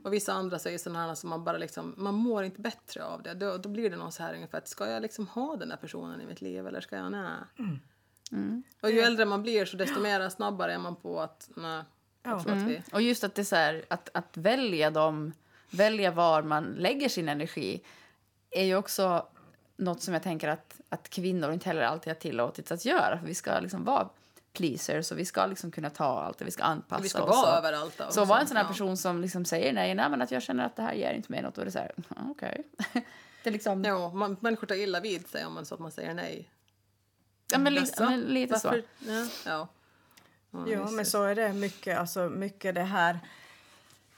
Och 0.04 0.13
vissa 0.13 0.34
andra 0.34 0.60
säger 0.60 0.78
sådana 0.78 1.08
här 1.08 1.16
som 1.16 1.30
man 1.30 1.44
bara 1.44 1.58
liksom, 1.58 1.94
man 1.98 2.13
mår 2.13 2.44
inte 2.44 2.62
bättre 2.62 3.04
av 3.04 3.24
det. 3.24 3.34
Då, 3.34 3.58
då 3.58 3.70
blir 3.70 3.90
det 3.90 3.96
någon 3.96 4.12
så 4.12 4.24
här 4.24 4.34
ungefär 4.34 4.58
att 4.58 4.68
ska 4.68 4.90
jag 4.90 5.02
liksom 5.02 5.28
ha 5.28 5.56
den 5.56 5.70
där 5.70 5.78
personen 5.78 6.22
i 6.22 6.26
mitt 6.26 6.42
liv 6.42 6.68
eller 6.68 6.82
ska 6.82 6.96
jag 6.96 7.12
nej? 7.12 7.32
Och 8.82 8.92
ju 8.92 9.00
äldre 9.00 9.26
man 9.26 9.42
blir 9.42 9.66
så 9.66 9.78
desto 9.78 10.00
mer 10.00 10.30
snabbare 10.30 10.74
är 10.74 10.80
man 10.80 10.96
på 10.96 11.20
att 11.20 11.50
nej. 11.56 11.84
Tror 12.24 12.52
att 12.52 12.63
vi, 12.63 12.82
Och 12.94 13.02
just 13.02 13.24
att 13.24 13.36
det 13.36 13.42
är 13.42 13.44
så 13.44 13.56
här, 13.56 13.86
att, 13.88 14.10
att 14.13 14.38
välja 14.38 14.92
dem, 14.92 15.34
välja 15.70 16.12
var 16.12 16.44
man 16.44 16.63
lägger 16.63 17.10
sin 17.10 17.30
energi 17.30 17.84
är 18.52 18.63
ju 18.63 18.76
också 18.76 19.28
något 19.78 20.02
som 20.02 20.13
jag 20.13 20.24
tänker 20.24 20.48
att, 20.48 20.76
att 20.90 21.10
kvinnor 21.10 21.52
inte 21.52 21.70
heller 21.70 21.82
alltid 21.82 22.13
har 22.13 22.20
tillåtits 22.20 22.72
att 22.72 22.86
göra. 22.86 23.20
För 23.20 23.28
vi 23.28 23.36
ska 23.36 23.60
liksom 23.60 23.84
vara 23.84 24.10
pleasers 24.54 25.12
och 25.12 25.20
vi 25.20 25.26
ska 25.26 25.46
liksom 25.46 25.72
kunna 25.72 25.90
ta 25.90 26.22
allt 26.22 26.42
och 26.42 26.48
vi 26.48 26.52
ska 26.52 26.63
anpassa 26.63 27.04
vi 27.04 27.10
ska 27.10 27.24
oss. 27.24 27.30
vara 27.46 27.58
överallt. 27.58 28.02
Så 28.10 28.26
var 28.26 28.40
en 28.40 28.48
sån 28.48 28.58
här 28.58 28.63
ja. 28.63 28.68
person 28.68 28.98
som 28.98 29.22
liksom 29.22 29.46
säger 29.46 29.74
nej, 29.74 29.96
nej 29.96 30.10
men 30.10 30.22
att 30.22 30.32
jag 30.32 30.42
känner 30.44 30.66
att 30.66 30.76
det 30.76 30.82
här 30.82 30.94
ger 30.94 31.13
inte 31.13 31.32
mig 31.32 31.42
något, 31.42 31.56
då 31.56 31.62
är 31.62 31.66
det 31.66 31.72
så 31.72 31.80
här, 31.80 31.92
"Ja, 31.96 32.16
okej. 32.30 32.63
det 33.44 33.50
är 33.50 33.52
liksom, 33.52 33.84
ja, 33.84 33.90
Ja, 34.00 34.13
man, 34.13 34.38
människor 34.40 34.68
tar 34.68 34.76
illa 34.76 35.00
vid 35.00 35.28
sig 35.28 35.46
om 35.46 35.54
man 35.54 35.66
så 35.66 35.76
att 35.76 35.82
man 35.82 35.92
säger 35.92 36.13
nej. 36.13 36.50
men, 37.58 37.74
li, 37.74 37.86
men 38.00 38.22
lite 38.22 38.54
Varför? 38.54 38.84
så. 39.00 39.12
Ja. 39.12 39.28
ja. 39.46 39.68
Ja, 40.52 40.68
Ja, 40.68 40.92
men 40.92 41.06
så 41.06 41.24
är 41.24 41.36
det 41.36 41.54
mycket, 41.54 41.98
alltså 41.98 42.30
mycket 42.30 42.76
det 42.76 42.82
här 42.84 43.20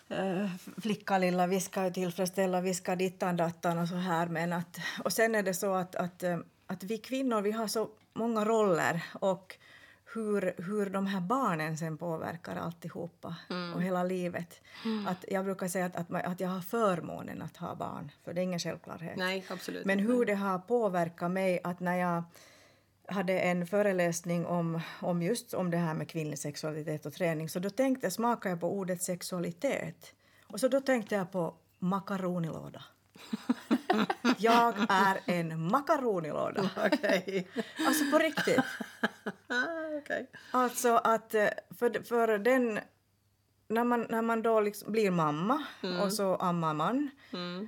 eh, 0.10 0.50
flicka 0.82 1.17
lilla, 1.17 1.48
vi 1.48 1.60
ska 1.60 1.89
tillfredsställa, 1.89 2.62
vi 2.62 2.74
ska 2.74 2.95
dittan 2.95 3.38
dattan 3.38 3.78
och 3.78 3.88
så 3.88 3.95
här. 3.95 4.28
Men 4.28 4.54
att, 4.54 4.78
och 5.04 5.13
sen 5.13 5.36
är 5.36 5.43
det 5.43 5.54
så 5.54 5.74
att, 5.74 5.95
att, 5.95 6.24
eh, 6.24 6.38
att 6.67 6.84
vi 6.84 6.98
kvinnor, 6.98 7.41
vi 7.41 7.52
har 7.52 7.67
så 7.67 7.89
många 8.13 8.45
roller 8.45 9.04
och 9.19 9.56
hur, 10.13 10.54
hur 10.63 10.89
de 10.89 11.06
här 11.08 11.22
barnen 11.22 11.78
sen 11.78 11.98
påverkar 11.98 12.56
alltihopa 12.56 13.36
och 13.76 13.82
hela 13.84 14.04
livet. 14.04 14.62
Att 15.08 15.26
jag 15.28 15.45
brukar 15.45 15.67
säga 15.67 15.86
att, 15.86 15.95
att, 15.95 16.10
man- 16.10 16.22
att 16.26 16.39
jag 16.39 16.50
har 16.50 16.62
förmånen 16.62 17.41
att 17.41 17.58
ha 17.58 17.76
barn, 17.76 18.12
för 18.24 18.34
det 18.34 18.41
är 18.41 18.43
ingen 18.43 18.60
självklarhet. 18.60 19.17
Nej, 19.17 19.45
absolut 19.50 19.86
Men 19.86 20.00
hur 20.00 20.26
det 20.26 20.34
har 20.36 20.60
påverkat 20.60 21.32
mig 21.32 21.60
att 21.63 21.80
när 21.80 21.95
jag 21.95 22.24
hade 23.12 23.39
en 23.39 23.67
föreläsning 23.67 24.45
om, 24.45 24.82
om 25.02 25.22
just 25.22 25.54
om 25.54 25.72
det 25.72 25.78
här 25.78 25.93
med 25.93 26.10
kvinnlig 26.10 26.39
sexualitet 26.39 27.06
och 27.06 27.13
träning 27.13 27.50
så 27.50 27.60
då 27.60 27.69
tänkte, 27.69 28.12
smakade 28.12 28.50
jag 28.50 28.60
på 28.60 28.74
ordet 28.74 29.04
sexualitet. 29.04 30.13
Och 30.48 30.60
så 30.60 30.67
då 30.67 30.82
tänkte 30.82 31.15
jag 31.15 31.32
på 31.32 31.54
makaronilåda. 31.80 32.84
jag 34.38 34.76
är 34.89 35.19
en 35.26 35.72
makaronilåda. 35.72 36.69
Okej. 36.86 37.48
Alltså 37.88 38.12
på 38.12 38.17
riktigt. 38.17 38.63
Okej. 40.02 40.28
Alltså 40.52 40.95
att 40.95 41.34
eh, 41.34 41.48
för, 41.80 42.04
för 42.04 42.38
den... 42.38 42.80
När 43.72 43.84
man, 43.84 44.06
när 44.10 44.22
man 44.22 44.41
då 44.41 44.60
liksom 44.60 44.91
blir 44.91 45.12
mamma 45.12 45.63
och 46.04 46.13
så 46.13 46.36
ammar 46.36 46.74
man 46.74 47.10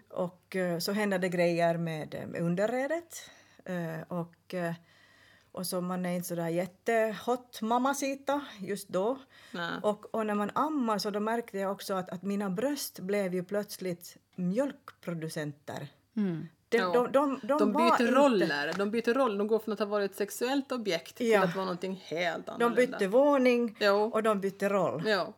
och 0.09 0.55
eh, 0.55 0.79
så 0.79 0.91
händer 0.91 1.19
det 1.19 1.29
grejer 1.29 1.77
med, 1.77 2.15
eh, 2.15 2.27
med 2.27 2.41
underredet 2.41 3.29
och, 4.07 4.55
och 5.51 5.65
så 5.67 5.81
man 5.81 6.05
är 6.05 6.15
inte 6.15 6.27
så 6.27 6.35
där 6.35 6.47
jättehot 6.47 7.61
mammasita 7.61 8.41
just 8.59 8.87
då. 8.89 9.17
Nej. 9.51 9.71
Och, 9.83 10.15
och 10.15 10.25
när 10.25 10.35
man 10.35 10.51
ammar 10.55 10.97
så 10.97 11.09
då 11.09 11.19
märkte 11.19 11.57
jag 11.57 11.71
också 11.71 11.93
att, 11.93 12.09
att 12.09 12.23
mina 12.23 12.49
bröst 12.49 12.99
blev 12.99 13.33
ju 13.33 13.43
plötsligt 13.43 14.17
mjölkproducenter. 14.35 15.87
De, 16.13 16.77
Ja. 16.77 16.91
de, 16.93 17.11
de, 17.11 17.39
de, 17.43 17.57
De 17.59 17.73
byter 17.73 17.85
inte- 18.01 18.05
roller. 18.11 18.73
De 18.77 18.91
byter 18.91 19.13
roll. 19.13 19.37
De 19.37 19.47
går 19.47 19.59
från 19.59 19.73
att 19.73 19.79
ha 19.79 19.85
varit 19.85 20.11
ett 20.11 20.17
sexuellt 20.17 20.71
objekt 20.71 21.15
till 21.15 21.29
Ja. 21.29 21.43
att 21.43 21.55
vara 21.55 21.65
någonting 21.65 22.03
helt 22.05 22.45
De 22.45 22.51
annorlunda. 22.51 22.75
bytte 22.75 23.07
våning 23.07 23.77
Jo. 23.79 23.95
och 24.13 24.23
de 24.23 24.39
bytte 24.41 24.69
roll. 24.69 25.03
Ja. 25.05 25.33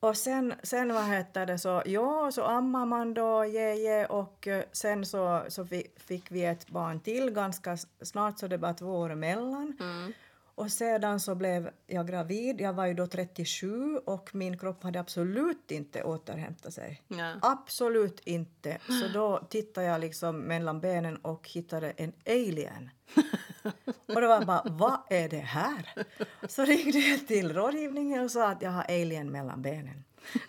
Och 0.00 0.16
sen, 0.16 0.54
sen 0.62 0.94
vad 0.94 1.04
heter 1.04 1.46
det 1.46 1.58
så, 1.58 1.82
ja, 1.86 2.30
så 2.32 2.44
ammar 2.44 2.86
man 2.86 3.14
då, 3.14 3.44
je, 3.44 4.06
och 4.06 4.48
eh, 4.48 4.64
sen 4.72 5.06
så, 5.06 5.44
så 5.48 5.66
fick 5.96 6.30
vi 6.30 6.44
ett 6.44 6.68
barn 6.68 7.00
till 7.00 7.30
ganska 7.30 7.76
snart, 8.02 8.38
så 8.38 8.46
det 8.46 8.56
var 8.56 8.72
två 8.72 8.86
år 8.86 9.10
emellan. 9.10 9.76
Mm. 9.80 10.12
Och 10.54 10.72
sedan 10.72 11.20
så 11.20 11.34
blev 11.34 11.70
jag 11.86 12.06
gravid, 12.06 12.60
jag 12.60 12.72
var 12.72 12.86
ju 12.86 12.94
då 12.94 13.06
37 13.06 13.96
och 13.96 14.34
min 14.34 14.58
kropp 14.58 14.82
hade 14.82 15.00
absolut 15.00 15.70
inte 15.70 16.02
återhämtat 16.02 16.74
sig. 16.74 17.02
Ja. 17.08 17.34
Absolut 17.42 18.20
inte. 18.24 18.78
Så 18.86 19.08
då 19.14 19.46
tittade 19.50 19.86
jag 19.86 20.00
liksom 20.00 20.40
mellan 20.40 20.80
benen 20.80 21.16
och 21.16 21.48
hittade 21.48 21.90
en 21.90 22.12
alien. 22.26 22.90
Och 24.06 24.20
det 24.20 24.26
var 24.26 24.44
bara, 24.44 24.62
vad 24.64 24.98
är 25.10 25.28
det 25.28 25.38
här? 25.38 26.04
Så 26.48 26.64
ringde 26.64 26.98
jag 26.98 27.26
till 27.26 27.52
rådgivningen 27.52 28.24
och 28.24 28.30
sa 28.30 28.48
att 28.48 28.62
jag 28.62 28.70
har 28.70 28.82
alien 28.82 29.30
mellan 29.30 29.62
benen. 29.62 30.04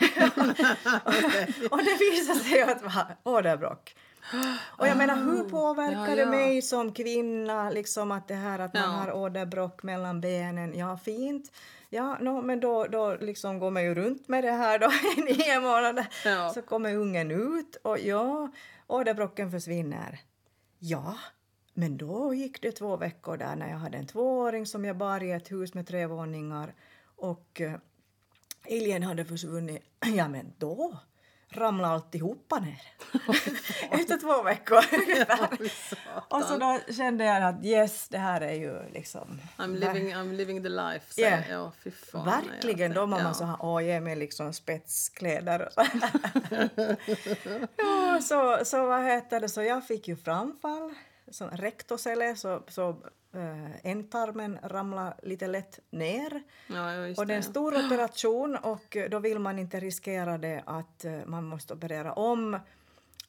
och 1.71 1.77
det 1.77 1.97
visade 1.99 2.39
sig 2.39 2.61
att 2.61 2.79
det 2.79 2.85
var 2.85 3.15
åderbråck. 3.23 3.95
Och 4.61 4.87
jag 4.87 4.97
menar, 4.97 5.15
hur 5.15 5.43
påverkar 5.49 6.09
ja, 6.09 6.15
det 6.15 6.21
ja. 6.21 6.29
mig 6.29 6.61
som 6.61 6.93
kvinna, 6.93 7.69
liksom 7.69 8.11
att 8.11 8.27
det 8.27 8.35
här 8.35 8.59
att 8.59 8.73
man 8.73 8.83
Ja. 8.83 8.89
har 8.89 9.11
åderbråck 9.13 9.83
mellan 9.83 10.21
benen, 10.21 10.77
ja 10.77 10.97
fint. 10.97 11.51
Ja, 11.89 12.17
no, 12.21 12.41
men 12.41 12.59
då, 12.59 12.87
då 12.87 13.15
liksom 13.15 13.59
går 13.59 13.71
man 13.71 13.83
ju 13.83 13.95
runt 13.95 14.27
med 14.27 14.43
det 14.43 14.51
här 14.51 14.79
då 14.79 14.91
i 15.17 15.33
nio 15.33 15.59
månader. 15.59 16.07
Så 16.53 16.61
kommer 16.61 16.95
ungen 16.95 17.31
ut 17.31 17.75
och 17.75 17.99
ja, 17.99 18.51
åderbråcken 18.87 19.51
försvinner. 19.51 20.19
Ja, 20.79 21.17
men 21.73 21.97
då 21.97 22.33
gick 22.33 22.61
det 22.61 22.71
två 22.71 22.97
veckor 22.97 23.37
där 23.37 23.55
när 23.55 23.69
jag 23.69 23.77
hade 23.77 23.97
en 23.97 24.07
tvååring 24.07 24.65
som 24.65 24.85
jag 24.85 24.97
bar 24.97 25.23
i 25.23 25.31
ett 25.31 25.51
hus 25.51 25.73
med 25.73 25.87
tre 25.87 26.05
våningar 26.05 26.73
och 27.15 27.61
eh, 27.61 27.73
alien 28.65 29.03
hade 29.03 29.25
försvunnit. 29.25 29.83
Ja, 30.15 30.27
men 30.27 30.53
då 30.57 30.97
ramlade 31.51 31.93
alltihopa 31.93 32.59
ner. 32.59 32.81
Efter 33.91 34.17
två 34.17 34.43
veckor. 34.43 34.85
Och 36.27 36.41
så 36.43 36.57
då 36.57 36.79
kände 36.93 37.25
jag 37.25 37.43
att 37.43 37.65
yes, 37.65 38.07
det 38.07 38.17
här 38.17 38.41
är 38.41 38.53
ju 38.53 38.89
liksom... 38.93 39.41
I'm 39.57 39.77
living, 39.79 40.13
I'm 40.13 40.33
living 40.33 40.63
the 40.63 40.69
life. 40.69 41.13
Så, 41.13 41.21
Yeah. 41.21 41.51
ja, 41.51 41.71
fy 41.83 41.91
fan, 41.91 42.25
Verkligen, 42.25 42.91
ja. 42.91 42.95
då 42.95 43.05
var 43.05 43.23
man 43.23 43.35
så 43.35 43.45
här, 43.45 43.57
åh 43.59 43.83
ge 43.85 43.99
mig 43.99 44.15
liksom 44.15 44.53
spetskläder 44.53 45.69
ja, 47.77 48.19
så, 48.21 48.65
så 48.65 48.85
vad 48.85 49.03
heter 49.03 49.39
det, 49.39 49.49
så 49.49 49.61
jag 49.61 49.87
fick 49.87 50.07
ju 50.07 50.15
framfall, 50.15 50.93
som 51.27 51.49
rektosele, 51.49 52.35
så, 52.35 52.63
så 52.67 52.89
äh, 53.33 53.85
ändtarmen 53.85 54.59
ramlade 54.63 55.15
lite 55.23 55.47
lätt 55.47 55.79
ner. 55.89 56.43
Ja, 56.67 56.93
ja, 56.93 57.15
Och 57.17 57.27
det 57.27 57.33
är 57.33 57.37
en 57.37 57.43
stor 57.43 57.85
operation 57.85 58.55
och 58.55 58.97
eh, 58.97 59.09
då 59.09 59.19
vill 59.19 59.39
man 59.39 59.59
inte 59.59 59.79
riskera 59.79 60.37
det 60.37 60.63
att 60.65 61.05
eh, 61.05 61.19
man 61.25 61.45
måste 61.45 61.73
operera 61.73 62.13
om. 62.13 62.59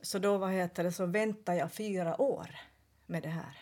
Så 0.01 0.19
då 0.19 0.39
vad 0.39 0.53
heter 0.53 0.85
det, 0.85 0.93
så 0.93 1.07
väntar 1.07 1.55
jag 1.55 1.73
fyra 1.73 2.21
år 2.21 2.51
med 3.07 3.23
det 3.23 3.29
här. 3.29 3.59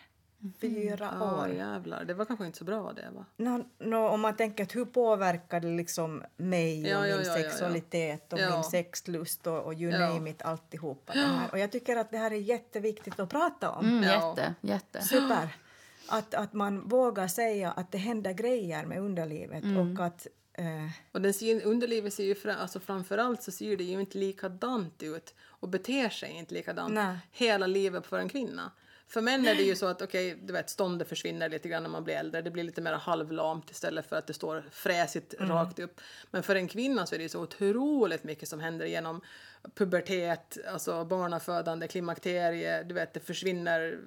Fyra 0.60 1.14
Ja, 1.20 1.42
år. 1.42 1.48
jävlar. 1.48 2.04
Det 2.04 2.14
var 2.14 2.24
kanske 2.24 2.46
inte 2.46 2.58
så 2.58 2.64
bra 2.64 2.92
det, 2.92 3.10
va? 3.14 3.24
Nå, 3.36 3.64
nå, 3.78 4.08
om 4.08 4.20
man 4.20 4.36
tänker 4.36 4.64
att 4.64 4.76
hur 4.76 4.84
påverkar 4.84 5.60
det 5.60 5.68
liksom 5.68 6.22
mig 6.36 6.88
Ja, 6.88 6.98
och 6.98 7.08
ja, 7.08 7.16
min 7.16 7.26
ja, 7.26 7.32
ja, 7.32 7.38
ja. 7.38 7.50
sexualitet 7.50 8.32
och 8.32 8.38
Ja. 8.38 8.54
min 8.54 8.64
sexlust 8.64 9.46
och, 9.46 9.58
och 9.64 9.74
you 9.74 9.92
Ja. 9.92 9.98
name 9.98 10.30
it, 10.30 10.42
alltihopa 10.42 11.12
det 11.12 11.18
här. 11.18 11.48
Och 11.52 11.58
jag 11.58 11.72
tycker 11.72 11.96
att 11.96 12.10
det 12.10 12.18
här 12.18 12.30
är 12.30 12.36
jätteviktigt 12.36 13.20
att 13.20 13.28
prata 13.28 13.70
om. 13.70 13.88
Mm, 13.88 14.02
Ja. 14.02 14.28
Jätte, 14.36 14.54
jätte. 14.60 15.02
Super! 15.02 15.48
Att, 16.08 16.34
att 16.34 16.52
man 16.52 16.88
vågar 16.88 17.28
säga 17.28 17.72
att 17.72 17.92
det 17.92 17.98
händer 17.98 18.32
grejer 18.32 18.86
med 18.86 19.00
underlivet 19.00 19.64
och 19.64 20.06
att 20.06 20.26
eh, 20.52 20.64
Och 21.12 21.20
den 21.20 21.34
ser, 21.34 21.66
underlivet 21.66 22.14
ser 22.14 22.24
ju 22.24 22.34
fra, 22.34 22.54
alltså 22.56 22.80
framförallt 22.80 23.42
så 23.42 23.50
ser 23.52 23.76
det 23.76 23.84
ju 23.84 24.00
inte 24.00 24.18
likadant 24.18 25.02
ut 25.02 25.34
och 25.46 25.68
beter 25.68 26.08
sig 26.08 26.30
inte 26.30 26.54
likadant 26.54 26.94
Nej. 26.94 27.18
hela 27.32 27.66
livet 27.66 28.06
för 28.06 28.18
en 28.18 28.28
kvinna. 28.28 28.70
För 29.10 29.20
män 29.20 29.46
är 29.46 29.54
det 29.54 29.62
ju 29.62 29.76
så 29.76 29.86
att 29.86 30.02
okej, 30.02 30.38
du 30.42 30.52
vet 30.52 30.70
ståndet 30.70 31.08
försvinner 31.08 31.48
lite 31.48 31.68
grann 31.68 31.82
när 31.82 31.90
man 31.90 32.04
blir 32.04 32.14
äldre. 32.14 32.42
Det 32.42 32.50
blir 32.50 32.64
lite 32.64 32.80
mer 32.80 32.92
halvlamt 32.92 33.70
istället 33.70 34.08
för 34.08 34.16
att 34.16 34.26
det 34.26 34.34
står 34.34 34.64
fräsigt 34.70 35.34
rakt 35.38 35.78
upp. 35.78 36.00
Men 36.30 36.42
för 36.42 36.56
en 36.56 36.68
kvinna 36.68 37.06
så 37.06 37.14
är 37.14 37.18
det 37.18 37.22
ju 37.22 37.28
så 37.28 37.42
otroligt 37.42 38.24
mycket 38.24 38.48
som 38.48 38.60
händer 38.60 38.86
genom 38.86 39.20
pubertet, 39.74 40.58
alltså 40.68 41.04
barnafödande, 41.04 41.88
klimakterie, 41.88 42.82
du 42.82 42.94
vet 42.94 43.14
det 43.14 43.20
försvinner 43.20 43.98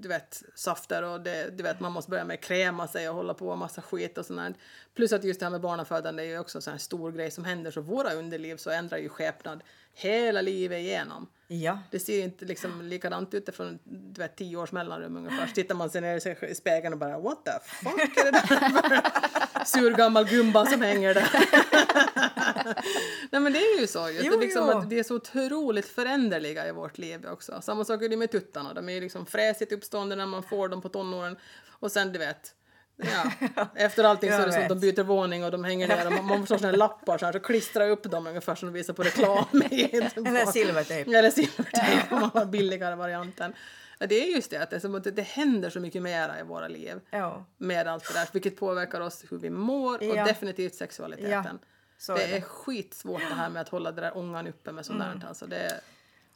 du 0.00 0.08
vet, 0.08 0.42
safter 0.54 1.02
och 1.02 1.20
det, 1.20 1.50
du 1.50 1.62
vet, 1.62 1.80
man 1.80 1.92
måste 1.92 2.10
börja 2.10 2.24
med 2.24 2.40
kräma 2.40 2.88
sig 2.88 3.08
och 3.08 3.14
hålla 3.14 3.34
på 3.34 3.48
och 3.48 3.58
massa 3.58 3.82
skit 3.82 4.18
och 4.18 4.26
sånt 4.26 4.56
Plus 4.94 5.12
att 5.12 5.24
just 5.24 5.40
det 5.40 5.46
här 5.46 5.50
med 5.50 5.60
barnafödande 5.60 6.22
är 6.22 6.26
ju 6.26 6.38
också 6.38 6.70
en 6.70 6.78
stor 6.78 7.12
grej 7.12 7.30
som 7.30 7.44
händer 7.44 7.70
så 7.70 7.80
våra 7.80 8.12
underliv 8.12 8.56
så 8.56 8.70
ändrar 8.70 8.98
ju 8.98 9.08
skepnad 9.08 9.62
hela 9.94 10.40
livet 10.40 10.78
igenom. 10.78 11.26
Ja. 11.46 11.78
Det 11.90 11.98
ser 11.98 12.24
inte 12.24 12.44
liksom 12.44 12.82
likadant 12.82 13.34
ut 13.34 13.56
från 13.56 13.78
du 13.84 14.20
vet, 14.20 14.36
tio 14.36 14.56
års 14.56 14.72
mellanrum 14.72 15.16
ungefär. 15.16 15.46
Så 15.46 15.54
tittar 15.54 15.74
man 15.74 15.90
sig 15.90 16.00
ner 16.00 16.44
i 16.44 16.54
spegeln 16.54 16.92
och 16.92 16.98
bara 16.98 17.18
what 17.18 17.44
the 17.44 17.50
fuck 17.62 18.18
är 18.18 18.24
det 18.24 18.30
där 18.30 18.46
för 18.46 19.64
sur 19.64 19.90
gammal 19.90 20.24
gumba 20.24 20.66
som 20.66 20.82
hänger 20.82 21.14
där? 21.14 21.28
Nej 23.30 23.40
men 23.40 23.52
det 23.52 23.58
är 23.58 23.80
ju 23.80 23.86
så 23.86 24.10
just. 24.10 24.24
Jo, 24.24 24.32
det, 24.32 24.38
liksom 24.38 24.68
jo. 24.72 24.78
att 24.78 24.90
det 24.90 24.98
är 24.98 25.02
så 25.02 25.14
otroligt 25.14 25.86
föränderliga 25.86 26.68
i 26.68 26.72
vårt 26.72 26.98
liv 26.98 27.26
också. 27.26 27.60
Samma 27.62 27.84
sak 27.84 28.02
är 28.02 28.08
det 28.08 28.16
med 28.16 28.30
tuttarna. 28.30 28.74
De 28.74 28.88
är 28.88 28.92
ju 28.92 29.00
liksom 29.00 29.26
fräsigt 29.26 29.72
uppstående 29.72 30.16
när 30.16 30.26
man 30.26 30.42
får 30.42 30.68
dem 30.68 30.82
på 30.82 30.88
tonåren. 30.88 31.36
Och 31.80 31.92
sen 31.92 32.12
du 32.12 32.18
vet 32.18 32.54
Ja. 32.96 33.30
Efter 33.74 34.04
allting 34.04 34.30
så 34.30 34.36
är 34.36 34.46
det 34.46 34.52
så 34.52 34.60
att 34.60 34.68
de 34.68 34.80
byter 34.80 35.02
våning 35.02 35.44
och 35.44 35.50
de 35.50 35.64
hänger 35.64 35.88
ner 35.88 36.06
och 36.06 36.12
man, 36.12 36.24
man 36.26 36.46
får 36.46 36.56
såna 36.56 36.70
här 36.70 36.76
lappar 36.76 37.18
så 37.18 37.26
här, 37.26 37.32
så 37.32 37.40
klistrar 37.40 37.90
upp 37.90 38.02
dem 38.02 38.26
ungefär 38.26 38.54
som 38.54 38.68
de 38.68 38.72
visar 38.72 38.94
på 38.94 39.02
reklam. 39.02 39.44
Eller 39.52 40.46
silvertejp. 40.52 41.14
Eller 41.14 41.30
silvertejp 41.30 42.14
om 42.14 42.20
man 42.20 42.30
har 42.34 42.44
billigare 42.44 42.94
varianten. 42.94 43.54
Det 43.98 44.14
är 44.28 44.34
just 44.34 44.50
det, 44.50 44.56
att 44.56 44.70
det, 44.70 44.80
som 44.80 44.94
att 44.94 45.16
det 45.16 45.22
händer 45.22 45.70
så 45.70 45.80
mycket 45.80 46.02
mera 46.02 46.40
i 46.40 46.42
våra 46.42 46.68
liv 46.68 47.00
Ja. 47.10 47.46
med 47.58 47.88
allt 47.88 48.08
det 48.08 48.18
där, 48.18 48.28
vilket 48.32 48.56
påverkar 48.56 49.00
oss 49.00 49.24
hur 49.30 49.38
vi 49.38 49.50
mår 49.50 49.98
och 49.98 50.16
Ja. 50.16 50.24
definitivt 50.24 50.74
sexualiteten. 50.74 51.58
Ja, 51.62 51.68
så 51.98 52.14
det 52.14 52.22
är 52.22 52.28
är 52.28 52.32
det. 52.32 52.40
skitsvårt 52.40 53.22
det 53.28 53.34
här 53.34 53.50
med 53.50 53.62
att 53.62 53.68
hålla 53.68 53.92
det 53.92 54.00
där 54.00 54.16
ångan 54.16 54.46
uppe 54.46 54.72
med 54.72 54.86
sånt 54.86 54.98
där. 54.98 55.28
Alltså 55.28 55.46
det 55.46 55.80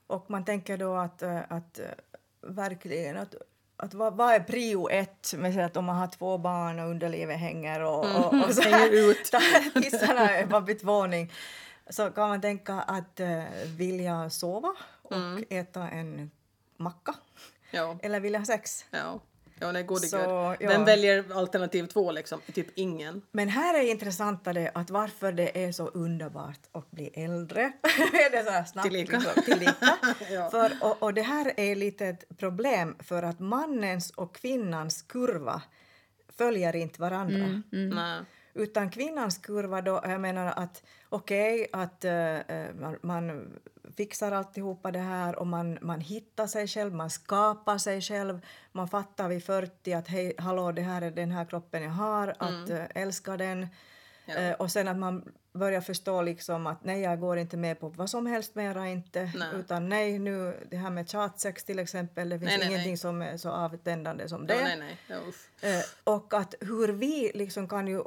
Och 0.07 0.31
man 0.31 0.45
tänker 0.45 0.77
då 0.77 0.97
att, 0.97 1.23
eh, 1.23 1.41
att 1.49 1.79
eh, 1.79 1.87
verkligen 2.41 3.17
att, 3.17 3.35
att 3.77 3.95
vad, 3.95 4.17
vad 4.17 4.35
är 4.35 4.41
prio 4.41 4.89
ett 4.89 5.35
med 5.37 5.55
så 5.55 5.61
att 5.61 5.77
om 5.77 5.85
man 5.85 5.97
har 5.97 6.07
två 6.07 6.39
barn 6.39 6.79
och 6.79 6.91
underlivet 6.91 7.39
hänger 7.39 7.81
och, 7.81 8.17
och, 8.17 8.45
och 8.47 8.55
så 8.55 8.63
Hänger 8.63 9.11
ut. 9.11 9.31
där 9.33 9.83
kissarna 9.83 10.31
är 10.31 10.47
på 10.47 10.61
bytt 10.61 10.83
så 11.91 12.11
kan 12.11 12.29
man 12.29 12.41
tänka 12.41 12.75
att 12.75 13.21
uh, 13.21 13.45
vilja 13.77 14.31
sova 14.31 14.75
och 15.03 15.53
äta 15.53 15.89
en 15.89 16.31
macka 16.77 17.15
ja, 17.71 17.99
eller 18.03 18.21
vilja 18.21 18.39
ha 18.39 18.47
sex. 18.47 18.85
ja. 18.91 19.21
Ja, 19.61 19.73
nej, 19.73 19.83
gode 19.83 20.01
Så, 20.01 20.17
ja. 20.17 20.57
Vem 20.69 20.85
väljer 20.85 21.25
alternativ 21.35 21.87
två 21.87 22.13
liksom? 22.13 22.41
Typ 22.55 22.67
ingen. 22.75 23.23
Men 23.31 23.49
här 23.49 23.79
är 23.79 23.91
intressantare 23.91 24.71
att 24.75 24.91
varför 24.91 25.33
det 25.33 25.65
är 25.65 25.73
så 25.73 25.87
underbart 25.89 26.61
att 26.73 26.91
bli 26.91 27.07
äldre. 27.15 27.63
är 28.13 28.31
det 28.31 28.45
så 28.45 28.51
här 28.51 28.65
snabbt? 28.65 28.89
Tillika. 28.89 29.19
liksom, 29.19 29.43
tillika. 29.43 29.99
Ja. 30.31 30.51
för, 30.51 30.73
och, 30.81 31.03
och 31.03 31.15
det 31.15 31.23
här 31.23 31.53
är 31.57 31.75
lite 31.75 32.07
ett 32.07 32.39
problem 32.39 32.97
för 32.99 33.23
att 33.23 33.41
mannens 33.41 34.11
och 34.11 34.35
kvinnans 34.35 35.03
kurva 35.03 35.63
följer 36.39 36.77
inte 36.77 37.01
varandra. 37.01 37.63
Nej. 37.71 38.21
Utan 38.55 38.91
kvinnans 38.91 39.39
kurva 39.39 39.83
då, 39.83 40.01
jag 40.05 40.21
menar 40.21 40.53
att 40.57 40.83
okej 41.09 41.67
att 41.73 42.05
eh, 42.05 42.39
eh, 42.39 42.75
man, 42.75 42.99
man 43.03 43.53
fixar 43.99 44.33
alltihopa 44.33 44.91
det 44.91 44.99
här 44.99 45.37
och 45.37 45.47
man, 45.47 45.79
man 45.81 46.01
hittar 46.01 46.47
sig 46.47 46.69
själv, 46.69 46.95
man 46.95 47.11
skapar 47.11 47.79
sig 47.79 48.01
själv. 48.01 48.41
Man 48.73 48.89
fattar 48.89 49.29
vid 49.29 49.45
40 49.45 49.93
att 49.93 50.09
hej, 50.09 50.35
hallå, 50.39 50.73
det 50.73 50.83
här 50.83 51.03
är 51.03 51.11
den 51.11 51.31
här 51.31 51.45
kroppen 51.45 51.83
jag 51.83 51.91
har, 51.91 52.29
att 52.39 52.71
eh, 52.71 52.85
älska 52.95 53.37
den. 53.37 53.69
Ja. 54.27 54.35
Eh, 54.35 54.53
och 54.53 54.71
sen 54.71 54.89
att 54.89 54.97
man 54.97 55.33
börjar 55.53 55.81
förstå 55.81 56.23
liksom 56.23 56.67
att 56.67 56.85
nej, 56.85 57.01
jag 57.01 57.21
går 57.21 57.39
inte 57.39 57.57
med 57.57 57.81
på 57.81 57.89
vad 57.89 58.11
som 58.11 58.27
helst 58.27 58.55
mera 58.55 58.89
inte. 58.89 59.33
Nej. 59.37 59.49
Utan 59.55 59.89
nej, 59.89 60.19
nu 60.19 60.67
det 60.71 60.77
här 60.77 60.91
med 60.91 61.11
chatsex 61.11 61.65
till 61.65 61.79
exempel, 61.79 62.29
det 62.29 62.39
finns 62.39 62.51
Nej, 62.51 62.59
nej, 62.59 62.69
ingenting 62.69 62.99
som 62.99 63.23
är 63.23 63.37
så 63.37 63.51
avtändande 63.51 64.29
som 64.29 64.47
det. 64.47 64.55
Ja. 65.09 65.17
Eh, 65.69 65.85
och 66.05 66.35
att 66.35 66.55
hur 66.61 66.89
vi 66.89 67.33
liksom 67.35 67.69
kan 67.69 67.89
ju 67.89 68.03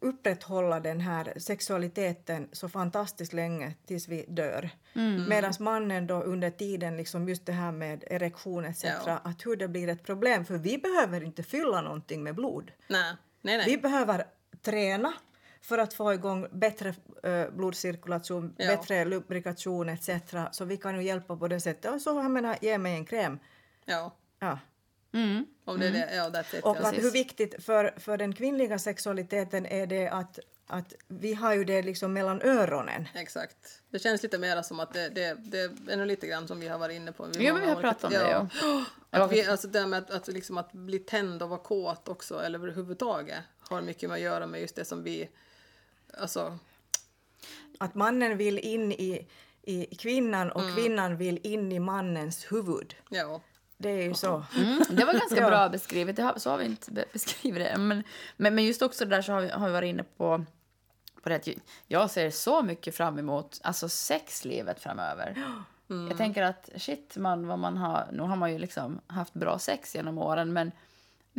upprätthålla 0.00 0.80
den 0.80 1.00
här 1.00 1.32
sexualiteten 1.36 2.48
så 2.52 2.68
fantastiskt 2.68 3.32
länge 3.32 3.74
tills 3.86 4.08
vi 4.08 4.24
dör. 4.28 4.70
Mm. 4.94 5.28
Medan 5.28 5.52
mannen 5.60 6.06
då 6.06 6.14
under 6.22 6.50
tiden, 6.50 6.96
liksom 6.96 7.28
just 7.28 7.46
det 7.46 7.52
här 7.52 7.72
med 7.72 8.04
erektion 8.10 8.64
etc. 8.64 8.84
Ja. 8.84 9.20
att 9.24 9.46
hur 9.46 9.56
det 9.56 9.68
blir 9.68 9.88
ett 9.88 10.04
problem. 10.04 10.44
För 10.44 10.58
vi 10.58 10.78
behöver 10.78 11.24
inte 11.24 11.42
fylla 11.42 11.80
någonting 11.80 12.22
med 12.22 12.34
blod. 12.34 12.72
Nej, 12.88 13.14
nej, 13.42 13.56
nej. 13.56 13.66
Vi 13.66 13.78
behöver 13.78 14.24
träna 14.62 15.12
för 15.60 15.78
att 15.78 15.94
få 15.94 16.12
igång 16.14 16.46
bättre 16.52 16.94
eh, 17.22 17.50
blodcirkulation, 17.50 18.54
Ja. 18.56 18.66
bättre 18.76 19.04
lubrikation 19.04 19.88
etc. 19.88 20.10
Så 20.52 20.64
vi 20.64 20.76
kan 20.76 20.96
ju 20.96 21.02
hjälpa 21.02 21.36
på 21.36 21.48
det 21.48 21.60
sättet. 21.60 21.92
Och 21.94 22.00
så 22.02 22.10
jag 22.10 22.30
menar, 22.30 22.56
ge 22.60 22.78
mig 22.78 22.94
en 22.94 23.04
kräm. 23.04 23.38
Ja, 23.84 24.16
Ja. 24.38 24.58
Mm. 25.12 25.46
om 25.64 25.80
det 25.80 25.86
är 25.86 25.92
det. 25.92 26.14
Ja, 26.16 26.28
that's 26.30 26.58
it. 26.58 26.64
Och 26.64 26.76
ja. 26.80 26.88
att 26.88 26.94
hur 26.98 27.10
viktigt 27.10 27.64
för, 27.64 27.94
för 27.96 28.16
den 28.16 28.34
kvinnliga 28.34 28.78
sexualiteten 28.78 29.66
är 29.66 29.86
det 29.86 30.08
att, 30.08 30.38
att 30.66 30.94
vi 31.08 31.34
har 31.34 31.54
ju 31.54 31.64
det 31.64 31.82
liksom 31.82 32.12
mellan 32.12 32.42
öronen. 32.42 33.08
Exakt. 33.14 33.82
Det 33.90 33.98
känns 33.98 34.22
lite 34.22 34.38
mer 34.38 34.62
som 34.62 34.80
att 34.80 34.92
det, 34.94 35.08
det, 35.08 35.34
det 35.34 35.92
är 35.92 35.96
nog 35.96 36.06
lite 36.06 36.26
grann 36.26 36.48
som 36.48 36.60
vi 36.60 36.68
har 36.68 36.78
varit 36.78 36.96
inne 36.96 37.12
på. 37.12 37.28
Jo, 37.38 37.52
men 37.54 37.62
vi 37.62 37.68
har 37.68 37.76
olika- 37.76 37.80
pratat 37.80 38.04
om 38.04 38.10
det, 38.10 38.30
ja. 38.30 38.48
Att 39.24 39.32
vi, 39.32 39.46
alltså 39.46 39.68
det 39.68 39.86
med 39.86 39.98
att, 39.98 40.10
att, 40.10 40.28
liksom 40.28 40.58
att 40.58 40.72
bli 40.72 40.98
tänd 40.98 41.42
och 41.42 41.48
vara 41.48 41.60
kåt 41.60 42.08
också, 42.08 42.42
eller 42.42 42.58
överhuvudtaget, 42.58 43.38
har 43.68 43.82
mycket 43.82 44.08
med 44.08 44.14
att 44.16 44.20
göra 44.22 44.46
med 44.46 44.60
just 44.60 44.76
det 44.76 44.84
som 44.84 45.02
vi... 45.02 45.28
Alltså, 46.18 46.58
Att 47.78 47.94
mannen 47.94 48.36
vill 48.36 48.58
in 48.58 48.92
i, 48.92 49.26
i 49.62 49.94
kvinnan 49.96 50.50
och 50.50 50.62
kvinnan 50.76 51.16
vill 51.16 51.40
in 51.42 51.72
i 51.72 51.78
mannens 51.78 52.52
huvud. 52.52 52.94
ja. 53.08 53.40
Det 53.82 53.90
är 53.90 54.02
ju 54.02 54.14
så. 54.14 54.44
Mm, 54.56 54.82
det 54.90 55.04
var 55.04 55.12
ganska 55.12 55.46
bra 55.50 55.68
beskrivet. 55.68 56.16
Det 56.16 56.22
har, 56.22 56.34
så 56.36 56.50
har 56.50 56.58
vi 56.58 56.64
inte 56.64 56.90
be- 56.92 57.04
beskrivit 57.12 57.64
det. 57.64 57.78
Men, 57.78 58.04
men, 58.36 58.54
men 58.54 58.64
just 58.64 58.82
också 58.82 59.04
det 59.04 59.16
där 59.16 59.22
så 59.22 59.32
har 59.32 59.40
vi, 59.40 59.48
har 59.48 59.66
vi 59.66 59.72
varit 59.72 59.88
inne 59.88 60.02
på, 60.02 60.44
på 61.22 61.28
det 61.28 61.54
jag 61.86 62.10
ser 62.10 62.30
så 62.30 62.62
mycket 62.62 62.94
fram 62.94 63.18
emot 63.18 63.60
alltså 63.62 63.88
sexlivet 63.88 64.80
framöver. 64.80 65.44
Jag 66.08 66.16
tänker 66.16 66.42
att 66.42 66.70
shit, 66.76 67.16
man, 67.16 67.46
vad 67.46 67.58
man 67.58 67.76
har, 67.76 68.08
nu 68.12 68.22
har 68.22 68.36
man 68.36 68.52
ju 68.52 68.58
liksom 68.58 69.00
haft 69.06 69.34
bra 69.34 69.58
sex 69.58 69.94
genom 69.94 70.18
åren 70.18 70.52
men, 70.52 70.72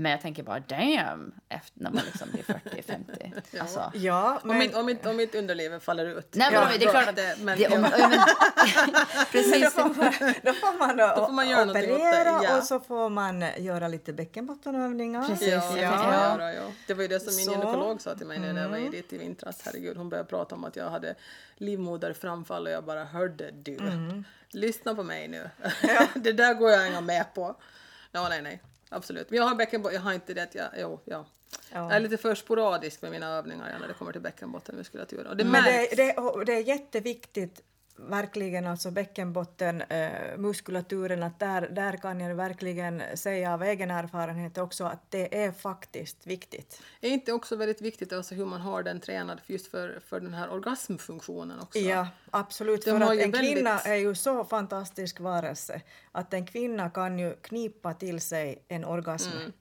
men 0.02 0.12
jag 0.12 0.22
tänker 0.22 0.44
bara 0.44 0.60
damn, 0.60 1.32
efter, 1.50 1.80
när 1.84 1.92
man 1.92 2.04
liksom 2.06 2.32
blir 2.32 2.44
40-50. 2.44 3.42
Alltså, 3.62 3.92
Ja, 3.96 4.40
Om, 4.44 4.48
men, 4.48 4.58
mitt, 4.58 4.76
om, 4.76 4.86
mitt, 4.86 5.06
om 5.06 5.16
mitt 5.18 5.36
underliv 5.36 5.80
faller 5.80 6.06
ut. 6.06 6.36
Nej, 6.36 6.52
men 6.52 6.62
Ja, 6.62 6.78
det 6.80 6.86
är 6.86 6.90
klart 6.92 7.08
att... 7.08 7.16
det- 7.16 7.36
men- 7.42 7.58
det, 7.58 7.68
om, 7.68 7.88
ja, 8.00 8.08
men, 8.10 8.12
då, 8.12 8.26
precis. 9.32 9.74
får 9.74 9.82
man, 9.84 10.14
då 10.44 10.54
får 10.54 10.78
man, 10.80 10.98
då, 10.98 11.14
Då 11.16 11.26
får 11.26 11.34
man 11.34 11.50
göra 11.50 11.62
åt 11.68 11.74
det, 11.74 11.94
operera 11.96 12.42
ja. 12.44 12.58
och 12.58 12.64
så 12.64 12.80
får 12.80 13.10
man 13.10 13.46
göra 13.58 13.88
lite 13.88 14.14
bäckenbottenövningar. 14.14 15.28
Precis, 15.28 15.48
Ja, 15.48 15.78
ja. 15.78 15.82
göra, 15.82 16.54
ja. 16.54 16.64
det 16.88 16.94
var 16.94 17.02
ju 17.02 17.08
det 17.08 17.20
som 17.20 17.36
min 17.36 17.46
Så. 17.46 17.52
gynekolog 17.52 18.02
sa 18.02 18.16
till 18.16 18.28
mig 18.28 18.40
när 18.40 18.62
jag 18.62 18.70
var 18.70 18.92
dit 18.92 19.14
i 19.14 19.18
vintras. 19.18 19.62
Herregud, 19.66 19.98
hon 19.98 20.10
började 20.10 20.30
prata 20.30 20.56
om 20.56 20.64
att 20.66 20.76
jag 20.76 20.90
hade 20.90 21.16
livmoderframfall 21.58 22.66
och 22.68 22.72
jag 22.74 22.84
bara 22.84 23.04
hörde 23.04 23.52
du. 23.52 23.80
Lyssna 24.52 24.96
på 24.96 25.04
mig 25.04 25.28
nu. 25.28 25.50
det 26.16 26.32
där 26.32 26.54
går 26.54 26.72
jag 26.72 26.88
inte 26.88 27.02
med 27.02 27.34
på. 27.34 27.56
Ja, 28.12 28.28
nej, 28.30 28.42
nej. 28.42 28.62
Absolut. 28.94 29.30
Men 29.30 29.38
jag 29.38 29.46
har 29.46 29.56
bäckenbotten, 29.56 29.96
jag 29.96 30.02
har 30.02 30.14
inte 30.14 30.34
det. 30.34 30.56
Jag, 30.56 30.70
jo, 30.78 31.00
ja. 31.06 31.26
Ja. 31.72 31.80
Jag 31.80 31.92
är 31.92 32.00
lite 32.00 32.18
för 32.18 32.36
sporadisk 32.36 33.02
med 33.02 33.12
mina 33.12 33.28
övningar 33.28 33.78
när 33.80 33.88
det 33.88 33.94
kommer 33.94 34.12
till 34.12 34.22
bäckenbottenmuskulatur. 34.22 35.28
Och 35.28 35.38
det 35.38 35.44
Men 35.44 35.64
det, 35.64 35.72
märks. 35.72 35.96
det, 35.96 36.46
det 36.46 36.54
är 36.54 36.64
jätteviktigt, 36.64 37.62
verkligen, 37.98 38.68
alltså 38.68 38.92
bäckenbotten, 38.92 39.82
eh, 39.82 40.38
muskulaturen, 40.38 41.24
att 41.24 41.40
där, 41.40 41.62
där 41.62 41.98
kan 41.98 42.20
jag 42.20 42.36
verkligen 42.36 43.04
säga 43.16 43.54
av 43.54 43.64
egen 43.64 43.92
erfarenhet 43.92 44.58
också 44.58 44.84
att 44.84 45.12
det 45.12 45.44
är 45.44 45.52
faktiskt 45.52 46.28
viktigt. 46.28 46.82
Är 47.02 47.10
inte 47.10 47.34
också 47.34 47.56
väldigt 47.56 47.82
viktigt 47.82 48.14
alltså 48.14 48.36
hur 48.36 48.46
man 48.46 48.62
har 48.62 48.84
den 48.84 49.00
tränad 49.00 49.42
just 49.46 49.68
för, 49.68 50.00
för 50.06 50.20
den 50.20 50.34
här 50.34 50.50
orgasmfunktionen 50.52 51.60
också? 51.60 51.80
Ja, 51.80 52.08
absolut. 52.32 52.86
De 52.86 52.92
för 52.92 53.02
att 53.02 53.12
en 53.12 53.32
väldigt- 53.32 53.54
kvinna 53.54 53.80
är 53.80 53.96
ju 53.96 54.16
så 54.16 54.46
fantastisk 54.46 55.20
varelse 55.20 55.82
att 56.12 56.34
en 56.34 56.46
kvinna 56.46 56.90
kan 56.90 57.20
ju 57.20 57.36
knipa 57.42 57.94
till 57.94 58.22
sig 58.22 58.66
en 58.68 58.86
orgasm. 58.86 59.32
Mm. 59.38 59.52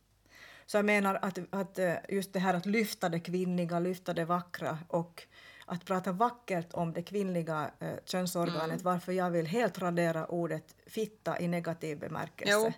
Så 0.66 0.76
jag 0.76 0.84
menar 0.84 1.18
att, 1.22 1.38
att 1.50 1.78
eh, 1.78 1.94
just 2.08 2.32
det 2.32 2.38
här 2.38 2.54
att 2.54 2.66
lyfta 2.66 3.08
det 3.08 3.20
kvinnliga, 3.20 3.78
lyfta 3.78 4.14
det 4.14 4.24
vackra 4.24 4.78
och 4.88 5.22
att 5.70 5.84
prata 5.84 6.12
vackert 6.12 6.66
om 6.72 6.92
det 6.92 7.02
kvinnliga 7.02 7.70
eh, 7.78 7.88
könsorganet, 8.04 8.62
Mm. 8.64 8.78
varför 8.82 9.12
jag 9.12 9.30
vill 9.30 9.46
helt 9.46 9.78
radera 9.78 10.26
ordet 10.26 10.74
fitta 10.86 11.40
i 11.40 11.48
negativ 11.48 11.98
bemärkelse. 11.98 12.52
Jo. 12.52 12.72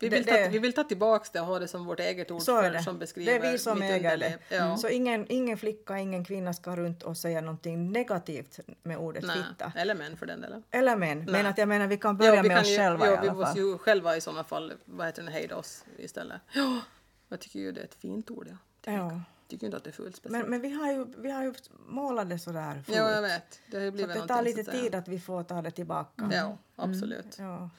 Vi 0.00 0.08
Det- 0.08 0.16
vill, 0.16 0.24
ta, 0.26 0.32
det- 0.32 0.48
vi 0.48 0.58
vill 0.58 0.72
ta 0.72 0.84
tillbaka 0.84 1.28
det 1.32 1.40
och 1.40 1.46
ha 1.46 1.58
det 1.58 1.68
som 1.68 1.84
vårt 1.86 2.00
eget 2.00 2.30
ord 2.30 2.42
Så 2.42 2.56
är 2.60 2.70
det. 2.70 2.82
som 2.82 2.98
beskriver 2.98 3.40
det 3.40 3.46
är 3.48 3.52
vi 3.52 3.58
som 3.58 3.82
äger 3.82 3.96
underliv. 4.12 4.36
det. 4.48 4.56
Ja. 4.56 4.76
Så 4.76 4.88
ingen, 4.88 5.26
ingen 5.28 5.58
flicka, 5.58 5.98
ingen 5.98 6.24
kvinna 6.24 6.52
ska 6.54 6.76
runt 6.76 7.02
och 7.02 7.16
säga 7.16 7.40
någonting 7.40 7.92
negativt 7.92 8.60
med 8.82 8.98
ordet 8.98 9.24
Nej. 9.26 9.36
fitta. 9.50 9.72
Eller 9.76 9.94
män 9.94 10.16
för 10.16 10.26
den 10.26 10.40
delen. 10.40 10.62
Eller 10.70 10.96
män. 10.96 11.18
Men 11.18 11.32
Nej. 11.32 11.46
att 11.46 11.58
jag 11.58 11.68
menar, 11.68 11.86
vi 11.86 11.96
kan 11.96 12.16
börja 12.16 12.42
vi 12.42 12.48
med 12.48 12.58
oss 12.60 12.68
ju, 12.68 12.76
själva 12.76 13.06
ja, 13.06 13.12
i 13.12 13.16
vi 13.16 13.28
alla 13.28 13.32
måste 13.34 13.46
fall. 13.54 13.58
ju 13.58 13.78
själva 13.78 14.16
i 14.16 14.20
sådana 14.20 14.44
fall 14.44 14.72
vad 14.84 15.06
heter 15.06 15.22
det, 15.22 15.30
hejda 15.30 15.56
oss 15.56 15.84
istället. 15.98 16.40
Ja, 16.52 16.80
jag 17.28 17.40
tycker 17.40 17.58
ju 17.58 17.72
det 17.72 17.80
är 17.80 17.84
ett 17.84 17.94
fint 17.94 18.30
ord. 18.30 18.48
Ja. 18.84 18.92
Ja. 18.92 19.20
Tycker 19.48 19.66
inte 19.66 19.76
att 19.76 19.84
det 19.84 19.90
är 19.90 19.92
fult 19.92 20.16
speciellt. 20.16 20.48
Men, 20.48 20.50
men 20.50 20.60
vi, 20.60 20.70
har 20.74 20.92
ju, 20.92 21.06
vi 21.16 21.30
har 21.30 21.42
ju 21.42 21.54
målat 21.86 22.28
det 22.30 22.38
sådär 22.38 22.82
förut. 22.86 22.96
ja, 22.96 23.10
jag 23.10 23.22
vet. 23.22 23.60
Det 23.70 23.76
har 23.76 23.84
ju 23.84 23.90
Så 23.90 23.94
blivit 23.94 24.16
att 24.16 24.22
det 24.22 24.34
tar 24.34 24.42
lite 24.42 24.64
så 24.64 24.70
tid 24.70 24.94
att 24.94 25.08
vi 25.08 25.20
får 25.20 25.42
ta 25.42 25.62
det 25.62 25.70
tillbaka. 25.70 26.28
Ja, 26.32 26.58
absolut. 26.76 27.36
Ja. 27.38 27.70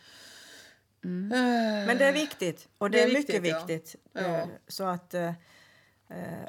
Men 1.02 1.98
det 1.98 2.06
är 2.06 2.14
viktigt, 2.14 2.68
och 2.78 2.92
det, 2.92 2.98
Det 2.98 3.04
är 3.04 3.10
är, 3.10 3.14
mycket 3.14 3.42
viktigt, 3.42 3.70
viktigt. 3.70 3.96
Ja. 4.14 4.22
Eh, 4.22 4.48
Så 4.68 4.84
att, 4.84 5.14
eh, 5.14 5.34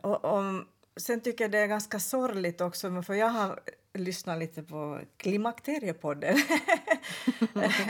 och, 0.02 0.24
om, 0.24 0.68
sen 0.96 1.20
tycker 1.20 1.44
jag 1.44 1.50
det 1.50 1.58
är 1.58 1.66
ganska 1.66 2.00
sorgligt 2.00 2.60
också, 2.60 3.02
för 3.02 3.14
jag 3.14 3.28
har 3.28 3.60
lyssnat 3.94 4.38
lite 4.38 4.62
på 4.62 5.00
Klimakteriepodden 5.16 6.36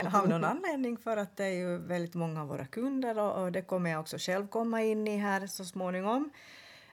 av 0.13 0.29
någon 0.29 0.43
anledning, 0.43 0.97
för 0.97 1.17
att 1.17 1.37
det 1.37 1.45
är 1.45 1.53
ju 1.53 1.77
väldigt 1.77 2.13
många 2.13 2.41
av 2.41 2.47
våra 2.47 2.65
kunder 2.65 3.19
och, 3.19 3.43
och 3.43 3.51
det 3.51 3.61
kommer 3.61 3.89
jag 3.89 3.99
också 3.99 4.17
själv 4.19 4.47
komma 4.47 4.83
in 4.83 5.07
i 5.07 5.17
här 5.17 5.47
så 5.47 5.65
småningom. 5.65 6.29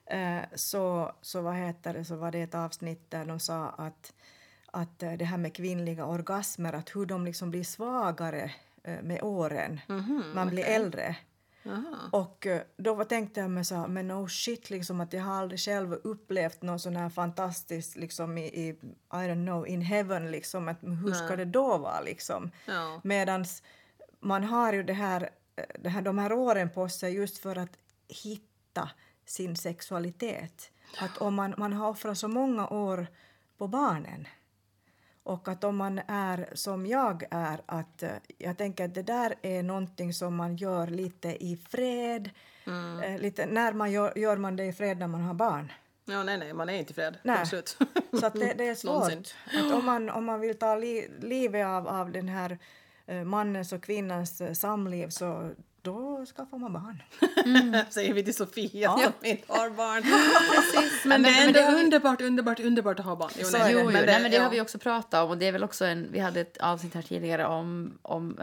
Eh, 0.05 0.43
Så, 0.55 1.11
så, 1.21 1.41
vad 1.41 1.55
heter 1.55 1.93
det, 1.93 2.05
så 2.05 2.15
var 2.15 2.31
det 2.31 2.41
ett 2.41 2.55
avsnitt 2.55 3.11
där 3.11 3.25
de 3.25 3.39
sa 3.39 3.69
att, 3.69 4.13
att 4.71 5.03
eh, 5.03 5.13
det 5.13 5.25
här 5.25 5.37
med 5.37 5.55
kvinnliga 5.55 6.05
orgasmer, 6.05 6.73
att 6.73 6.95
hur 6.95 7.05
de 7.05 7.25
liksom 7.25 7.51
blir 7.51 7.63
svagare 7.63 8.51
eh, 8.83 9.01
med 9.01 9.23
åren. 9.23 9.79
Man 10.33 10.49
blir 10.49 10.63
äldre. 10.63 11.15
Jaha. 11.63 12.09
Och 12.11 12.47
då 12.77 13.03
tänkte 13.03 13.39
jag 13.39 13.49
mig 13.49 13.65
så 13.65 13.75
här, 13.75 13.87
men 13.87 14.07
no 14.07 14.27
shit, 14.27 14.69
liksom 14.69 15.01
att 15.01 15.13
jag 15.13 15.23
har 15.23 15.33
aldrig 15.33 15.59
själv 15.59 15.93
upplevt 15.93 16.61
något 16.61 16.81
sån 16.81 16.95
här 16.95 17.09
fantastiskt 17.09 17.95
liksom 17.95 18.37
i, 18.37 18.45
i, 18.45 18.69
I 18.69 19.27
don't 19.27 19.45
know, 19.45 19.67
in 19.67 19.81
heaven 19.81 20.31
liksom, 20.31 20.67
att 20.67 20.77
hur 20.81 21.13
ska 21.13 21.35
det 21.35 21.45
då 21.45 21.77
vara 21.77 22.01
liksom? 22.01 22.51
Ja. 22.65 23.01
Medans 23.03 23.63
man 24.19 24.43
har 24.43 24.73
ju 24.73 24.83
det 24.83 24.93
här, 24.93 25.29
det 25.79 25.89
här, 25.89 26.01
de 26.01 26.17
här 26.17 26.33
åren 26.33 26.69
på 26.69 26.89
sig 26.89 27.13
just 27.13 27.37
för 27.37 27.55
att 27.55 27.77
hitta 28.07 28.89
sin 29.25 29.55
sexualitet. 29.55 30.71
Att 30.99 31.17
om 31.17 31.35
man, 31.35 31.53
man 31.57 31.73
har 31.73 31.89
offrat 31.89 32.17
så 32.17 32.27
många 32.27 32.67
år 32.67 33.07
på 33.57 33.67
barnen 33.67 34.27
och 35.25 35.47
att 35.47 35.63
om 35.63 35.77
man 35.77 36.01
är 36.07 36.49
som 36.53 36.85
jag 36.85 37.23
är, 37.31 37.61
att 37.65 38.03
eh, 38.03 38.09
jag 38.37 38.57
tänker 38.57 38.85
att 38.85 38.93
det 38.93 39.01
där 39.01 39.35
är 39.41 39.63
någonting 39.63 40.13
som 40.13 40.35
man 40.35 40.55
gör 40.55 40.87
lite 40.87 41.45
i 41.45 41.57
fred. 41.69 42.29
Eh, 43.03 43.21
lite, 43.21 43.45
när 43.45 43.73
man 43.73 43.91
gör, 43.91 44.17
gör 44.17 44.37
man 44.37 44.55
det 44.55 44.65
i 44.65 44.73
fred 44.73 44.97
när 44.97 45.07
man 45.07 45.21
har 45.21 45.33
barn? 45.33 45.71
Ja, 46.05 46.23
nej, 46.23 46.37
nej, 46.37 46.53
man 46.53 46.69
är 46.69 46.73
inte 46.73 46.91
i 46.91 46.95
fred. 46.95 47.17
Nej. 47.23 47.39
Absolut. 47.39 47.77
Så 48.19 48.29
det, 48.29 48.53
det 48.57 48.67
är 48.67 48.75
svårt. 48.75 49.35
Att 49.53 49.73
om, 49.73 49.85
man, 49.85 50.09
om 50.09 50.25
man 50.25 50.39
vill 50.39 50.57
ta 50.57 50.75
li, 50.75 51.11
livet 51.21 51.65
av, 51.65 51.87
av 51.87 52.11
den 52.11 52.29
här 52.29 52.57
eh, 53.05 53.23
mannens 53.23 53.73
och 53.73 53.83
kvinnans 53.83 54.59
samliv 54.59 55.09
så 55.09 55.51
då 55.85 56.25
skaffar 56.35 56.57
man 56.57 56.73
barn. 56.73 57.03
Säger 57.89 58.13
vi 58.13 58.23
till 58.23 58.35
Sofia 58.35 58.91
som 58.91 59.13
inte 59.23 59.53
har 59.53 59.69
barn. 59.69 60.01
Precis. 60.73 61.05
Men, 61.05 61.23
det 61.23 61.29
är 61.29 61.33
men 61.33 61.47
ändå 61.47 61.59
det 61.59 61.75
vi- 61.75 61.83
underbart, 61.83 62.21
underbart, 62.21 62.59
underbart 62.59 62.99
att 62.99 63.05
ha 63.05 63.15
barn. 63.15 63.31
Jo, 63.35 63.47
nej, 63.53 63.61
är 63.61 63.65
det. 63.65 63.71
Jo, 63.71 63.79
jo. 63.79 63.89
Nej, 64.05 64.21
men 64.21 64.31
det 64.31 64.37
ja. 64.37 64.43
har 64.43 64.49
vi 64.49 64.61
också 64.61 64.77
pratat 64.79 65.23
om. 65.23 65.29
Och 65.29 65.37
det 65.37 65.47
är 65.47 65.51
väl 65.51 65.63
också 65.63 65.85
en, 65.85 66.07
vi 66.11 66.19
hade 66.19 66.41
ett 66.41 66.57
avsnitt 66.57 66.93
här 66.93 67.01
tidigare 67.01 67.45
om, 67.45 67.97
om 68.01 68.37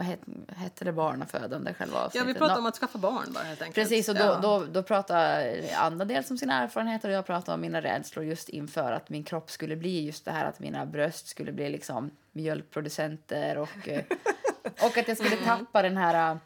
hette, 0.55 0.85
det 0.85 0.91
barnafödande 0.91 1.73
själva 1.73 1.97
Ja, 1.97 2.05
avsnittet? 2.05 2.27
vi 2.29 2.33
pratar 2.33 2.55
Nå- 2.55 2.59
om 2.59 2.65
att 2.65 2.75
skaffa 2.75 2.97
barn 2.97 3.25
bara 3.33 3.43
helt 3.43 3.61
enkelt. 3.61 3.75
Precis, 3.75 4.09
och 4.09 4.15
då, 4.15 4.23
ja. 4.23 4.39
då, 4.41 4.65
då 4.71 4.83
pratar 4.83 5.43
Anna 5.75 6.05
dels 6.05 6.31
om 6.31 6.37
sina 6.37 6.63
erfarenheter 6.63 7.09
och 7.09 7.15
jag 7.15 7.25
pratar 7.25 7.53
om 7.53 7.61
mina 7.61 7.81
rädslor 7.81 8.25
just 8.25 8.49
inför 8.49 8.91
att 8.91 9.09
min 9.09 9.23
kropp 9.23 9.51
skulle 9.51 9.75
bli 9.75 10.05
just 10.05 10.25
det 10.25 10.31
här 10.31 10.45
att 10.45 10.59
mina 10.59 10.85
bröst 10.85 11.27
skulle 11.27 11.51
bli 11.51 11.69
liksom 11.69 12.11
mjölkproducenter 12.31 13.57
och, 13.57 13.87
eh, 13.87 14.01
och 14.81 14.97
att 14.97 15.07
jag 15.07 15.17
skulle 15.17 15.35
tappa 15.35 15.81
den 15.81 15.97
här 15.97 16.37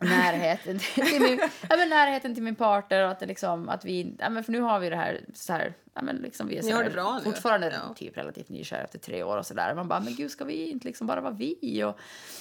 närheten 0.00 0.78
till 0.78 1.20
min, 1.20 1.40
ja, 1.68 1.76
men 1.76 1.88
närheten 1.88 2.34
till 2.34 2.42
min 2.42 2.54
partner 2.54 3.04
och 3.04 3.10
att, 3.10 3.20
det 3.20 3.26
liksom, 3.26 3.68
att 3.68 3.84
vi, 3.84 4.14
ja, 4.18 4.30
men 4.30 4.44
för 4.44 4.52
nu 4.52 4.60
har 4.60 4.80
vi 4.80 4.90
det 4.90 4.96
här 4.96 5.20
så 5.34 5.52
här, 5.52 5.74
ja, 5.94 6.02
men 6.02 6.16
liksom 6.16 6.48
vi 6.48 6.58
är 6.58 6.62
så 6.62 6.76
här, 6.76 6.84
det 6.84 6.90
bra 6.90 7.18
nu. 7.18 7.24
fortfarande 7.24 7.80
Ja. 7.88 7.94
typ 7.94 8.16
relativt 8.16 8.48
nykära 8.48 8.82
efter 8.82 8.98
tre 8.98 9.22
år 9.22 9.36
och 9.36 9.46
så 9.46 9.54
där. 9.54 9.74
Man 9.74 9.88
bara, 9.88 10.00
men 10.00 10.14
gud 10.14 10.30
ska 10.30 10.44
vi 10.44 10.68
inte 10.70 10.86
liksom 10.86 11.06
bara 11.06 11.20
vara 11.20 11.32
vi? 11.32 11.84
Och, 11.84 11.98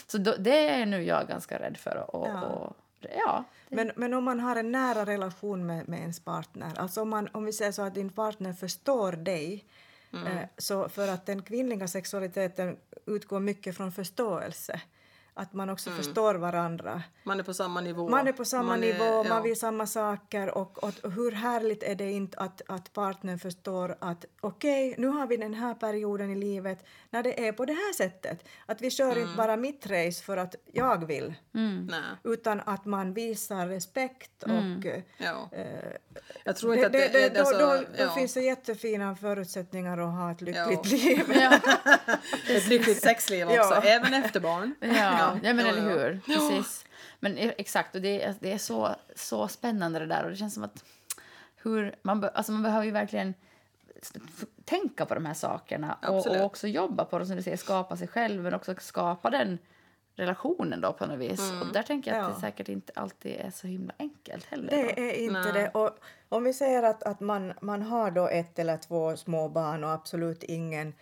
så 0.07 0.17
då, 0.17 0.35
det 0.39 0.69
är 0.69 0.85
nu 0.85 1.03
jag 1.03 1.27
ganska 1.27 1.59
rädd 1.59 1.77
för 1.77 2.15
och, 2.15 2.27
Ja. 2.27 2.41
och 2.41 2.75
ja. 3.15 3.43
Men, 3.69 3.91
men 3.95 4.13
om 4.13 4.23
man 4.23 4.39
har 4.39 4.55
en 4.55 4.71
nära 4.71 5.05
relation 5.05 5.65
med, 5.65 5.89
med 5.89 5.99
ens 5.99 6.19
partner, 6.19 6.71
alltså 6.77 7.01
om, 7.01 7.09
man, 7.09 7.29
om 7.31 7.45
vi 7.45 7.53
säger 7.53 7.71
så 7.71 7.81
att 7.81 7.95
din 7.95 8.09
partner 8.09 8.53
förstår 8.53 9.11
dig, 9.11 9.65
eh, 10.13 10.45
så 10.57 10.89
för 10.89 11.07
att 11.07 11.25
den 11.25 11.41
kvinnliga 11.41 11.87
sexualiteten 11.87 12.77
utgår 13.05 13.39
mycket 13.39 13.77
från 13.77 13.91
förståelse, 13.91 14.81
att 15.33 15.53
man 15.53 15.69
också 15.69 15.89
förstår 15.89 16.35
varandra. 16.35 17.03
Man 17.23 17.39
är 17.39 17.43
på 17.43 17.53
samma 17.53 17.81
nivå. 17.81 18.09
Man 18.09 18.27
är 18.27 18.31
på 18.31 18.45
samma 18.45 18.63
Man 18.63 18.83
är- 18.83 18.93
nivå, 18.93 19.05
ja. 19.05 19.23
man 19.29 19.43
vill 19.43 19.59
samma 19.59 19.87
saker 19.87 20.57
och, 20.57 20.83
och, 20.83 20.93
och 21.03 21.11
hur 21.11 21.31
härligt 21.31 21.83
är 21.83 21.95
det 21.95 22.11
inte 22.11 22.37
att, 22.37 22.61
att 22.67 22.93
partnern 22.93 23.39
förstår 23.39 23.95
att 24.01 24.25
okej, 24.41 24.95
nu 24.97 25.07
har 25.07 25.27
vi 25.27 25.37
den 25.37 25.53
här 25.53 25.73
perioden 25.73 26.31
i 26.31 26.35
livet 26.35 26.85
när 27.09 27.23
det 27.23 27.47
är 27.47 27.51
på 27.51 27.65
det 27.65 27.73
här 27.73 27.93
sättet. 27.93 28.43
Att 28.65 28.81
vi 28.81 28.91
kör 28.91 29.11
Mm. 29.11 29.23
inte 29.23 29.37
bara 29.37 29.57
mitt 29.57 29.85
race 29.87 30.23
för 30.23 30.37
att 30.37 30.55
jag 30.73 31.05
vill, 31.07 31.33
Nej. 31.51 32.01
utan 32.23 32.61
att 32.65 32.85
man 32.85 33.13
visar 33.13 33.67
respekt 33.67 34.43
och 34.43 34.85
eh, 34.85 35.01
Ja. 35.17 35.49
eh, 35.51 35.65
Jag 36.43 36.55
tror 36.55 36.75
det, 36.75 36.77
inte 36.77 36.89
det, 36.89 37.05
att 37.05 37.13
det, 37.13 37.19
det, 37.19 37.25
är 37.25 37.33
då, 37.33 37.39
alltså, 37.39 37.57
då, 37.57 37.65
då 37.97 38.03
ja. 38.03 38.11
finns 38.15 38.33
det 38.33 38.41
jättefina 38.41 39.15
förutsättningar 39.15 39.97
att 39.97 40.13
ha 40.13 40.31
ett 40.31 40.41
lyckligt 40.41 40.85
Ja. 40.91 40.97
liv. 40.97 41.23
ja. 41.33 41.59
ett 42.49 42.67
lyckligt 42.67 43.01
sexliv 43.03 43.47
också, 43.47 43.59
Ja. 43.59 43.81
även 43.81 44.13
efter 44.13 44.39
barn. 44.39 44.75
Ja, 45.19 45.53
men 45.53 45.59
eller 45.59 45.81
hur. 45.81 46.19
Precis. 46.25 46.85
Men 47.19 47.37
e- 47.37 47.53
exakt, 47.57 47.95
och 47.95 48.01
det, 48.01 48.23
är- 48.23 48.35
det 48.39 48.51
är 48.51 48.57
så, 48.57 48.95
så 49.15 49.47
spännande 49.47 49.99
det 49.99 50.05
där. 50.05 50.23
Och 50.23 50.29
det 50.29 50.35
känns 50.35 50.53
som 50.53 50.63
att 50.63 50.83
hur, 51.55 51.95
man, 52.01 52.21
be, 52.21 52.29
alltså 52.29 52.51
man 52.51 52.63
behöver 52.63 52.85
ju 52.85 52.91
verkligen 52.91 53.33
tänka 54.65 55.05
på 55.05 55.13
de 55.13 55.25
här 55.25 55.33
sakerna 55.33 55.97
och, 56.07 56.27
och 56.27 56.43
också 56.45 56.67
jobba 56.67 57.05
på 57.05 57.17
dem, 57.19 57.27
som 57.27 57.35
du 57.35 57.41
säger, 57.43 57.57
skapa 57.57 57.97
sig 57.97 58.07
själv 58.07 58.43
men 58.43 58.53
också 58.53 58.75
skapa 58.79 59.29
den 59.29 59.57
relationen 60.15 60.81
då 60.81 60.93
på 60.93 61.05
något 61.05 61.19
vis. 61.19 61.39
Mm. 61.39 61.61
Och 61.61 61.73
där 61.73 61.83
tänker 61.83 62.11
jag 62.11 62.19
att 62.19 62.29
Ja. 62.29 62.35
det 62.35 62.41
säkert 62.41 62.69
inte 62.69 62.91
alltid 62.95 63.31
är 63.39 63.51
så 63.51 63.67
himla 63.67 63.93
enkelt 63.99 64.45
heller. 64.45 64.69
Det 64.69 64.83
då. 64.83 65.01
är 65.01 65.13
inte 65.13 65.39
Nej. 65.39 65.53
det. 65.53 65.69
Och 65.69 65.97
om 66.29 66.43
vi 66.43 66.53
säger 66.53 66.83
att, 66.83 67.03
att 67.03 67.19
man, 67.19 67.53
man 67.61 67.81
har 67.81 68.11
då 68.11 68.27
ett 68.27 68.59
eller 68.59 68.77
två 68.77 69.17
små 69.17 69.49
barn 69.49 69.83
och 69.83 69.89
absolut 69.91 70.43
ingen, 70.43 70.93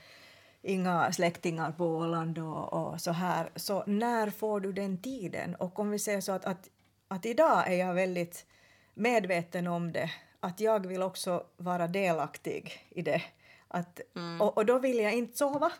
inga 0.67 1.11
släktingar 1.11 1.71
på 1.71 1.85
Åland 1.85 2.39
och, 2.39 2.73
och 2.73 3.01
så 3.01 3.11
här, 3.11 3.49
så 3.55 3.83
när 3.87 4.29
får 4.29 4.59
du 4.59 4.73
den 4.73 5.01
tiden? 5.01 5.55
Och 5.55 5.79
om 5.79 5.91
vi 5.91 5.99
säger 5.99 6.21
så 6.21 6.31
att, 6.31 6.45
att, 6.45 6.69
att 7.07 7.25
idag 7.25 7.67
är 7.67 7.75
jag 7.75 7.93
väldigt 7.93 8.45
medveten 8.93 9.67
om 9.67 9.91
det, 9.91 10.11
att 10.39 10.59
jag 10.59 10.87
vill 10.87 11.01
också 11.01 11.43
vara 11.57 11.87
delaktig 11.87 12.87
i 12.89 13.01
det. 13.01 13.21
Att, 13.67 13.99
och, 14.39 14.57
och 14.57 14.65
då 14.65 14.79
vill 14.79 14.99
jag 14.99 15.13
inte 15.13 15.37
sova. 15.37 15.71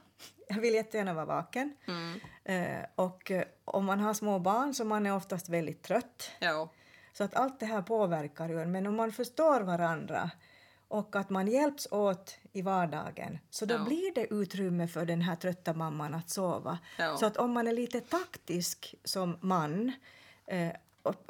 Jag 0.47 0.61
vill 0.61 0.73
jättegärna 0.73 1.13
vara 1.13 1.25
vaken. 1.25 1.75
Eh, 2.43 2.85
och 2.95 3.31
eh, 3.31 3.43
om 3.65 3.85
man 3.85 3.99
har 3.99 4.13
små 4.13 4.39
barn 4.39 4.73
så 4.73 4.85
man 4.85 5.05
är 5.05 5.15
oftast 5.15 5.49
väldigt 5.49 5.83
trött. 5.83 6.31
Ja. 6.39 6.69
Så 7.13 7.23
att 7.23 7.35
allt 7.35 7.59
det 7.59 7.65
här 7.65 7.81
påverkar 7.81 8.49
ju 8.49 8.61
en. 8.61 8.71
Men 8.71 8.88
om 8.88 8.95
man 8.95 9.11
förstår 9.11 9.61
varandra 9.61 10.31
och 10.88 11.15
att 11.15 11.29
man 11.29 11.47
hjälps 11.47 11.88
åt 11.91 12.38
i 12.53 12.61
vardagen 12.61 13.39
så 13.49 13.65
då 13.65 13.75
Ja. 13.75 13.83
blir 13.83 14.13
det 14.15 14.33
utrymme 14.33 14.88
för 14.88 15.05
den 15.05 15.21
här 15.21 15.35
trötta 15.35 15.73
mamman 15.73 16.13
att 16.13 16.29
sova. 16.29 16.79
Ja. 16.99 17.17
Så 17.17 17.25
att 17.25 17.38
om 17.38 17.51
man 17.51 17.67
är 17.67 17.73
lite 17.73 18.01
taktisk 18.01 18.95
som 19.03 19.38
man 19.41 19.91
eh, 20.45 20.71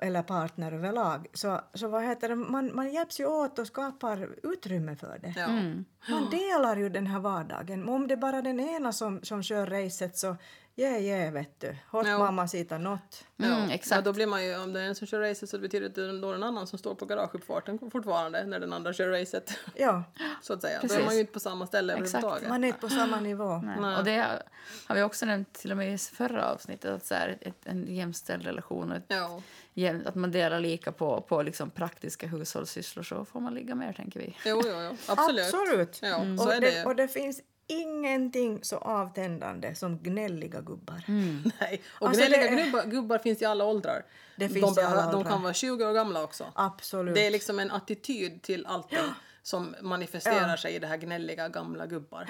eller 0.01 0.23
partner 0.23 0.71
överlag 0.71 1.27
så, 1.33 1.61
så 1.73 1.87
vad 1.87 2.03
heter 2.03 2.29
det, 2.29 2.35
man, 2.35 2.71
man 2.75 2.93
hjälps 2.93 3.19
ju 3.19 3.25
åt 3.25 3.59
och 3.59 3.67
skapar 3.67 4.29
utrymme 4.43 4.95
för 4.95 5.19
det. 5.21 5.33
Ja. 5.37 5.45
Mm. 5.45 5.85
Man 6.09 6.29
delar 6.29 6.77
ju 6.77 6.89
den 6.89 7.07
här 7.07 7.19
vardagen. 7.19 7.79
Men 7.79 7.89
Om 7.89 8.07
det 8.07 8.13
är 8.13 8.17
bara 8.17 8.41
den 8.41 8.59
ena 8.59 8.91
som, 8.93 9.19
som 9.23 9.43
kör 9.43 9.65
racet 9.65 10.17
så 10.17 10.35
yeah, 10.78 11.01
yeah, 11.01 11.34
vet 11.34 11.59
du. 11.59 11.75
Hot 11.91 12.07
Ja. 12.07 12.17
mamma 12.17 12.47
sitter 12.47 12.80
något. 12.80 13.25
Mm, 13.39 13.51
Ja, 13.51 13.73
exakt. 13.73 14.05
då 14.05 14.13
blir 14.13 14.28
man 14.28 14.45
ju, 14.45 14.57
om 14.57 14.73
det 14.73 14.82
är 14.82 14.86
en 14.86 14.95
som 14.95 15.07
kör 15.07 15.19
racet 15.19 15.49
så 15.49 15.59
betyder 15.59 15.82
det 15.82 15.88
att 15.89 15.95
det 16.21 16.28
är 16.28 16.34
en 16.36 16.43
annan 16.43 16.67
som 16.67 16.80
står 16.80 16.95
på 16.95 17.05
garageuppfarten 17.05 17.80
fortfarande 17.91 18.43
när 18.45 18.59
den 18.59 18.73
andra 18.73 18.93
kör 18.93 19.09
racet. 19.19 19.53
Ja, 19.75 20.03
Så 20.41 20.53
att 20.53 20.61
säga. 20.61 20.75
Då 20.78 20.82
Precis. 20.82 20.97
är 20.97 21.05
man 21.05 21.13
ju 21.13 21.19
inte 21.19 21.34
på 21.34 21.39
samma 21.39 21.67
ställe 21.67 21.93
Exakt. 21.93 22.07
överhuvudtaget. 22.13 22.49
man 22.49 22.63
är 22.63 22.67
inte 22.67 22.80
på 22.80 22.89
samma 22.89 23.19
nivå. 23.19 23.57
Nej. 23.57 23.78
Nej. 23.82 23.97
Och 23.97 24.03
det 24.03 24.41
har 24.88 24.95
vi 24.95 25.01
också 25.03 25.25
nämnt 25.25 25.53
till 25.53 25.71
och 25.71 25.78
med 25.78 25.93
i 25.93 25.97
förra 25.97 26.51
avsnittet, 26.51 26.91
att 26.91 27.05
så 27.05 27.13
här, 27.15 27.38
ett, 27.41 27.55
en 27.65 27.95
jämställd 27.95 28.45
relation 28.45 28.91
och 28.91 28.97
ett 28.97 29.03
Ja. 29.07 29.41
jäm- 29.73 30.07
att 30.07 30.15
man 30.15 30.32
delar 30.32 30.59
lika 30.59 30.91
på, 30.91 31.21
på 31.21 31.41
liksom 31.41 31.69
praktiska 31.69 32.28
hushållssysslor 32.28 33.03
så 33.03 33.25
får 33.25 33.39
man 33.39 33.53
ligga 33.53 33.75
mer, 33.75 33.93
tänker 33.93 34.19
vi. 34.19 34.38
Jo, 34.45 34.61
jo, 34.65 34.71
jo. 34.82 34.97
Absolut. 35.07 35.45
Absolut. 35.53 35.99
Ja, 36.01 36.38
så 36.38 36.45
och, 36.45 36.53
är 36.53 36.61
det, 36.61 36.71
det 36.71 36.86
och 36.86 36.95
det 36.95 37.07
finns 37.07 37.41
ingenting 37.68 38.59
så 38.63 38.78
avtändande 38.78 39.76
som 39.76 39.97
gnälliga 39.97 40.61
gubbar. 40.61 41.03
Nej. 41.59 41.82
Och 41.99 42.07
Alltså, 42.07 42.22
gnälliga 42.28 42.51
det- 42.55 42.63
gubbar, 42.63 42.84
gubbar 42.86 43.18
finns 43.18 43.41
i 43.41 43.45
alla 43.45 43.65
åldrar. 43.65 44.05
Det 44.36 44.49
finns 44.49 44.76
de, 44.76 44.82
i 44.82 44.84
alla 44.84 45.11
de 45.11 45.15
åldrar. 45.18 45.32
kan 45.32 45.41
vara 45.43 45.53
20 45.53 45.86
år 45.86 45.93
gamla 45.93 46.24
också. 46.24 46.45
Absolut. 46.55 47.15
Det 47.15 47.26
är 47.28 47.32
liksom 47.32 47.59
en 47.59 47.72
attityd 47.72 48.41
till 48.41 48.65
allting 48.65 48.99
som 49.43 49.76
manifesterar 49.82 50.49
Ja. 50.49 50.57
sig 50.57 50.76
i 50.76 50.80
det 50.80 50.88
här 50.88 50.97
gnälliga 50.97 51.47
gamla 51.49 51.86
gubbar. 51.86 52.28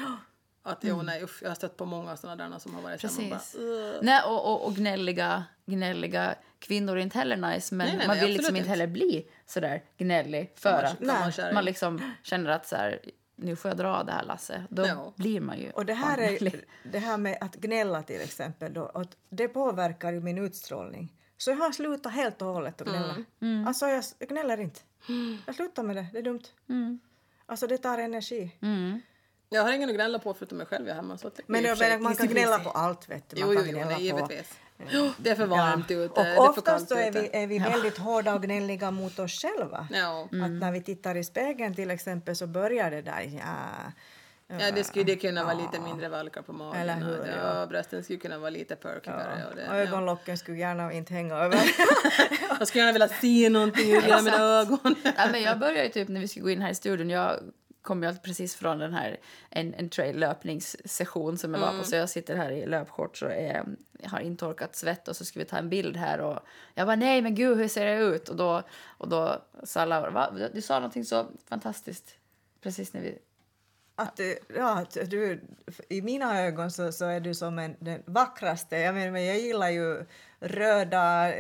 Att 0.63 0.77
jo, 0.81 1.01
nej, 1.01 1.23
usch, 1.23 1.39
jag 1.43 1.49
har 1.49 1.55
stött 1.55 1.77
på 1.77 1.85
många 1.85 2.17
sådana 2.17 2.49
där 2.49 2.59
som 2.59 2.75
har 2.75 2.81
varit 2.81 3.01
Precis. 3.01 3.29
bara. 3.29 4.01
Nej, 4.01 4.21
och, 4.25 4.45
och, 4.53 4.65
och 4.65 4.75
gnälliga, 4.75 5.43
gnälliga 5.65 6.35
kvinnor 6.59 6.97
är 6.97 7.01
inte 7.01 7.17
heller 7.17 7.35
nice, 7.37 7.75
men 7.75 7.87
Nej, 7.87 7.97
nej, 7.97 8.07
man 8.07 8.17
nej, 8.17 8.25
vill 8.25 8.37
liksom 8.37 8.55
inte 8.55 8.69
heller 8.69 8.87
bli 8.87 9.27
sådär 9.45 9.83
gnällig 9.97 10.51
för 10.55 10.71
man- 10.99 11.21
att 11.21 11.35
man 11.37 11.53
man 11.53 11.65
liksom 11.65 12.13
känner 12.23 12.49
att 12.49 12.67
så 12.67 12.75
här, 12.75 12.99
nu 13.39 13.55
får 13.55 13.69
jag 13.69 13.77
dra 13.77 14.03
det 14.03 14.11
här 14.11 14.23
lasset. 14.23 14.61
Då 14.69 14.85
Ja. 14.85 15.13
blir 15.15 15.41
man 15.41 15.59
ju 15.59 15.71
Och 15.71 15.85
det 15.85 15.93
här, 15.93 16.17
är, 16.17 16.63
det 16.83 16.99
här 16.99 17.17
med 17.17 17.37
att 17.41 17.55
gnälla 17.55 18.03
till 18.03 18.21
exempel, 18.21 18.73
då, 18.73 18.85
att 18.93 19.17
det 19.29 19.47
påverkar 19.47 20.11
ju 20.13 20.19
min 20.19 20.37
utstrålning. 20.37 21.13
Så 21.37 21.49
jag 21.49 21.57
har 21.57 21.71
slutat 21.71 22.13
helt 22.13 22.41
och 22.41 22.47
hållet 22.47 22.81
att 22.81 22.87
gnälla. 22.87 23.15
Mm. 23.41 23.67
Alltså 23.67 23.87
jag, 23.87 24.03
gnäller 24.19 24.59
inte. 24.59 24.79
Jag 25.45 25.55
slutar 25.55 25.83
med 25.83 25.95
det, 25.95 26.05
det 26.13 26.19
är 26.19 26.23
dumt. 26.23 26.43
Mm. 26.69 26.99
Alltså 27.45 27.67
det 27.67 27.77
tar 27.77 27.97
energi. 27.97 28.51
Jag 29.49 29.63
har 29.63 29.71
ingen 29.73 29.89
att 29.89 29.95
gnälla 29.95 30.19
på 30.19 30.33
förutom 30.33 30.57
mig 30.57 30.67
själv 30.67 30.87
jag 30.87 30.95
hemma. 30.95 31.17
Så 31.17 31.27
att 31.27 31.39
Men 31.47 31.63
jag 31.63 31.79
menar, 31.79 31.99
man 31.99 32.15
kan 32.15 32.27
gnälla 32.27 32.59
på 32.59 32.69
allt 32.69 33.09
vet 33.09 33.29
du. 33.29 33.39
Man 33.45 33.49
Jo, 33.49 33.53
jo, 33.53 33.59
kan 33.59 33.69
jo, 33.69 33.77
gnälla 33.77 33.97
nej, 33.97 34.11
på... 34.11 34.29
givetvis. 34.79 35.13
Det 35.17 35.29
är 35.29 35.35
för 35.35 35.45
varmt 35.45 35.91
ute, 35.91 36.21
det 36.21 36.27
är 36.29 36.39
Och 36.39 36.45
för 36.45 36.49
oftast 36.49 36.91
är 36.91 37.11
vi, 37.11 37.29
är 37.33 37.47
vi 37.47 37.59
väldigt 37.59 37.97
hårda 37.97 38.35
och 38.35 38.43
gnälliga 38.43 38.91
mot 38.91 39.19
oss 39.19 39.41
själva. 39.41 39.87
Ja. 39.91 40.23
Att 40.23 40.51
när 40.51 40.71
vi 40.71 40.81
tittar 40.81 41.15
i 41.15 41.23
spegeln 41.23 41.75
till 41.75 41.91
exempel 41.91 42.35
så 42.35 42.47
börjar 42.47 42.91
det 42.91 43.01
där. 43.01 43.21
Ja, 43.21 43.91
Ja, 44.49 44.71
det 44.71 44.83
skulle 44.83 45.05
det 45.05 45.15
kunna 45.15 45.43
vara 45.43 45.53
lite 45.53 45.79
mindre 45.79 46.09
valkar 46.09 46.41
på 46.41 46.53
magen. 46.53 46.81
Eller 46.81 46.95
hur, 46.95 47.19
och, 47.19 47.27
ja. 47.27 47.59
ja, 47.59 47.65
brösten 47.65 48.03
skulle 48.03 48.19
kunna 48.19 48.37
vara 48.37 48.49
lite 48.49 48.75
perkigare. 48.75 49.45
Och 49.49 49.55
det, 49.55 49.67
och 49.67 49.75
ögonlocken 49.75 50.37
skulle 50.37 50.57
gärna 50.57 50.93
inte 50.93 51.13
hänga 51.13 51.35
över. 51.35 51.57
ja. 51.77 51.85
Jag 52.59 52.67
skulle 52.67 52.83
gärna 52.83 52.93
vilja 52.93 53.07
se 53.07 53.49
någonting 53.49 53.91
ur 53.91 54.23
mina 54.23 54.37
ögon. 54.37 54.95
Ja, 55.17 55.27
men 55.31 55.41
jag 55.41 55.59
började 55.59 55.83
ju 55.83 55.89
typ 55.89 56.07
när 56.07 56.21
vi 56.21 56.27
skulle 56.27 56.43
gå 56.43 56.49
in 56.49 56.61
här 56.61 56.71
i 56.71 56.75
studion. 56.75 57.09
Jag 57.09 57.39
kom 57.87 58.03
alltid 58.03 58.21
precis 58.21 58.55
från 58.55 58.79
den 58.79 58.93
här 58.93 59.17
en, 59.49 59.73
en 59.73 59.89
trail 59.89 60.19
löpningssession 60.19 61.37
som 61.37 61.53
jag 61.53 61.61
var 61.61 61.77
på. 61.77 61.83
Så 61.83 61.95
jag 61.95 62.09
sitter 62.09 62.35
här 62.35 62.51
i 62.51 62.65
löpshorts 62.65 63.21
och 63.21 63.31
är, 63.31 63.65
har 64.03 64.19
intorkat 64.19 64.75
svett 64.75 65.07
och 65.07 65.15
så 65.15 65.25
ska 65.25 65.39
vi 65.39 65.45
ta 65.45 65.57
en 65.57 65.69
bild 65.69 65.97
här 65.97 66.19
och 66.21 66.39
jag 66.73 66.87
bara 66.87 66.95
nej 66.95 67.21
men 67.21 67.35
gud 67.35 67.57
hur 67.57 67.67
ser 67.67 67.87
jag 67.87 68.01
ut? 68.01 68.29
Och 68.29 68.35
då, 68.35 68.63
och 68.83 69.09
då 69.09 69.41
sa 69.63 69.85
Laura, 69.85 70.09
va? 70.09 70.49
Du 70.53 70.61
sa 70.61 70.73
någonting 70.73 71.05
så 71.05 71.25
fantastiskt 71.49 72.15
precis 72.61 72.93
när 72.93 73.01
vi 73.01 73.17
att, 73.95 74.19
ja, 74.55 74.79
att 74.79 74.97
du, 75.09 75.41
I 75.89 76.01
mina 76.01 76.41
ögon 76.41 76.71
så, 76.71 76.91
så 76.91 77.05
är 77.05 77.19
du 77.19 77.33
som 77.33 77.59
en, 77.59 77.75
den 77.79 78.03
vackraste. 78.05 78.77
Jag, 78.77 78.95
menar, 78.95 79.11
men 79.11 79.25
jag 79.25 79.39
gillar 79.39 79.69
ju 79.69 80.05
röda, 80.39 81.31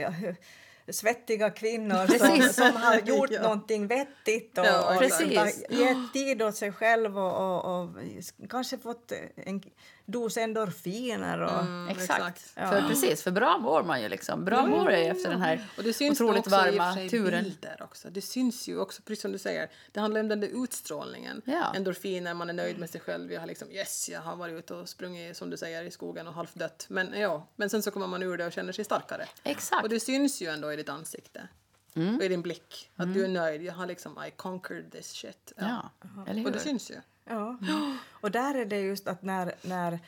svettiga 0.91 1.49
kvinnor 1.49 2.17
som, 2.17 2.53
som 2.53 2.81
har 2.81 2.99
gjort 3.05 3.31
Ja. 3.31 3.41
någonting 3.41 3.87
vettigt 3.87 4.57
och, 4.57 4.65
Ja, 4.65 4.87
och 4.87 4.93
har 4.93 5.73
gett 5.73 6.13
tid 6.13 6.41
åt 6.41 6.55
sig 6.55 6.71
själv 6.71 7.17
och, 7.17 7.65
och, 7.65 7.81
och 7.81 7.89
kanske 8.49 8.77
fått 8.77 9.11
en 9.35 9.61
dos 10.09 10.37
endorfiner. 10.37 11.41
Och, 11.41 11.51
Mm, 11.61 11.87
Exakt. 11.89 12.19
exakt. 12.19 12.41
För 12.53 12.87
precis, 12.87 13.23
för 13.23 13.31
bra 13.31 13.57
mår 13.57 13.83
man 13.83 14.01
ju 14.01 14.09
liksom. 14.09 14.45
Bra 14.45 14.65
mår 14.65 14.91
jag 14.91 15.05
efter 15.05 15.29
den 15.29 15.41
här 15.41 15.67
Och 15.77 15.83
det 15.83 15.93
syns 15.93 16.21
otroligt 16.21 16.47
varma 16.47 16.95
turen. 17.09 17.43
bilder 17.43 17.81
också. 17.81 18.09
Det 18.09 18.21
syns 18.21 18.67
ju 18.67 18.79
också, 18.79 19.01
precis 19.01 19.21
som 19.21 19.31
du 19.31 19.37
säger. 19.37 19.69
Det 19.91 19.99
handlar 19.99 20.21
om 20.21 20.27
den 20.27 20.39
där 20.39 20.63
utstrålningen. 20.63 21.41
Ja. 21.45 21.73
Endorfiner, 21.75 22.33
man 22.33 22.49
är 22.49 22.53
nöjd 22.53 22.79
med 22.79 22.89
sig 22.89 23.01
själv. 23.01 23.31
Jag 23.33 23.39
har 23.39 23.47
liksom 23.47 23.71
yes, 23.71 24.09
jag 24.09 24.21
har 24.21 24.35
varit 24.35 24.53
ute 24.59 24.73
och 24.73 24.89
sprungit 24.89 25.37
som 25.37 25.49
du 25.49 25.57
säger 25.57 25.83
i 25.83 25.91
skogen 25.91 26.27
och 26.27 26.33
halvdött. 26.33 26.85
Men 26.89 27.13
ja, 27.19 27.47
men 27.55 27.69
sen 27.69 27.83
så 27.83 27.91
kommer 27.91 28.07
man 28.07 28.23
ur 28.23 28.37
det 28.37 28.45
och 28.45 28.51
känner 28.53 28.73
sig 28.73 28.85
starkare. 28.85 29.25
Exakt. 29.43 29.83
Och 29.83 29.89
det 29.89 29.99
syns 29.99 30.41
ju 30.41 30.47
ändå 30.47 30.73
i 30.73 30.75
ditt 30.75 30.89
ansikte. 30.89 31.47
Och 32.17 32.23
i 32.23 32.27
din 32.27 32.41
blick. 32.41 32.89
Att 32.95 33.13
du 33.13 33.23
är 33.23 33.27
nöjd. 33.27 33.61
Jag 33.61 33.73
har 33.73 33.85
liksom 33.85 34.23
I 34.27 34.31
conquered 34.31 34.91
this 34.91 35.11
shit. 35.11 35.53
Ja, 35.57 35.89
eller 36.27 36.45
Och 36.45 36.51
det 36.51 36.57
hur? 36.57 36.63
syns 36.65 36.91
ju. 36.91 36.95
Ja. 37.29 37.57
Och 38.09 38.31
där 38.31 38.55
är 38.55 38.65
det 38.65 38.79
just 38.79 39.07
att 39.07 39.21
när, 39.21 39.55
när 39.61 39.99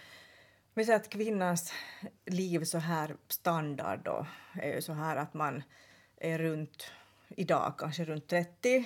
vi 0.74 0.86
säger 0.86 1.00
att 1.00 1.10
kvinnans 1.10 1.74
liv 2.26 2.64
så 2.64 2.78
här 2.78 3.16
standard 3.28 4.00
då 4.04 4.26
är 4.54 4.76
ju 4.76 4.82
så 4.82 4.94
här 4.94 5.16
att 5.16 5.34
man 5.34 5.64
är 6.18 6.38
runt 6.38 6.92
idag 7.30 7.74
kanske 7.78 8.06
runt 8.06 8.28
30 8.28 8.86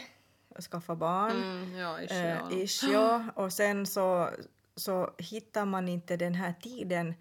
och 0.50 0.64
skaffar 0.64 0.96
barn. 0.96 1.44
Mm, 1.44 1.76
ja, 1.78 2.02
ish, 2.02 2.12
Eh, 2.12 2.30
ja. 2.30 2.52
ish, 2.52 2.84
ja. 2.84 3.26
Och 3.36 3.54
sen 3.54 3.86
så, 3.86 4.30
så 4.76 5.14
hittar 5.18 5.66
man 5.66 5.90
inte 5.90 6.18
den 6.18 6.36
här 6.36 6.54
tiden 6.54 7.14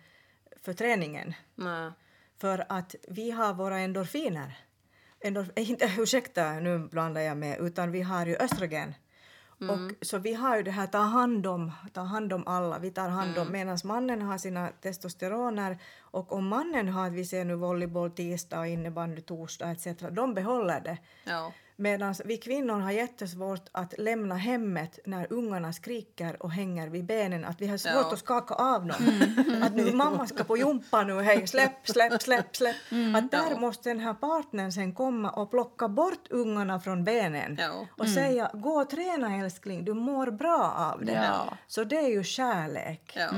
för 0.57 0.73
träningen 0.73 1.35
Nej. 1.55 1.91
för 2.39 2.67
att 2.69 2.95
vi 3.09 3.31
har 3.31 3.55
våra 3.55 3.79
endorfiner. 3.79 4.59
Endorf, 5.21 5.49
eh, 5.57 5.71
inte, 5.71 5.93
ursäkta, 5.99 6.53
nu 6.53 6.79
blandar 6.79 7.21
jag 7.21 7.37
med, 7.37 7.61
utan 7.61 7.91
vi 7.91 8.03
har 8.03 8.27
ju 8.27 8.37
östrogen. 8.37 8.95
Och, 9.71 10.07
så 10.07 10.19
vi 10.19 10.35
har 10.35 10.57
ju 10.57 10.63
det 10.63 10.71
här 10.71 10.87
ta 10.87 10.99
hand 10.99 11.47
om, 11.47 11.73
ta 11.93 12.01
hand 12.01 12.33
om 12.33 12.47
alla, 12.47 12.79
vi 12.79 12.91
tar 12.91 13.09
hand 13.09 13.39
om, 13.39 13.53
medan 13.53 13.79
mannen 13.85 14.23
har 14.23 14.39
sina 14.39 14.69
testosteroner 14.69 15.79
och 16.01 16.33
om 16.33 16.49
mannen 16.49 16.89
har, 16.89 17.11
vi 17.11 17.25
ser 17.25 17.45
nu 17.45 17.55
volleyboll 17.55 18.11
tisdag 18.11 18.61
och 18.61 18.67
innebandy 18.67 19.21
torsdag 19.21 19.71
etc, 19.71 19.87
de 20.11 20.35
behåller 20.35 20.81
det. 20.81 20.99
Ja. 21.25 21.53
Medan 21.83 22.15
vi 22.25 22.37
kvinnor 22.37 22.79
har 22.81 22.91
jättesvårt 22.91 23.69
att 23.73 23.95
lämna 23.99 24.35
hemmet 24.35 24.99
när 25.07 25.33
ungarna 25.33 25.73
skriker 25.73 26.43
och 26.43 26.51
hänger 26.51 26.89
vid 26.89 27.05
benen. 27.07 27.45
Att 27.45 27.61
vi 27.61 27.67
har 27.67 27.77
svårt 27.77 27.93
Ja. 27.95 28.13
att 28.13 28.19
skaka 28.19 28.55
av 28.55 28.87
dem. 28.87 29.23
Att 29.63 29.75
nu 29.75 29.93
mamma 29.93 30.27
ska 30.27 30.45
på 30.45 30.57
jumpa 30.57 31.03
nu, 31.03 31.21
hej 31.23 31.47
släpp, 31.47 31.89
släpp, 31.89 32.23
släpp, 32.23 32.57
släpp. 32.57 32.77
Att 33.17 33.31
där 33.31 33.51
Ja. 33.51 33.59
måste 33.61 33.89
den 33.91 34.01
här 34.01 34.15
partnern 34.15 34.73
sen 34.73 34.95
komma 34.95 35.31
och 35.31 35.51
plocka 35.51 35.89
bort 35.89 36.27
ungarna 36.31 36.81
från 36.81 37.05
benen. 37.05 37.57
Ja. 37.61 37.87
Och 37.99 38.09
säga 38.09 38.51
gå 38.55 38.71
och 38.71 38.91
träna 38.91 39.37
älskling, 39.37 39.85
du 39.85 39.95
mår 39.95 40.31
bra 40.31 40.75
av 40.93 41.05
det. 41.05 41.13
Ja. 41.13 41.57
Så 41.67 41.85
det 41.85 41.97
är 41.97 42.09
ju 42.09 42.25
kärlek. 42.25 43.13
ja. 43.17 43.29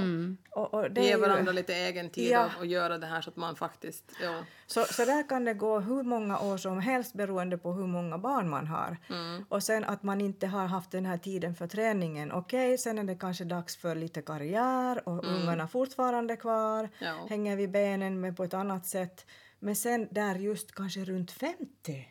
Och, 0.51 0.75
och 0.75 0.91
det 0.91 1.01
Ge 1.01 1.13
är 1.13 1.17
ju- 1.17 1.21
varandra 1.21 1.53
lite 1.53 1.75
egen 1.75 2.11
tid 2.11 2.31
Ja. 2.31 2.45
och, 2.45 2.59
och 2.59 2.67
göra 2.67 2.99
det 2.99 3.07
här 3.07 3.21
så 3.21 3.31
att 3.31 3.37
man 3.37 3.57
faktiskt... 3.57 4.05
Ja. 4.23 4.35
Så, 4.67 4.85
så 4.85 5.05
där 5.05 5.29
kan 5.29 5.45
det 5.45 5.55
gå 5.55 5.79
hur 5.81 6.03
många 6.03 6.39
år 6.39 6.57
som 6.57 6.81
helst 6.81 7.15
beroende 7.15 7.59
på 7.59 7.73
hur 7.73 7.87
många 7.87 8.19
barn 8.19 8.34
man 8.43 8.67
har. 8.67 8.97
Mm. 9.11 9.45
Och 9.49 9.63
sen 9.63 9.85
att 9.85 10.03
man 10.03 10.21
inte 10.21 10.47
har 10.47 10.67
haft 10.67 10.91
den 10.91 11.07
här 11.07 11.19
tiden 11.19 11.55
för 11.55 11.67
träningen. 11.67 12.33
Okej, 12.33 12.79
sen 12.79 12.99
är 12.99 13.05
det 13.05 13.15
kanske 13.15 13.45
dags 13.45 13.77
för 13.77 13.95
lite 13.95 14.23
karriär 14.23 15.09
och 15.09 15.25
ungarna 15.25 15.69
fortfarande 15.69 16.37
kvar, 16.37 16.79
Mm. 16.79 16.91
Ja. 17.17 17.27
hänger 17.29 17.57
vid 17.57 17.71
benen 17.71 18.21
men 18.21 18.35
på 18.35 18.45
ett 18.45 18.55
annat 18.55 18.87
sätt. 18.87 19.27
Men 19.59 19.77
sen 19.77 20.09
där 20.11 20.35
just 20.35 20.75
kanske 20.75 21.05
runt 21.05 21.31
50 21.31 22.09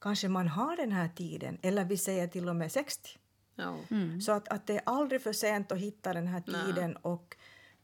kanske 0.00 0.28
man 0.28 0.48
har 0.48 0.76
den 0.76 0.92
här 0.92 1.08
tiden, 1.08 1.58
eller 1.62 1.84
vi 1.84 1.96
säger 1.96 2.26
till 2.26 2.48
och 2.48 2.56
med 2.56 2.72
60. 2.72 3.10
Ja. 3.56 3.76
Så 4.20 4.32
att, 4.32 4.48
att 4.48 4.66
det 4.66 4.74
är 4.76 4.82
aldrig 4.86 5.22
för 5.22 5.32
sent 5.32 5.72
att 5.72 5.78
hitta 5.78 6.12
den 6.12 6.26
här 6.26 6.40
tiden 6.40 6.96
och, 6.96 7.36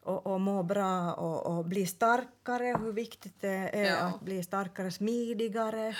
och, 0.03 0.27
och 0.27 0.41
må 0.41 0.63
bra 0.63 1.13
och, 1.15 1.59
och 1.59 1.65
bli 1.65 1.87
starkare, 1.87 2.77
hur 2.81 2.93
viktigt 2.93 3.41
det 3.41 3.49
är 3.73 3.85
Ja. 3.91 3.97
att 3.99 4.21
bli 4.21 4.43
starkare, 4.43 4.91
smidigare. 4.91 5.97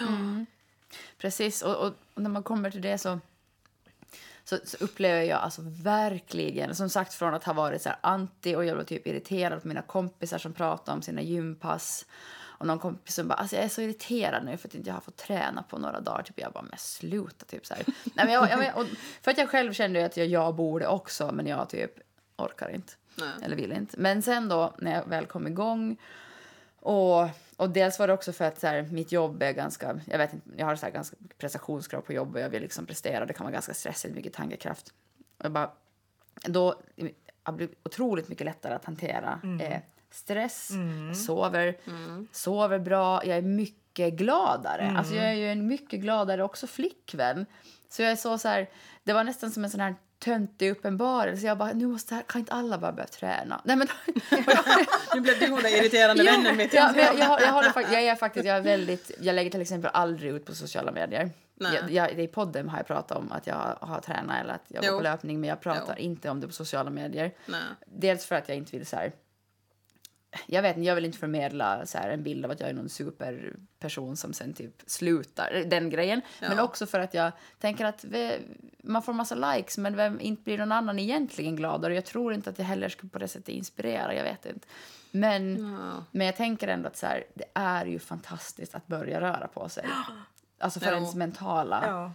Precis, 1.19 1.63
och, 1.63 1.77
och 1.87 1.93
när 2.15 2.31
man 2.31 2.43
kommer 2.43 2.71
till 2.71 2.83
det 2.83 2.99
så, 2.99 3.21
så, 4.45 4.59
så 4.65 4.77
upplever 4.85 5.23
jag 5.23 5.41
alltså 5.41 5.63
verkligen, 5.65 6.75
som 6.75 6.91
sagt 6.91 7.15
från 7.15 7.35
att 7.35 7.45
ha 7.45 7.53
varit 7.53 7.83
så 7.83 7.89
här 7.89 7.99
anti 8.01 8.55
och 8.55 8.65
jag 8.65 8.77
blev 8.77 8.85
typ 8.87 9.07
irriterad 9.07 9.63
på 9.63 9.69
mina 9.69 9.83
kompisar 9.83 10.39
som 10.39 10.53
pratade 10.53 10.97
om 10.97 11.03
sina 11.03 11.23
gympass. 11.23 12.07
Och 12.59 12.67
någon 12.67 12.79
kompis 12.79 13.15
som 13.15 13.29
bara, 13.29 13.35
alltså 13.35 13.57
jag 13.57 13.65
är 13.65 13.69
så 13.69 13.81
irriterad 13.81 14.45
nu 14.45 14.57
för 14.57 14.69
att 14.69 14.75
inte 14.75 14.89
jag 14.89 14.95
har 14.95 15.01
fått 15.01 15.17
träna 15.17 15.63
på 15.63 15.79
några 15.79 16.01
dagar. 16.01 16.23
Typ 16.23 16.41
jag 16.41 16.53
bara, 16.53 16.63
men 16.63 16.79
sluta 16.79 17.45
typ 17.45 17.67
så 17.67 17.75
här. 17.75 17.85
Nej, 17.87 18.25
men 18.25 18.35
jag, 18.35 18.51
jag, 18.51 18.59
men- 18.59 18.75
och 18.75 18.87
för 19.23 19.31
att 19.31 19.39
jag 19.39 19.49
själv 19.49 19.73
kände 19.73 20.05
att 20.07 20.17
jag, 20.17 20.27
jag 20.27 20.55
borde 20.55 20.87
också, 20.87 21.33
men 21.33 21.47
jag 21.47 21.69
typ 21.69 21.91
orkar 22.37 22.69
inte. 22.69 22.93
Nej. 23.15 23.29
Eller 23.43 23.57
vill 23.57 23.73
inte. 23.73 24.01
Men 24.01 24.23
sen 24.23 24.49
då, 24.49 24.75
när 24.79 24.95
jag 24.95 25.07
väl 25.07 25.27
kom 25.27 25.47
igång 25.47 25.97
och, 26.81 27.29
och 27.57 27.71
dels 27.71 27.99
var 27.99 28.07
det 28.07 28.13
också 28.13 28.33
för 28.33 28.45
att 28.45 28.61
så 28.61 28.67
här, 28.67 28.83
mitt 28.83 29.13
jobb 29.13 29.43
är 29.43 29.53
ganska, 29.53 30.01
jag 30.07 30.19
vet 30.19 30.33
inte, 30.33 30.49
jag 30.57 30.67
har 30.67 30.77
så 30.77 30.87
här, 30.87 30.93
ganska 30.93 31.17
prestationskrav 31.39 32.01
på 32.01 32.13
jobb 32.13 32.35
och 32.35 32.41
jag 32.41 32.49
vill 32.49 32.63
liksom 32.63 32.87
prestera. 32.87 33.27
Det 33.27 33.33
kan 33.33 33.45
vara 33.45 33.53
ganska 33.53 33.75
stressigt, 33.75 34.15
mycket 34.15 34.33
tankekraft. 34.33 34.93
Och 35.39 35.45
jag 35.45 35.53
bara, 35.53 35.71
då 36.45 36.75
har 37.43 37.53
det 37.53 37.57
blivit 37.57 37.79
otroligt 37.83 38.29
mycket 38.29 38.45
lättare 38.45 38.75
att 38.75 38.85
hantera 38.85 39.41
eh, 39.61 39.81
stress, 40.11 40.71
sover, 41.27 41.77
sover 42.33 42.79
bra, 42.79 43.25
jag 43.25 43.37
är 43.39 43.43
mycket 43.43 44.15
gladare. 44.15 44.95
Alltså 44.99 45.15
jag 45.15 45.25
är 45.25 45.33
ju 45.35 45.53
en 45.53 45.67
mycket 45.67 46.01
gladare 46.01 46.43
också 46.43 46.67
flickvän. 46.67 47.47
Så 47.89 48.03
jag 48.03 48.11
är 48.13 48.17
så, 48.17 48.39
så 48.39 48.49
här, 48.49 48.71
det 49.05 49.13
var 49.13 49.25
nästan 49.25 49.51
som 49.51 49.65
en 49.65 49.71
sån 49.71 49.81
här 49.81 49.95
töntig 50.19 50.71
uppenbarelse. 50.71 51.47
Jag 51.47 51.59
bara, 51.59 51.73
nu 51.73 51.87
måste, 51.87 52.23
kan 52.29 52.39
inte 52.39 52.53
alla 52.53 52.79
bara 52.79 52.93
börja 52.93 53.07
träna? 53.07 53.61
Nej 53.65 53.77
men 53.77 53.89
Nu 55.15 55.21
blev 55.21 55.41
du 55.41 55.47
den 55.47 55.67
irriterande 55.67 56.25
Ja, 56.25 56.33
vännen 56.33 56.57
mitt 56.57 56.75
ja, 56.75 56.93
jag, 56.97 57.19
jag, 57.19 57.41
jag, 57.43 57.53
håller, 57.53 57.73
jag 57.93 58.03
är 58.03 58.15
faktiskt, 58.15 58.47
jag 58.47 58.57
är 58.57 58.61
väldigt, 58.61 59.11
jag 59.21 59.35
lägger 59.35 59.51
till 59.51 59.61
exempel 59.61 59.91
aldrig 59.95 60.33
ut 60.33 60.45
på 60.47 60.55
sociala 60.55 60.93
medier. 60.93 61.31
Nej. 61.55 61.75
Jag, 61.75 61.91
jag, 61.91 62.21
I 62.21 62.27
podden 62.29 62.69
har 62.69 62.79
jag 62.79 62.87
pratat 62.87 63.19
om 63.19 63.33
att 63.33 63.47
jag 63.47 63.77
har 63.81 64.01
tränat 64.01 64.41
eller 64.41 64.55
att 64.55 64.65
jag 64.69 64.83
går 64.83 64.91
Jo. 64.93 64.97
på 64.99 65.03
löpning 65.03 65.41
men 65.41 65.49
jag 65.49 65.61
pratar 65.61 65.95
Jo. 65.99 66.05
inte 66.05 66.31
om 66.31 66.41
det 66.41 66.47
på 66.47 66.53
sociala 66.53 66.91
medier. 66.91 67.33
Nej. 67.47 67.61
Dels 67.87 68.27
för 68.27 68.35
att 68.35 68.49
jag 68.49 68.59
inte 68.59 68.77
vill 68.77 68.87
så 68.87 68.97
här, 68.97 69.13
jag 70.47 70.63
vet 70.63 70.77
inte, 70.77 70.87
jag 70.89 70.95
vill 70.95 71.05
inte 71.05 71.19
förmedla 71.19 71.87
så 71.87 71.99
här, 71.99 72.09
en 72.11 72.23
bild 72.23 72.45
av 72.45 72.51
att 72.51 72.61
jag 72.61 72.69
är 72.69 72.73
någon 72.75 72.89
superperson 72.89 74.17
som 74.17 74.33
sen 74.33 74.53
typ 74.55 74.83
slutar, 74.87 75.65
den 75.67 75.91
grejen. 75.91 76.21
Men 76.41 76.57
Ja. 76.57 76.63
också 76.63 76.87
för 76.87 77.01
att 77.01 77.15
jag 77.15 77.33
tänker 77.59 77.85
att 77.85 78.05
vi, 78.05 78.39
man 78.83 79.03
får 79.03 79.13
massa 79.13 79.35
likes 79.35 79.79
men 79.79 79.97
vem, 79.97 80.21
inte 80.21 80.43
blir 80.43 80.59
någon 80.59 80.73
annan 80.73 80.99
egentligen 80.99 81.57
gladare. 81.57 81.95
Jag 81.95 82.05
tror 82.05 82.35
inte 82.35 82.51
att 82.51 82.59
jag 82.59 82.67
heller 82.67 82.89
skulle 82.89 83.11
på 83.11 83.19
det 83.19 83.29
sättet 83.29 83.49
inspirera, 83.49 84.15
jag 84.15 84.25
vet 84.25 84.47
inte. 84.47 84.67
Men, 85.11 85.57
Ja. 85.81 86.05
men 86.11 86.27
jag 86.27 86.37
tänker 86.37 86.69
ändå 86.69 86.89
att 86.89 86.97
så 86.97 87.07
här, 87.07 87.25
det 87.35 87.45
är 87.55 87.87
ju 87.87 87.99
fantastiskt 87.99 88.75
att 88.75 88.87
börja 88.87 89.21
röra 89.21 89.49
på 89.49 89.69
sig. 89.69 89.85
Alltså 90.59 90.81
för 90.81 90.87
Ja. 90.91 90.95
ens 90.95 91.15
mentala 91.15 91.85
Ja. 91.87 92.13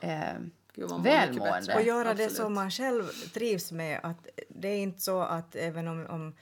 eh, 0.08 0.34
Gud, 0.74 0.90
Välmående. 1.02 1.74
Och 1.74 1.82
göra 1.82 2.14
det 2.14 2.28
som 2.28 2.54
man 2.54 2.70
själv 2.70 3.04
trivs 3.34 3.72
med. 3.72 4.00
Att 4.02 4.26
det 4.48 4.68
är 4.68 4.78
inte 4.78 5.00
så 5.00 5.20
att 5.20 5.56
även 5.56 5.88
om, 5.88 6.06
om 6.06 6.34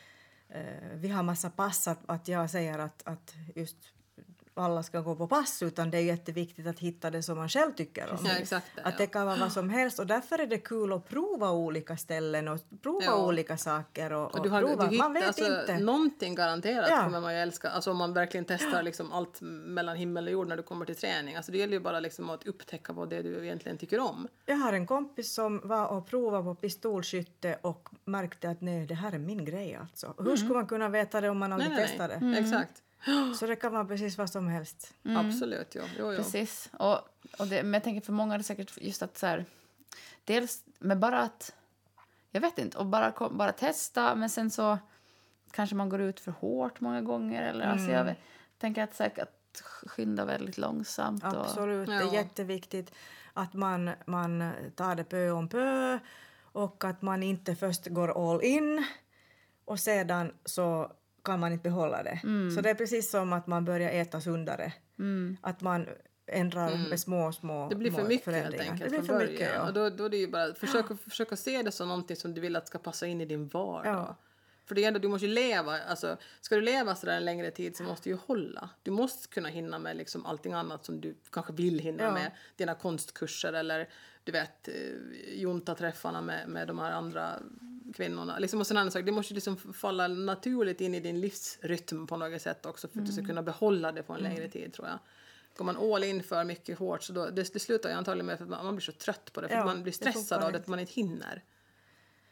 vi 0.94 1.08
har 1.08 1.22
massa 1.22 1.50
pass 1.50 1.88
att, 1.88 1.98
att 2.06 2.28
jag 2.28 2.50
säger 2.50 2.78
att, 2.78 3.02
att 3.06 3.34
just 3.54 3.76
alla 4.60 4.82
ska 4.82 5.00
gå 5.00 5.16
på 5.16 5.26
pass 5.28 5.62
utan 5.62 5.90
det 5.90 5.98
är 5.98 6.02
jätteviktigt 6.02 6.66
att 6.66 6.78
hitta 6.78 7.10
det 7.10 7.22
som 7.22 7.38
man 7.38 7.48
själv 7.48 7.72
tycker 7.72 8.10
om. 8.10 8.18
Ja, 8.26 8.30
exakt 8.38 8.66
det, 8.76 8.82
att 8.82 8.98
det 8.98 9.06
kan 9.06 9.26
vara 9.26 9.36
vad 9.36 9.52
som 9.52 9.68
helst 9.70 9.98
och 9.98 10.06
därför 10.06 10.38
är 10.38 10.46
det 10.46 10.58
kul 10.58 10.92
att 10.92 11.08
prova 11.08 11.50
olika 11.50 11.96
ställen 11.96 12.48
och 12.48 12.60
prova 12.82 13.04
Ja. 13.04 13.26
olika 13.26 13.56
saker 13.56 14.12
och, 14.12 14.34
och, 14.34 14.42
du 14.42 14.48
har, 14.48 14.60
prova. 14.60 14.74
du 14.86 14.96
man 14.98 15.16
hittar, 15.16 15.20
vet 15.20 15.26
alltså, 15.26 15.60
inte. 15.60 15.78
Någonting 15.78 16.34
garanterat 16.34 16.86
Ja. 16.90 17.02
kommer 17.04 17.20
man 17.20 17.34
ju 17.34 17.40
älska. 17.40 17.70
Alltså 17.70 17.90
om 17.90 17.96
man 17.96 18.12
verkligen 18.14 18.44
testar 18.44 18.82
liksom 18.82 19.12
allt 19.12 19.38
mellan 19.40 19.96
himmel 19.96 20.26
och 20.26 20.32
jord 20.32 20.48
när 20.48 20.56
du 20.56 20.62
kommer 20.62 20.84
till 20.86 20.96
träning. 20.96 21.36
Alltså 21.36 21.52
det 21.52 21.58
gäller 21.58 21.72
ju 21.74 21.80
bara 21.80 22.00
liksom 22.00 22.30
att 22.30 22.46
upptäcka 22.46 22.92
vad 22.92 23.10
det 23.10 23.16
är 23.16 23.22
du 23.22 23.44
egentligen 23.44 23.78
tycker 23.78 23.98
om. 24.00 24.28
Jag 24.46 24.56
har 24.56 24.72
en 24.72 24.86
kompis 24.86 25.34
som 25.34 25.60
var 25.64 25.86
och 25.86 26.06
provade 26.06 26.44
på 26.44 26.54
pistolskytte 26.54 27.58
och 27.62 27.88
märkte 28.04 28.50
att 28.50 28.60
nej, 28.60 28.86
det 28.86 28.94
här 28.94 29.12
är 29.12 29.18
min 29.18 29.44
grej 29.44 29.74
alltså. 29.80 30.14
Hur 30.18 30.36
skulle 30.36 30.54
man 30.54 30.66
kunna 30.66 30.88
veta 30.88 31.20
det 31.20 31.28
om 31.30 31.38
man 31.38 31.52
aldrig 31.52 31.70
Mm. 31.70 31.78
nej, 31.78 31.88
testar 31.88 32.08
nej. 32.08 32.16
det? 32.20 32.26
nej. 32.26 32.40
Exakt. 32.40 32.82
Så 33.38 33.46
det 33.46 33.56
kan 33.56 33.72
vara 33.72 33.84
precis 33.84 34.18
vad 34.18 34.30
som 34.30 34.48
helst. 34.48 34.94
Absolut, 35.16 35.74
jo. 35.74 35.82
jo, 35.98 36.12
jo. 36.12 36.16
Precis. 36.16 36.70
Och, 36.72 36.98
och 37.38 37.46
det, 37.46 37.62
men 37.62 37.72
jag 37.74 37.84
tänker 37.84 38.00
för 38.06 38.12
många 38.12 38.34
är 38.34 38.38
det 38.38 38.44
säkert 38.44 38.72
just 38.80 39.02
att 39.02 39.18
så 39.18 39.26
här, 39.26 39.44
dels 40.24 40.64
med 40.78 40.98
bara 40.98 41.20
att, 41.20 41.54
jag 42.30 42.40
vet 42.40 42.58
inte, 42.58 42.78
och 42.78 42.86
bara, 42.86 43.28
bara 43.30 43.52
testa 43.52 44.14
men 44.14 44.30
sen 44.30 44.50
så 44.50 44.78
kanske 45.50 45.76
man 45.76 45.88
går 45.88 46.00
ut 46.00 46.20
för 46.20 46.32
hårt 46.32 46.80
många 46.80 47.02
gånger 47.02 47.42
eller 47.42 47.64
alltså 47.66 47.90
jag 47.90 48.04
vet, 48.04 48.18
tänker 48.58 48.82
att 48.82 48.94
säkert 48.94 49.22
att 49.22 49.62
skynda 49.86 50.24
väldigt 50.24 50.58
långsamt. 50.58 51.24
Och, 51.24 51.40
Absolut, 51.40 51.88
det 51.88 51.94
Ja. 51.94 52.08
är 52.10 52.14
jätteviktigt 52.14 52.94
att 53.32 53.52
man, 53.54 53.90
man 54.06 54.52
tar 54.74 54.94
det 54.94 55.04
pö 55.04 55.30
om 55.30 55.48
pö 55.48 55.98
och 56.52 56.84
att 56.84 57.02
man 57.02 57.22
inte 57.22 57.56
först 57.56 57.86
går 57.86 58.32
all 58.32 58.42
in 58.44 58.84
och 59.64 59.80
sedan 59.80 60.32
så 60.44 60.92
kan 61.24 61.40
man 61.40 61.52
inte 61.52 61.62
behålla 61.62 62.02
det. 62.02 62.20
Mm. 62.24 62.50
Så 62.50 62.60
det 62.60 62.70
är 62.70 62.74
precis 62.74 63.10
som 63.10 63.32
att 63.32 63.46
man 63.46 63.64
börjar 63.64 63.90
äta 63.90 64.20
sundare. 64.20 64.72
Att 65.40 65.60
man 65.60 65.86
ändrar 66.26 66.88
med 66.90 67.00
små, 67.00 67.32
små 67.32 67.56
Mm. 67.56 67.68
Det 67.68 67.76
blir 67.76 67.92
för 67.92 68.08
mycket 68.08 68.34
helt 68.34 68.60
enkelt 68.60 68.82
Det 68.82 68.88
blir 68.88 69.02
för 69.02 69.18
mycket, 69.18 69.50
ja. 69.54 69.66
Och 69.66 69.72
då, 69.72 69.90
då 69.90 70.04
är 70.04 70.08
det 70.08 70.16
ju 70.16 70.30
bara, 70.30 70.54
försök, 70.54 70.86
försök 71.08 71.32
att 71.32 71.38
se 71.38 71.62
det 71.62 71.72
som 71.72 71.88
någonting 71.88 72.16
som 72.16 72.34
du 72.34 72.40
vill 72.40 72.56
att 72.56 72.66
ska 72.66 72.78
passa 72.78 73.06
in 73.06 73.20
i 73.20 73.26
din 73.26 73.48
vardag. 73.48 73.94
Ja. 73.94 74.16
För 74.70 74.74
det 74.74 74.84
är 74.84 74.88
ändå, 74.88 75.00
du 75.00 75.08
måste 75.08 75.26
ju 75.26 75.32
leva, 75.32 75.78
alltså, 75.78 76.16
ska 76.40 76.54
du 76.54 76.60
leva 76.60 76.94
sådär 76.94 77.16
en 77.16 77.24
längre 77.24 77.50
tid 77.50 77.76
så 77.76 77.82
måste 77.82 78.08
du 78.08 78.10
ju 78.10 78.18
hålla. 78.26 78.70
Du 78.82 78.90
måste 78.90 79.28
kunna 79.28 79.48
hinna 79.48 79.78
med 79.78 79.96
liksom 79.96 80.26
allting 80.26 80.52
annat 80.52 80.84
som 80.84 81.00
du 81.00 81.14
kanske 81.30 81.52
vill 81.52 81.78
hinna 81.78 82.02
Ja. 82.02 82.12
med. 82.12 82.30
Dina 82.56 82.74
konstkurser 82.74 83.52
eller 83.52 83.88
du 84.24 84.32
vet 84.32 84.68
eh, 84.68 84.74
juntaträffarna 85.34 86.20
med, 86.20 86.48
med 86.48 86.68
de 86.68 86.78
här 86.78 86.92
andra 86.92 87.38
kvinnorna. 87.94 88.38
Liksom 88.38 88.60
och 88.60 88.66
sådana 88.66 88.90
saker. 88.90 89.02
Det 89.06 89.12
måste 89.12 89.34
liksom 89.34 89.56
falla 89.56 90.08
naturligt 90.08 90.80
in 90.80 90.94
i 90.94 91.00
din 91.00 91.20
livsrytm 91.20 92.06
på 92.06 92.16
något 92.16 92.42
sätt 92.42 92.66
också 92.66 92.88
för 92.88 92.98
att 93.00 93.06
du 93.06 93.12
ska 93.12 93.24
kunna 93.24 93.42
behålla 93.42 93.92
det 93.92 94.02
på 94.02 94.12
en 94.12 94.20
längre 94.20 94.48
tid 94.48 94.72
tror 94.72 94.88
jag. 94.88 94.98
Går 95.56 95.64
man 95.64 95.76
all 95.76 96.04
in 96.04 96.22
för 96.22 96.44
mycket 96.44 96.78
hårt 96.78 97.02
så 97.02 97.12
då, 97.12 97.26
det, 97.30 97.52
det 97.52 97.60
slutar 97.60 97.88
ju 97.88 97.94
antagligen 97.94 98.26
med 98.26 98.42
att 98.42 98.48
man, 98.48 98.76
blir 98.76 98.84
så 98.84 98.92
trött 98.92 99.32
på 99.32 99.40
det 99.40 99.48
för 99.48 99.56
Ja, 99.56 99.64
man 99.64 99.82
blir 99.82 99.92
stressad 99.92 100.42
av 100.42 100.52
det 100.52 100.58
att 100.58 100.66
man 100.66 100.80
inte 100.80 100.92
hinner 100.92 101.42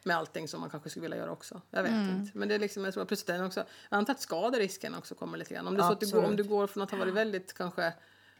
med 0.03 0.17
allting 0.17 0.47
som 0.47 0.61
man 0.61 0.69
kanske 0.69 0.89
skulle 0.89 1.01
vilja 1.01 1.17
göra 1.17 1.31
också. 1.31 1.61
Jag 1.71 1.83
vet 1.83 1.91
Mm. 1.91 2.09
inte. 2.09 2.37
Men 2.37 2.47
det 2.47 2.55
är 2.55 2.59
liksom, 2.59 2.83
jag 2.85 2.93
tror 2.93 3.03
att 3.13 3.25
det 3.27 3.45
också, 3.45 3.63
jag 3.89 3.97
antar 3.97 4.13
att 4.13 4.21
skaderisken 4.21 4.95
också 4.95 5.15
kommer 5.15 5.37
lite 5.37 5.53
grann. 5.53 5.67
Om 5.67 5.75
det 5.75 5.83
så 5.83 5.91
att 5.91 5.99
du 5.99 6.11
går, 6.11 6.23
om 6.23 6.35
du 6.35 6.43
går 6.43 6.67
från 6.67 6.83
att 6.83 6.91
ha 6.91 6.97
varit 6.97 7.13
väldigt 7.13 7.53
kanske 7.53 7.93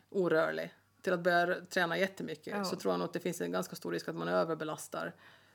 orörlig 0.10 0.74
till 1.02 1.14
att 1.14 1.20
börja 1.20 1.56
träna 1.70 1.98
jättemycket 1.98 2.54
Ja. 2.58 2.64
så 2.66 2.76
tror 2.76 2.94
jag 2.94 3.00
nog 3.00 3.06
att 3.06 3.14
det 3.14 3.20
finns 3.20 3.42
en 3.42 3.52
ganska 3.52 3.76
stor 3.76 3.92
risk 3.92 4.08
att 4.10 4.16
man 4.16 4.28
överbelastar 4.28 5.14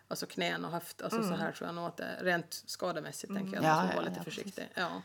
Alltså 0.08 0.26
knän 0.26 0.64
och 0.64 0.70
höft, 0.70 1.02
alltså 1.02 1.22
så 1.22 1.34
här 1.34 1.52
tror 1.52 1.68
jag 1.68 1.74
nog 1.74 1.84
att 1.84 1.96
det 1.96 2.04
är 2.04 2.24
rent 2.24 2.62
skademässigt 2.66 3.34
tänker 3.34 3.54
jag. 3.54 3.64
Ja, 3.64 3.74
Man 3.76 3.82
får 3.86 3.90
ja, 3.90 3.96
vara 3.96 4.08
lite 4.08 4.20
ja, 4.20 4.24
försiktig. 4.24 4.68
Ja. 4.74 5.02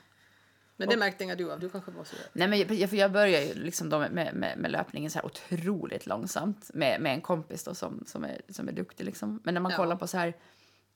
Men 0.76 0.90
det 0.90 0.98
märkte 0.98 1.24
inga 1.24 1.36
du 1.36 1.52
av, 1.52 1.60
du 1.60 1.70
kanske 1.70 1.92
var 1.92 2.04
så. 2.04 2.16
Nej, 2.34 2.48
men 2.48 2.60
jag, 2.60 2.72
jag, 2.72 2.90
för 2.90 2.98
jag 2.98 3.12
börjar 3.12 3.42
ju 3.42 3.54
liksom 3.54 3.90
med, 3.90 4.12
med, 4.34 4.58
med 4.58 4.72
löpningen 4.72 5.12
så 5.12 5.20
här 5.20 5.26
otroligt 5.26 6.06
långsamt 6.06 6.72
med, 6.74 7.02
med 7.02 7.14
en 7.14 7.22
kompis 7.22 7.64
då 7.64 7.76
som, 7.76 8.04
som, 8.08 8.24
är, 8.24 8.42
som 8.50 8.68
är 8.68 8.72
duktig. 8.72 9.04
Liksom. 9.06 9.40
Men 9.44 9.54
när 9.54 9.62
man 9.62 9.72
Ja. 9.72 9.78
kollar 9.78 9.96
på 9.96 10.08
så 10.08 10.18
här, 10.18 10.34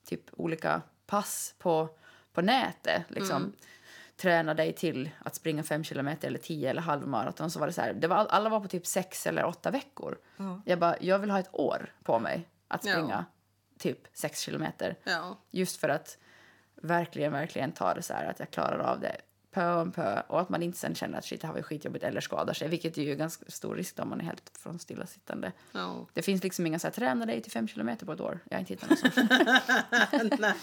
typ 0.06 0.22
olika 0.32 0.82
pass 1.06 1.56
på, 1.60 1.90
på 2.34 2.42
nätet, 2.42 3.04
liksom, 3.08 3.38
Mm. 3.44 3.54
träna 4.16 4.54
dig 4.54 4.74
till 4.74 5.10
att 5.20 5.36
springa 5.36 5.64
fem 5.64 5.84
kilometer 5.84 6.28
eller 6.28 6.40
tio 6.40 6.70
eller 6.70 6.82
halvmaraton, 6.82 7.52
så 7.52 7.60
var 7.60 7.68
det 7.68 7.74
så 7.74 7.82
här, 7.82 7.94
det 7.94 8.08
var, 8.08 8.18
alla 8.26 8.50
var 8.50 8.60
på 8.60 8.68
typ 8.68 8.88
sex 8.88 9.28
eller 9.28 9.46
åtta 9.46 9.72
veckor. 9.72 10.18
Ja. 10.38 10.62
Jag 10.66 10.80
bara, 10.80 10.96
jag 11.00 11.20
vill 11.20 11.32
ha 11.32 11.40
ett 11.40 11.50
år 11.56 11.94
på 12.04 12.20
mig 12.20 12.48
att 12.68 12.86
Ja. 12.86 12.92
springa 12.94 13.26
typ 13.80 14.00
sex 14.14 14.40
kilometer. 14.40 14.96
Ja. 15.04 15.38
Just 15.52 15.80
för 15.80 15.90
att 15.90 16.18
verkligen, 16.76 17.32
verkligen 17.32 17.72
ta 17.72 17.94
det 17.94 18.02
så 18.02 18.14
här 18.14 18.26
att 18.26 18.40
jag 18.40 18.52
klarar 18.52 18.80
av 18.80 19.00
det 19.00 19.18
pö 19.54 19.74
om 19.74 19.92
pö 19.92 20.22
och 20.28 20.42
att 20.42 20.50
man 20.50 20.64
inte 20.64 20.78
sen 20.78 20.96
känner 20.96 21.18
att 21.18 21.26
shit, 21.26 21.42
det 21.42 21.48
här 21.48 21.54
var 21.54 21.62
skitjobbigt 21.62 22.04
eller 22.06 22.22
skadar 22.22 22.54
sig, 22.54 22.68
vilket 22.70 22.98
är 22.98 23.02
ju 23.02 23.16
ganska 23.16 23.46
stor 23.48 23.76
risk 23.76 24.00
om 24.00 24.10
man 24.10 24.20
är 24.22 24.26
helt 24.26 24.52
från 24.60 24.80
stillasittande. 24.80 25.52
ja. 25.72 26.08
Det 26.14 26.22
finns 26.22 26.44
liksom 26.44 26.66
inga 26.68 26.80
så 26.80 26.88
här, 26.88 26.92
träna 26.92 27.26
dig 27.26 27.42
till 27.42 27.52
fem 27.52 27.68
kilometer 27.68 28.06
på 28.06 28.12
ett 28.14 28.22
år. 28.22 28.40
Jag 28.50 28.56
har 28.58 28.60
inte 28.60 28.74
hittat 28.74 28.90
något 28.90 29.00
sånt. 29.00 30.40
nej, 30.40 30.54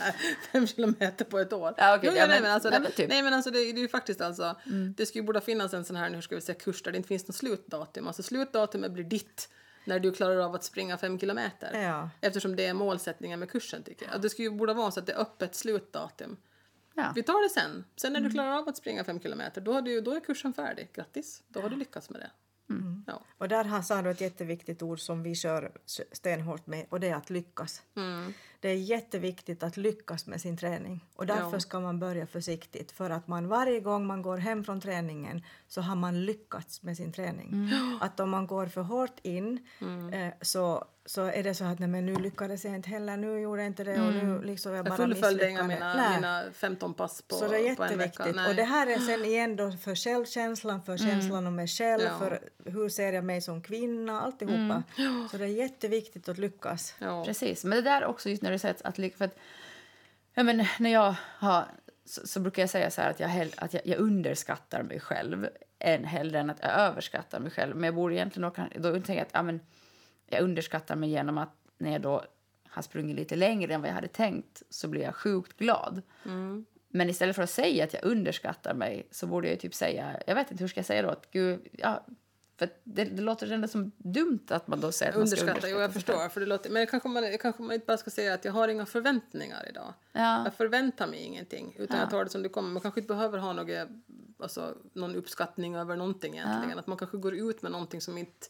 fem 0.52 0.66
kilometer 0.66 1.24
på 1.24 1.38
ett 1.38 1.52
år. 1.52 1.74
Ja, 1.76 1.96
okej, 1.96 2.10
Jo, 2.12 2.18
ja, 2.18 2.26
nej, 2.26 2.40
men- 2.42 2.50
alltså, 2.50 2.70
nej, 2.70 2.78
det, 2.78 2.82
men 2.82 2.92
typ. 2.92 3.08
nej 3.08 3.22
men 3.22 3.34
alltså 3.34 3.50
det, 3.50 3.58
det 3.58 3.78
är 3.78 3.82
ju 3.82 3.88
faktiskt 3.88 4.20
alltså, 4.20 4.56
det 4.96 5.06
skulle 5.06 5.22
ju 5.22 5.26
borde 5.26 5.40
finnas 5.40 5.74
en 5.74 5.84
sån 5.84 5.96
här, 5.96 6.10
nu 6.10 6.22
ska 6.22 6.34
vi 6.34 6.40
säga 6.40 6.58
kurs 6.58 6.82
där 6.82 6.90
det 6.92 6.96
inte 6.96 7.08
finns 7.08 7.28
något 7.28 7.36
slutdatum. 7.36 8.06
Alltså 8.06 8.22
slutdatumet 8.22 8.92
blir 8.92 9.04
ditt 9.04 9.48
när 9.84 9.98
du 10.00 10.12
klarar 10.12 10.36
av 10.38 10.54
att 10.54 10.64
springa 10.64 10.98
fem 10.98 11.18
kilometer. 11.18 11.82
Ja. 11.82 12.10
Eftersom 12.20 12.56
det 12.56 12.66
är 12.66 12.74
målsättningen 12.74 13.40
med 13.40 13.50
kursen 13.50 13.82
tycker 13.82 14.06
jag. 14.12 14.20
Det 14.22 14.30
skulle 14.30 14.48
ju 14.48 14.54
borde 14.54 14.74
vara 14.74 14.90
så 14.90 15.00
att 15.00 15.06
det 15.06 15.12
är 15.12 15.20
öppet 15.20 15.54
slutdatum. 15.54 16.36
Ja. 16.94 17.12
Vi 17.14 17.22
tar 17.22 17.42
det 17.42 17.60
sen. 17.60 17.84
Sen 17.96 18.12
när 18.12 18.20
du 18.20 18.30
klarar 18.30 18.58
av 18.58 18.68
att 18.68 18.76
springa 18.76 19.04
fem 19.04 19.20
kilometer, 19.20 19.60
då, 19.60 19.72
har 19.72 19.82
du, 19.82 20.00
då 20.00 20.14
är 20.14 20.20
kursen 20.20 20.52
färdig. 20.52 20.88
Grattis, 20.92 21.42
då 21.48 21.60
har 21.60 21.68
du 21.68 21.76
lyckats 21.76 22.10
med 22.10 22.20
det. 22.20 22.30
Ja. 23.06 23.22
Och 23.38 23.48
där 23.48 23.64
har, 23.64 23.82
sa 23.82 24.02
du 24.02 24.10
ett 24.10 24.20
jätteviktigt 24.20 24.82
ord 24.82 25.00
som 25.00 25.22
vi 25.22 25.34
kör 25.34 25.72
stenhårt 26.12 26.66
med 26.66 26.86
och 26.88 27.00
det 27.00 27.08
är 27.08 27.14
att 27.14 27.30
lyckas. 27.30 27.82
Mm. 27.96 28.34
Det 28.62 28.68
är 28.68 28.74
jätteviktigt 28.76 29.62
att 29.62 29.76
lyckas 29.76 30.26
med 30.26 30.40
sin 30.40 30.56
träning 30.56 31.04
och 31.16 31.26
därför 31.26 31.52
Ja. 31.52 31.60
ska 31.60 31.80
man 31.80 31.98
börja 31.98 32.26
försiktigt 32.26 32.92
för 32.92 33.10
att 33.10 33.28
man 33.28 33.48
varje 33.48 33.80
gång 33.80 34.06
man 34.06 34.22
går 34.22 34.36
hem 34.38 34.64
från 34.64 34.80
träningen 34.80 35.42
så 35.68 35.80
har 35.80 35.96
man 35.96 36.24
lyckats 36.24 36.82
med 36.82 36.96
sin 36.96 37.12
träning. 37.12 37.48
Mm. 37.48 37.98
Att 38.00 38.20
om 38.20 38.30
man 38.30 38.46
går 38.46 38.66
för 38.66 38.80
hårt 38.82 39.18
in 39.22 39.66
eh, 40.12 40.28
så, 40.42 40.84
så 41.06 41.22
är 41.22 41.42
det 41.42 41.54
så 41.54 41.64
att 41.64 41.78
nej, 41.78 41.88
men 41.88 42.06
nu 42.06 42.14
lyckades 42.16 42.64
jag 42.64 42.74
inte 42.74 42.88
heller, 42.90 43.16
nu 43.16 43.40
gjorde 43.40 43.62
jag 43.62 43.66
inte 43.66 43.84
det 43.84 44.00
och 44.00 44.12
nu 44.14 44.42
liksom 44.42 44.72
jag 44.74 44.86
Jag 44.88 44.96
fullföljde 44.96 45.50
inga 45.50 45.62
mina, 45.62 45.94
Nej. 45.94 46.14
mina 46.16 46.44
15 46.54 46.94
pass 46.94 47.22
på, 47.22 47.34
Så 47.36 47.48
det 47.48 47.68
är 47.68 47.74
på 47.74 47.82
en 47.84 47.88
vecka. 47.98 48.04
jätteviktigt. 48.04 48.36
Nej. 48.36 48.48
Och 48.50 48.54
det 48.56 48.62
här 48.64 48.86
är 48.86 48.98
sen 48.98 49.24
igen 49.24 49.56
då 49.56 49.72
för 49.72 49.94
självkänslan, 49.94 50.82
för 50.82 50.96
känslan 50.96 51.46
om 51.46 51.54
mig 51.56 51.66
själv, 51.68 52.02
Ja. 52.04 52.18
för 52.18 52.40
hur 52.64 52.88
ser 52.88 53.12
jag 53.12 53.24
mig 53.24 53.40
som 53.40 53.62
kvinna, 53.62 54.20
alltihopa. 54.20 54.82
Så 55.30 55.36
det 55.38 55.44
är 55.44 55.48
jätteviktigt 55.48 56.28
att 56.28 56.38
lyckas. 56.38 56.94
ja. 56.98 57.24
Precis, 57.24 57.64
men 57.64 57.76
det 57.76 57.82
där 57.90 58.04
också 58.04 58.28
just 58.30 58.42
när 58.42 58.49
du 58.52 58.58
säger 58.58 58.74
att, 58.74 58.98
att, 58.98 59.14
för 59.16 59.24
att 59.24 59.36
ja, 60.34 60.42
men 60.42 60.66
när 60.78 60.90
jag 60.90 61.14
har 61.38 61.64
så, 62.04 62.26
så 62.26 62.40
brukar 62.40 62.62
jag 62.62 62.70
säga 62.70 62.90
så 62.90 63.02
att, 63.02 63.20
jag, 63.20 63.28
hell, 63.28 63.52
att 63.56 63.74
jag, 63.74 63.86
jag 63.86 63.98
underskattar 63.98 64.82
mig 64.82 65.00
själv 65.00 65.48
än 65.78 66.04
hellre 66.04 66.38
än 66.38 66.50
att 66.50 66.58
jag 66.62 66.70
överskattar 66.70 67.40
mig 67.40 67.50
själv. 67.50 67.76
Men 67.76 67.84
jag 67.84 67.94
borde 67.94 68.14
egentligen 68.14 68.52
då, 68.56 68.80
då 68.80 68.92
tänker 68.92 69.14
jag 69.14 69.22
att 69.22 69.30
ja, 69.32 69.42
men, 69.42 69.60
jag 70.26 70.42
underskattar 70.42 70.96
mig 70.96 71.10
genom 71.10 71.38
att 71.38 71.54
när 71.78 71.92
jag 71.92 72.00
då 72.00 72.24
har 72.68 72.82
sprungit 72.82 73.16
lite 73.16 73.36
längre 73.36 73.74
än 73.74 73.80
vad 73.80 73.90
jag 73.90 73.94
hade 73.94 74.08
tänkt 74.08 74.62
så 74.70 74.88
blir 74.88 75.02
jag 75.02 75.14
sjukt 75.14 75.58
glad. 75.58 76.02
Men 76.88 77.10
istället 77.10 77.36
för 77.36 77.42
att 77.42 77.50
säga 77.50 77.84
att 77.84 77.94
jag 77.94 78.04
underskattar 78.04 78.74
mig 78.74 79.08
så 79.10 79.26
borde 79.26 79.46
jag 79.46 79.54
ju 79.54 79.60
typ 79.60 79.74
säga, 79.74 80.22
jag 80.26 80.34
vet 80.34 80.50
inte 80.50 80.64
hur 80.64 80.68
ska 80.68 80.78
jag 80.78 80.86
säga 80.86 81.02
då, 81.02 81.08
att 81.08 81.30
gud, 81.30 81.68
ja, 81.72 82.06
för 82.60 82.68
det, 82.84 83.04
det 83.04 83.22
låter 83.22 83.52
ändå 83.52 83.68
som 83.68 83.92
dumt 83.98 84.46
att 84.48 84.68
man 84.68 84.80
då 84.80 84.92
säger 84.92 85.12
att 85.12 85.18
man 85.18 85.28
ska 85.28 85.40
Underskatta, 85.40 85.68
jo 85.68 85.78
jag 85.78 85.92
förstår. 85.92 86.28
För 86.28 86.40
det 86.40 86.46
låter, 86.46 86.70
men 86.70 86.86
kanske 86.86 87.08
man, 87.08 87.38
kanske 87.40 87.62
man 87.62 87.72
inte 87.72 87.86
bara 87.86 87.96
ska 87.96 88.10
säga 88.10 88.34
att 88.34 88.44
jag 88.44 88.52
har 88.52 88.68
inga 88.68 88.86
förväntningar 88.86 89.66
idag. 89.68 89.94
Ja. 90.12 90.44
Jag 90.44 90.54
förväntar 90.54 91.06
mig 91.06 91.18
ingenting. 91.22 91.74
Utan 91.78 91.96
Ja. 91.96 92.02
jag 92.02 92.10
tar 92.10 92.24
det 92.24 92.30
som 92.30 92.42
det 92.42 92.48
kommer. 92.48 92.68
Man 92.70 92.82
kanske 92.82 93.00
inte 93.00 93.08
behöver 93.14 93.38
ha 93.38 93.52
något, 93.52 93.88
alltså, 94.38 94.74
någon 94.92 95.14
uppskattning 95.16 95.74
över 95.74 95.96
någonting 95.96 96.34
egentligen. 96.38 96.78
Att 96.78 96.86
man 96.86 96.98
kanske 96.98 97.16
går 97.16 97.34
ut 97.34 97.62
med 97.62 97.72
någonting 97.72 98.00
som 98.00 98.18
inte, 98.18 98.46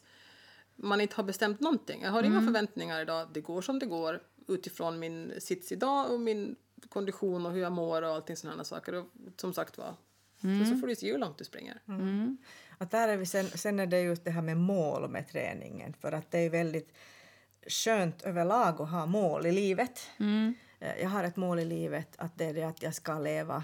man 0.75 1.01
inte 1.01 1.15
har 1.15 1.23
bestämt 1.23 1.59
någonting. 1.59 2.01
Jag 2.01 2.11
har 2.11 2.19
Mm. 2.23 2.31
inga 2.31 2.41
förväntningar 2.45 3.01
idag. 3.01 3.27
Det 3.33 3.41
går 3.41 3.61
som 3.61 3.79
det 3.79 3.85
går 3.85 4.21
utifrån 4.47 4.99
min 4.99 5.33
sits 5.39 5.71
idag 5.71 6.11
och 6.11 6.19
min 6.19 6.55
kondition 6.89 7.45
och 7.45 7.51
hur 7.51 7.61
jag 7.61 7.71
mår 7.71 8.01
och 8.01 8.09
allting 8.15 8.35
sådana 8.37 8.63
saker. 8.63 8.93
Och 8.95 9.05
som 9.37 9.53
sagt 9.53 9.77
var, 9.77 9.93
Mm. 10.43 10.65
så, 10.65 10.71
så 10.71 10.77
får 10.79 10.87
du 10.87 10.95
se 10.95 11.11
hur 11.11 11.17
långt 11.17 11.37
du 11.37 11.43
springer. 11.43 11.77
Att 12.77 12.91
där 12.91 13.07
är 13.07 13.17
vi 13.17 13.25
sen, 13.25 13.45
sen 13.45 13.79
är 13.79 13.85
det 13.85 14.01
just 14.01 14.23
det 14.23 14.31
här 14.31 14.41
med 14.41 14.57
mål 14.57 15.09
med 15.09 15.27
träningen 15.27 15.93
för 15.93 16.11
att 16.11 16.31
det 16.31 16.39
är 16.39 16.49
väldigt 16.49 16.93
skönt 17.67 18.21
överlag 18.21 18.81
att 18.81 18.89
ha 18.89 19.05
mål 19.05 19.45
i 19.45 19.51
livet. 19.51 20.09
Eh, 20.79 21.01
Jag 21.01 21.09
har 21.09 21.23
ett 21.23 21.35
mål 21.35 21.59
i 21.59 21.65
livet 21.65 22.07
att 22.17 22.37
det 22.37 22.45
är 22.45 22.53
det 22.53 22.63
att 22.63 22.81
jag 22.83 22.93
ska 22.95 23.19
leva 23.19 23.63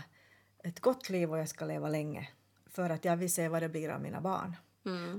ett 0.63 0.79
gott 0.79 1.09
liv 1.09 1.31
och 1.31 1.37
jag 1.39 1.49
ska 1.49 1.65
leva 1.65 1.89
länge 1.89 2.29
för 2.69 2.89
att 2.89 3.05
jag 3.05 3.17
vill 3.17 3.33
se 3.33 3.47
vad 3.49 3.61
det 3.61 3.69
blir 3.69 3.89
av 3.89 4.01
mina 4.01 4.21
barn. 4.21 4.55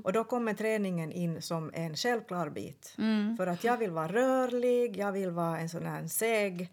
Och 0.05 0.13
då 0.13 0.25
kommer 0.25 0.55
träningen 0.55 1.13
in 1.13 1.43
som 1.43 1.71
en 1.75 1.97
självklar 1.97 2.49
bit. 2.51 2.95
För 3.37 3.47
att 3.47 3.65
jag 3.65 3.77
vill 3.77 3.91
vara 3.91 4.09
rörlig, 4.13 4.97
jag 4.97 5.13
vill 5.13 5.31
vara 5.31 5.59
en 5.59 5.69
sån 5.69 5.87
här 5.87 6.07
seg 6.07 6.73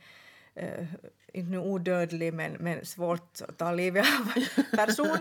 eh, 0.56 0.86
inte 1.34 1.52
nu 1.52 1.58
odödlig 1.60 2.34
men, 2.34 2.52
men 2.54 2.86
svårt 2.86 3.42
att 3.48 3.58
ta 3.58 3.72
livet 3.72 4.06
av 4.20 4.34
person. 4.78 5.18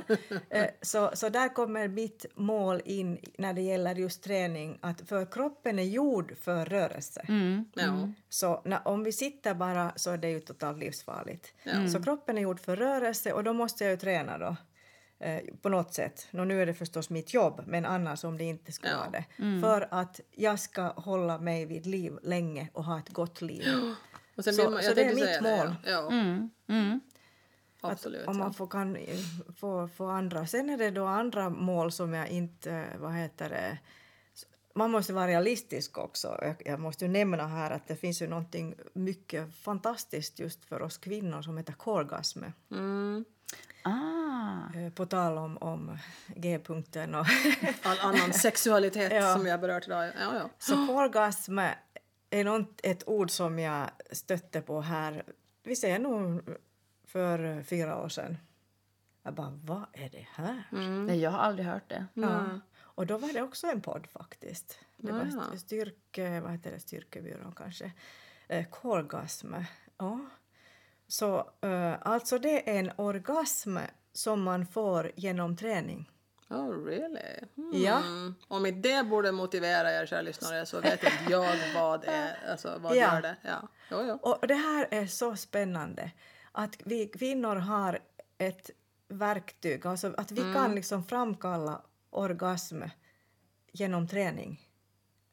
Eh, 0.50 0.66
så, 0.82 1.10
så 1.14 1.28
där 1.28 1.54
kommer 1.54 1.88
mitt 1.88 2.26
mål 2.34 2.80
in 2.84 3.18
när 3.38 3.52
det 3.52 3.60
gäller 3.62 3.94
just 3.94 4.22
träning, 4.22 4.78
att 4.80 5.08
för 5.08 5.32
kroppen 5.32 5.78
är 5.78 5.82
gjord 5.82 6.34
för 6.40 6.64
rörelse. 6.64 7.24
Mm. 7.28 7.64
Ja. 7.74 8.08
Så 8.28 8.62
när, 8.64 8.88
om 8.88 9.04
vi 9.04 9.12
sitter 9.12 9.54
bara 9.54 9.92
så 9.96 10.10
är 10.10 10.18
det 10.18 10.30
ju 10.30 10.40
totalt 10.40 10.78
livsfarligt. 10.78 11.52
Ja. 11.62 11.88
Så 11.88 12.02
kroppen 12.02 12.38
är 12.38 12.42
gjord 12.42 12.60
för 12.60 12.76
rörelse 12.76 13.32
och 13.32 13.44
då 13.44 13.52
måste 13.52 13.84
jag 13.84 13.90
ju 13.90 13.96
träna 13.96 14.38
då. 14.38 14.56
Eh, 15.18 15.40
på 15.62 15.68
något 15.68 15.94
sätt. 15.94 16.26
Nå, 16.30 16.44
nu 16.44 16.62
är 16.62 16.66
det 16.66 16.74
förstås 16.74 17.10
mitt 17.10 17.34
jobb, 17.34 17.62
men 17.66 17.84
annars 17.84 18.24
om 18.24 18.38
det 18.38 18.44
inte 18.44 18.72
skulle 18.72 18.92
Ja. 18.92 18.98
vara 18.98 19.10
det. 19.10 19.24
För 19.60 19.88
att 19.90 20.20
jag 20.30 20.58
ska 20.60 20.82
hålla 20.82 21.38
mig 21.38 21.66
vid 21.66 21.86
liv 21.86 22.18
länge 22.22 22.68
och 22.72 22.84
ha 22.84 22.98
ett 22.98 23.08
gott 23.08 23.42
liv. 23.42 23.64
Och 24.36 24.44
sen 24.44 24.54
Så- 24.54 24.70
man, 24.70 24.82
så 24.82 24.88
jag 24.88 24.96
det 24.96 25.02
är 25.02 25.08
tänkte 25.14 25.26
mitt 25.30 25.40
mål. 25.42 25.74
Det, 25.84 25.90
ja. 25.90 26.08
ja. 26.10 26.10
Mm. 26.12 26.50
Mm. 26.68 27.00
Absolut. 27.80 28.26
Om 28.28 28.38
man 28.38 28.54
får, 28.54 28.66
kan 28.66 28.96
få, 29.56 29.88
få 29.88 30.06
andra. 30.08 30.46
Sen 30.46 30.70
är 30.70 30.76
det 30.76 30.90
då 30.90 31.06
andra 31.06 31.50
mål 31.50 31.92
som 31.92 32.12
jag 32.14 32.28
inte, 32.28 32.84
vad 32.98 33.12
heter 33.14 33.48
det, 33.48 33.78
man 34.74 34.90
måste 34.90 35.12
vara 35.12 35.26
realistisk 35.26 35.98
också. 35.98 36.38
Jag, 36.42 36.62
jag 36.64 36.80
måste 36.80 37.04
ju 37.04 37.10
nämna 37.10 37.46
här 37.46 37.70
att 37.70 37.86
det 37.88 37.96
finns 37.96 38.22
ju 38.22 38.26
någonting 38.26 38.74
mycket 38.92 39.54
fantastiskt 39.56 40.38
just 40.38 40.64
för 40.64 40.82
oss 40.82 40.98
kvinnor 40.98 41.42
som 41.42 41.56
heter 41.58 41.72
korgasm. 41.72 42.42
Mm. 42.70 43.24
Ah. 43.82 44.78
Eh, 44.78 44.92
På 44.92 45.06
tal 45.06 45.38
om, 45.38 45.56
om 45.58 45.98
G-punkten 46.36 47.14
och 47.14 47.26
All 47.82 47.98
annan 48.00 48.32
sexualitet 48.32 49.12
Ja. 49.14 49.34
som 49.34 49.46
jag 49.46 49.60
berört 49.60 49.86
idag. 49.86 50.06
Ja, 50.06 50.34
ja. 50.34 50.50
Så 50.58 50.86
korgasm 50.86 51.58
är 52.40 52.44
något, 52.44 52.80
ett 52.82 53.08
ord 53.08 53.30
som 53.30 53.58
jag 53.58 53.90
stötte 54.10 54.60
på 54.60 54.80
här, 54.80 55.24
vi 55.62 55.76
säger 55.76 55.98
nog 55.98 56.42
för 57.04 57.62
fyra 57.62 58.02
år 58.02 58.08
sedan. 58.08 58.36
Jag 59.22 59.34
bara, 59.34 59.58
vad 59.64 59.84
är 59.92 60.08
det 60.10 60.26
här? 60.32 60.62
Nej, 61.06 61.20
jag 61.20 61.30
har 61.30 61.38
aldrig 61.38 61.66
hört 61.66 61.88
det. 61.88 62.06
Ja. 62.14 62.60
Och 62.76 63.06
då 63.06 63.18
var 63.18 63.32
det 63.32 63.42
också 63.42 63.66
en 63.66 63.80
podd 63.80 64.06
faktiskt. 64.06 64.78
Det 64.96 65.12
var 65.12 65.30
Ja. 65.52 65.58
styrke, 65.58 66.40
vad 66.40 66.52
heter 66.52 66.70
det, 66.70 66.80
styrkebyrån 66.80 67.52
kanske. 67.56 67.92
Eh, 68.48 68.66
korgasm. 68.68 69.54
Ja. 69.98 70.20
Så 71.06 71.50
eh, 71.60 71.94
alltså 72.00 72.38
det 72.38 72.70
är 72.70 72.78
en 72.80 72.90
orgasm 72.96 73.76
som 74.12 74.42
man 74.42 74.66
får 74.66 75.12
genom 75.16 75.56
träning. 75.56 76.10
Oh, 76.50 76.84
really? 76.84 77.38
Mm. 77.56 77.82
Ja. 77.82 78.02
Om 78.48 78.66
inte 78.66 78.88
det 78.88 79.04
borde 79.04 79.32
motivera 79.32 79.92
er 79.92 80.06
kära 80.06 80.22
lyssnare 80.22 80.66
så 80.66 80.80
vet 80.80 81.02
inte 81.04 81.12
jag 81.30 81.56
vad, 81.74 82.04
är, 82.04 82.38
alltså, 82.50 82.78
vad 82.78 82.96
Ja. 82.96 83.14
gör 83.14 83.22
det. 83.22 83.36
Ja. 83.42 83.68
Jo, 83.90 84.02
jo. 84.08 84.18
Och 84.22 84.46
det 84.48 84.54
här 84.54 84.88
är 84.90 85.06
så 85.06 85.36
spännande. 85.36 86.10
Att 86.52 86.76
vi 86.84 87.06
kvinnor 87.06 87.56
har 87.56 87.98
ett 88.38 88.70
verktyg, 89.08 89.86
alltså 89.86 90.14
att 90.16 90.32
vi 90.32 90.40
Mm. 90.40 90.54
kan 90.54 90.74
liksom 90.74 91.04
framkalla 91.04 91.82
orgasm 92.10 92.82
genom 93.72 94.08
träning. 94.08 94.60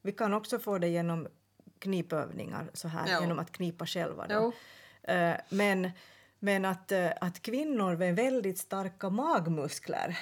Vi 0.01 0.11
kan 0.11 0.33
också 0.33 0.59
få 0.59 0.77
det 0.77 0.87
genom 0.87 1.27
knipövningar, 1.79 2.69
så 2.73 2.87
här, 2.87 3.07
Ja. 3.11 3.21
genom 3.21 3.39
att 3.39 3.51
knipa 3.51 3.85
själva. 3.85 4.27
Då. 4.27 4.33
Jo. 4.35 4.53
Eh, 5.13 5.35
men 5.49 5.91
men 6.43 6.65
att, 6.65 6.91
eh, 6.91 7.11
att 7.21 7.41
kvinnor 7.41 7.95
med 7.95 8.15
väldigt 8.15 8.57
starka 8.59 9.09
magmuskler, 9.09 10.17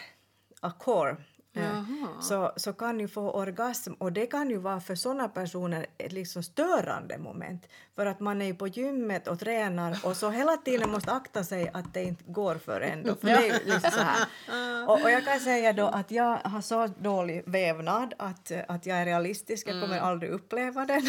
a 0.62 0.72
core, 0.80 1.18
eh, 1.56 1.64
Jaha. 1.64 2.22
så, 2.22 2.52
så 2.56 2.74
kan 2.74 3.00
ju 3.00 3.08
få 3.08 3.32
orgasm 3.32 3.94
och 3.94 4.14
det 4.14 4.26
kan 4.26 4.50
ju 4.50 4.58
vara 4.58 4.80
för 4.80 4.96
sådana 4.96 5.30
personer 5.30 5.86
ett 5.98 6.12
liksom 6.12 6.44
störande 6.44 7.18
moment. 7.18 7.68
För 7.96 8.06
att 8.06 8.20
man 8.20 8.42
är 8.42 8.46
ju 8.46 8.56
på 8.56 8.68
gymmet 8.68 9.28
och 9.28 9.40
tränar 9.40 9.98
och 10.04 10.18
så 10.18 10.30
hela 10.30 10.58
tiden 10.58 10.92
måste 10.92 11.12
akta 11.12 11.44
sig 11.44 11.70
att 11.74 11.94
det 11.94 12.04
inte 12.04 12.24
går 12.28 12.56
för 12.56 12.82
en. 12.82 13.04
Då, 13.04 13.16
för 13.16 13.28
det 13.28 13.34
är 13.34 13.44
ju 13.44 13.72
liksom 13.72 13.92
så 13.92 14.02
här. 14.02 14.28
Och, 14.88 15.02
och 15.04 15.12
jag 15.12 15.26
kan 15.26 15.40
säga 15.40 15.74
då 15.74 15.86
att 15.86 16.12
jag 16.12 16.38
har 16.44 16.62
så 16.62 16.88
dålig 16.88 17.44
vävnad 17.46 18.14
att, 18.18 18.52
att 18.68 18.86
jag 18.86 18.98
är 18.98 19.06
realistisk, 19.06 19.68
jag 19.68 19.82
kommer 19.82 20.00
aldrig 20.00 20.32
uppleva 20.32 20.86
den. 20.86 21.02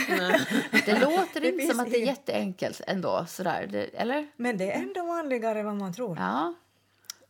Det 0.86 1.00
låter 1.00 1.40
Det 1.40 1.48
inte 1.48 1.66
som 1.66 1.80
att 1.80 1.90
det 1.90 1.96
är 1.98 2.06
jätteenkelt 2.06 2.80
ändå. 2.86 3.24
Sådär. 3.28 3.68
Det, 3.70 3.84
eller? 3.84 4.28
Men 4.36 4.56
det 4.56 4.72
är 4.72 4.78
ändå 4.78 5.06
vanligare 5.06 5.58
än 5.60 5.66
vad 5.66 5.76
man 5.76 5.92
tror. 5.94 6.16
Ja. 6.18 6.54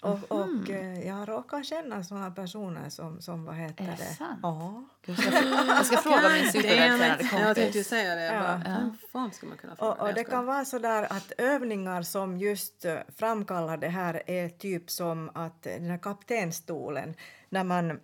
Och, 0.02 0.18
och 0.28 0.70
eh, 0.70 1.06
jag 1.06 1.28
råkar 1.28 1.62
känna 1.62 2.04
såna 2.04 2.30
personer 2.30 2.88
som, 2.88 3.20
som 3.20 3.44
vad 3.44 3.54
heter 3.56 3.84
Är 3.84 3.88
det 3.88 3.96
det? 3.96 4.04
sant? 4.14 4.38
Ja. 4.42 4.84
Jag 5.06 5.18
ska, 5.18 5.30
jag 5.66 5.86
ska 5.86 5.96
fråga 5.96 6.28
min 6.28 6.52
supervältränade 6.52 7.22
Jag 7.22 7.30
tänkte 7.30 7.60
ju 7.60 7.66
kompis. 7.66 7.88
säga 7.88 8.14
det. 8.14 8.24
Jag 8.24 8.34
Ja. 8.34 8.40
bara, 8.40 8.56
Hur 8.56 9.08
fan 9.12 9.32
ska 9.32 9.46
man 9.46 9.56
kunna 9.56 9.76
fråga 9.76 9.92
Och, 9.92 10.08
och 10.08 10.14
det 10.14 10.24
kan 10.24 10.46
vara 10.46 10.64
så 10.64 10.78
där 10.78 11.02
att 11.12 11.32
övningar 11.38 12.02
som 12.02 12.38
just 12.38 12.84
eh, 12.84 12.96
framkallar 13.16 13.76
det 13.76 13.88
här 13.88 14.22
är 14.26 14.48
typ 14.48 14.90
som 14.90 15.30
att 15.34 15.62
den 15.62 15.90
här 15.90 15.98
kaptenstolen, 15.98 17.14
när 17.48 17.64
man 17.64 18.00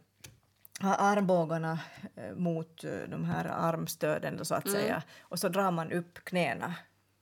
har 0.81 0.97
armbågarna 0.99 1.79
eh, 2.17 2.35
mot 2.37 2.85
de 3.09 3.25
här 3.25 3.45
armstöden 3.45 4.45
så 4.45 4.55
att 4.55 4.71
säga 4.71 5.03
och 5.21 5.39
så 5.39 5.49
drar 5.49 5.71
man 5.71 5.93
upp 5.93 6.25
knäna. 6.25 6.75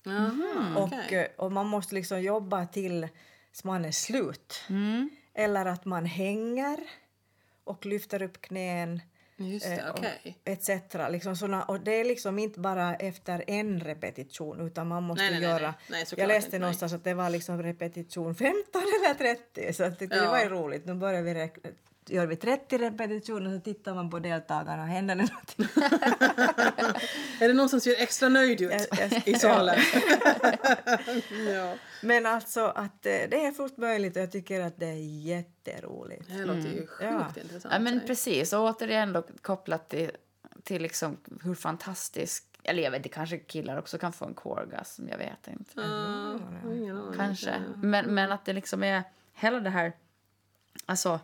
Jaha, 0.06 0.76
Och, 0.76 1.44
och 1.44 1.52
man 1.52 1.66
måste 1.66 1.94
liksom 1.94 2.22
jobba 2.22 2.66
till 2.66 3.08
man 3.62 3.84
är 3.84 3.90
slut. 3.90 4.62
Mm. 4.68 5.11
Eller 5.34 5.66
att 5.66 5.84
man 5.84 6.07
hänger 6.07 6.78
och 7.64 7.86
lyfter 7.86 8.22
upp 8.22 8.40
knän. 8.40 9.00
Just 9.36 9.66
eh, 9.66 9.70
det, 9.76 9.90
och 9.90 9.98
okej. 9.98 10.38
etc. 10.44 10.70
Liksom 11.11 11.36
såna, 11.36 11.62
och 11.64 11.80
det 11.80 11.92
är 11.92 12.05
liksom 12.05 12.38
inte 12.38 12.61
bara 12.61 12.94
efter 12.94 13.44
en 13.46 13.80
repetition 13.80 14.61
utan 14.61 14.88
man 14.88 15.02
måste 15.02 15.22
Nej, 15.24 15.32
nej, 15.32 15.42
göra... 15.42 15.74
nej. 15.90 16.05
Jag 16.16 16.28
läste 16.28 16.46
inte, 16.48 16.59
någonstans 16.59 16.92
att 16.92 17.05
det 17.05 17.14
var 17.14 17.30
liksom 17.30 17.62
repetition 17.62 18.34
15 18.34 18.55
eller 18.82 19.14
30 19.14 19.72
så 19.72 19.82
det, 19.82 20.07
det 20.07 20.16
Ja. 20.16 20.30
var 20.30 20.40
ju 20.40 20.48
roligt. 20.48 20.84
Nu 20.86 20.94
börjar 20.94 21.22
vi. 21.22 21.50
Gör 22.07 22.26
vi 22.26 22.36
30 22.36 22.78
repetitioner 22.78 23.55
så 23.57 23.61
tittar 23.61 23.94
man 23.94 24.11
på 24.11 24.18
deltagarna. 24.18 24.86
Händer 24.86 25.14
det 25.14 25.22
någonting? 25.22 25.82
Är 27.40 27.48
det 27.48 27.55
någon 27.55 27.68
som 27.68 27.80
ser 27.80 28.02
extra 28.02 28.28
nöjd 28.28 28.61
ut 28.61 28.72
i 29.24 29.34
salen? 29.34 29.76
ja. 31.48 31.74
Men 32.02 32.26
alltså 32.26 32.64
att 32.64 33.07
eh, 33.07 33.12
det 33.30 33.44
är 33.46 33.52
fullt 33.52 33.76
möjligt 33.76 34.16
och 34.16 34.22
jag 34.22 34.32
tycker 34.32 34.61
att 34.61 34.78
det 34.80 34.86
är 34.86 35.22
jätteroligt. 35.26 36.28
Det 36.28 36.44
låter 36.44 36.68
ju 36.70 36.86
sjukt 36.86 37.02
Ja. 37.02 37.32
intressant. 37.42 37.74
Ja, 37.74 37.78
men 37.78 38.00
precis. 38.07 38.52
Och 38.52 38.61
återigen 38.61 39.12
då 39.12 39.22
kopplat 39.42 39.88
till, 39.88 40.11
till 40.62 40.82
liksom 40.82 41.16
hur 41.42 41.55
fantastisk... 41.55 42.44
Eller 42.62 42.82
jag 42.82 42.90
vet 42.90 42.98
inte, 42.98 43.09
kanske 43.09 43.38
killar 43.38 43.78
också 43.78 43.98
kan 43.98 44.12
få 44.12 44.24
en 44.24 44.34
orgasm. 44.42 45.09
Jag 45.09 45.18
vet 45.18 45.48
inte. 45.48 45.82
Aning. 45.82 47.12
Kanske. 47.16 47.55
Men, 47.76 48.14
men 48.14 48.32
att 48.32 48.44
det 48.44 48.52
liksom 48.52 48.82
är 48.82 49.02
hela 49.34 49.61
det 49.61 49.70
här... 49.70 49.92
Alltså, 50.86 51.20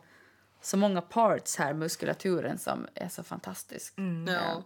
så 0.62 0.76
många 0.76 1.00
parts 1.00 1.56
här, 1.56 1.74
muskulaturen, 1.74 2.58
som 2.58 2.86
är 2.94 3.08
så 3.08 3.22
fantastisk. 3.22 3.94
Ja. 4.26 4.62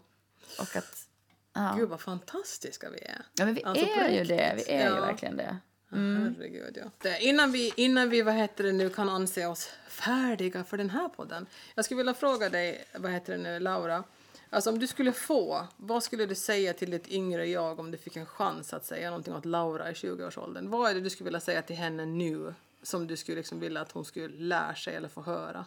Och 0.61 0.77
att... 0.77 1.09
Ja. 1.53 1.75
Gud 1.79 1.89
vad 1.89 2.01
fantastiska 2.01 2.91
vi 2.91 2.99
är. 2.99 3.23
ja, 3.35 3.45
men 3.45 3.55
vi 3.55 3.65
Alltså, 3.65 3.87
är 3.87 4.09
ju 4.09 4.19
riktigt. 4.21 4.29
det. 4.39 4.55
Vi 4.57 4.71
är 4.73 4.89
ju 4.91 4.95
Ja. 4.95 5.01
verkligen 5.01 5.37
det. 5.37 5.57
Herregud, 5.91 6.79
ja. 6.85 6.91
Det, 6.99 7.21
innan 7.21 7.53
vi, 7.53 7.73
innan 7.77 8.11
vi 8.11 8.23
vad 8.23 8.35
heter 8.35 8.65
det 8.65 8.73
nu, 8.73 8.91
kan 8.91 9.09
anse 9.09 9.47
oss 9.47 9.71
färdiga 9.89 10.65
för 10.65 10.77
den 10.77 10.91
här 10.91 11.09
podden. 11.09 11.47
Jag 11.75 11.85
skulle 11.85 11.99
vilja 11.99 12.15
fråga 12.15 12.49
dig, 12.49 12.85
vad 12.95 13.13
heter 13.13 13.33
det 13.37 13.43
nu, 13.43 13.59
Laura. 13.61 14.05
Alltså 14.51 14.71
om 14.71 14.79
du 14.79 14.87
skulle 14.87 15.13
få, 15.13 15.67
vad 15.77 16.03
skulle 16.03 16.27
du 16.27 16.35
säga 16.35 16.73
till 16.73 16.91
ditt 16.91 17.09
yngre 17.09 17.47
jag 17.47 17.81
om 17.81 17.91
du 17.91 17.99
fick 17.99 18.17
en 18.17 18.27
chans 18.27 18.75
att 18.75 18.85
säga 18.87 19.11
någonting 19.11 19.35
åt 19.35 19.45
Laura 19.45 19.91
i 19.91 19.93
20-årsåldern? 19.95 20.71
Vad 20.71 20.91
är 20.91 20.95
det 20.95 21.01
du 21.01 21.11
skulle 21.11 21.25
vilja 21.25 21.41
säga 21.41 21.63
till 21.63 21.77
henne 21.77 22.07
nu 22.07 22.55
som 22.83 23.07
du 23.07 23.17
skulle 23.17 23.37
liksom 23.37 23.61
vilja 23.61 23.81
att 23.81 23.93
hon 23.93 24.05
skulle 24.05 24.29
lära 24.29 24.75
sig 24.75 24.95
eller 24.95 25.09
få 25.09 25.23
höra? 25.23 25.65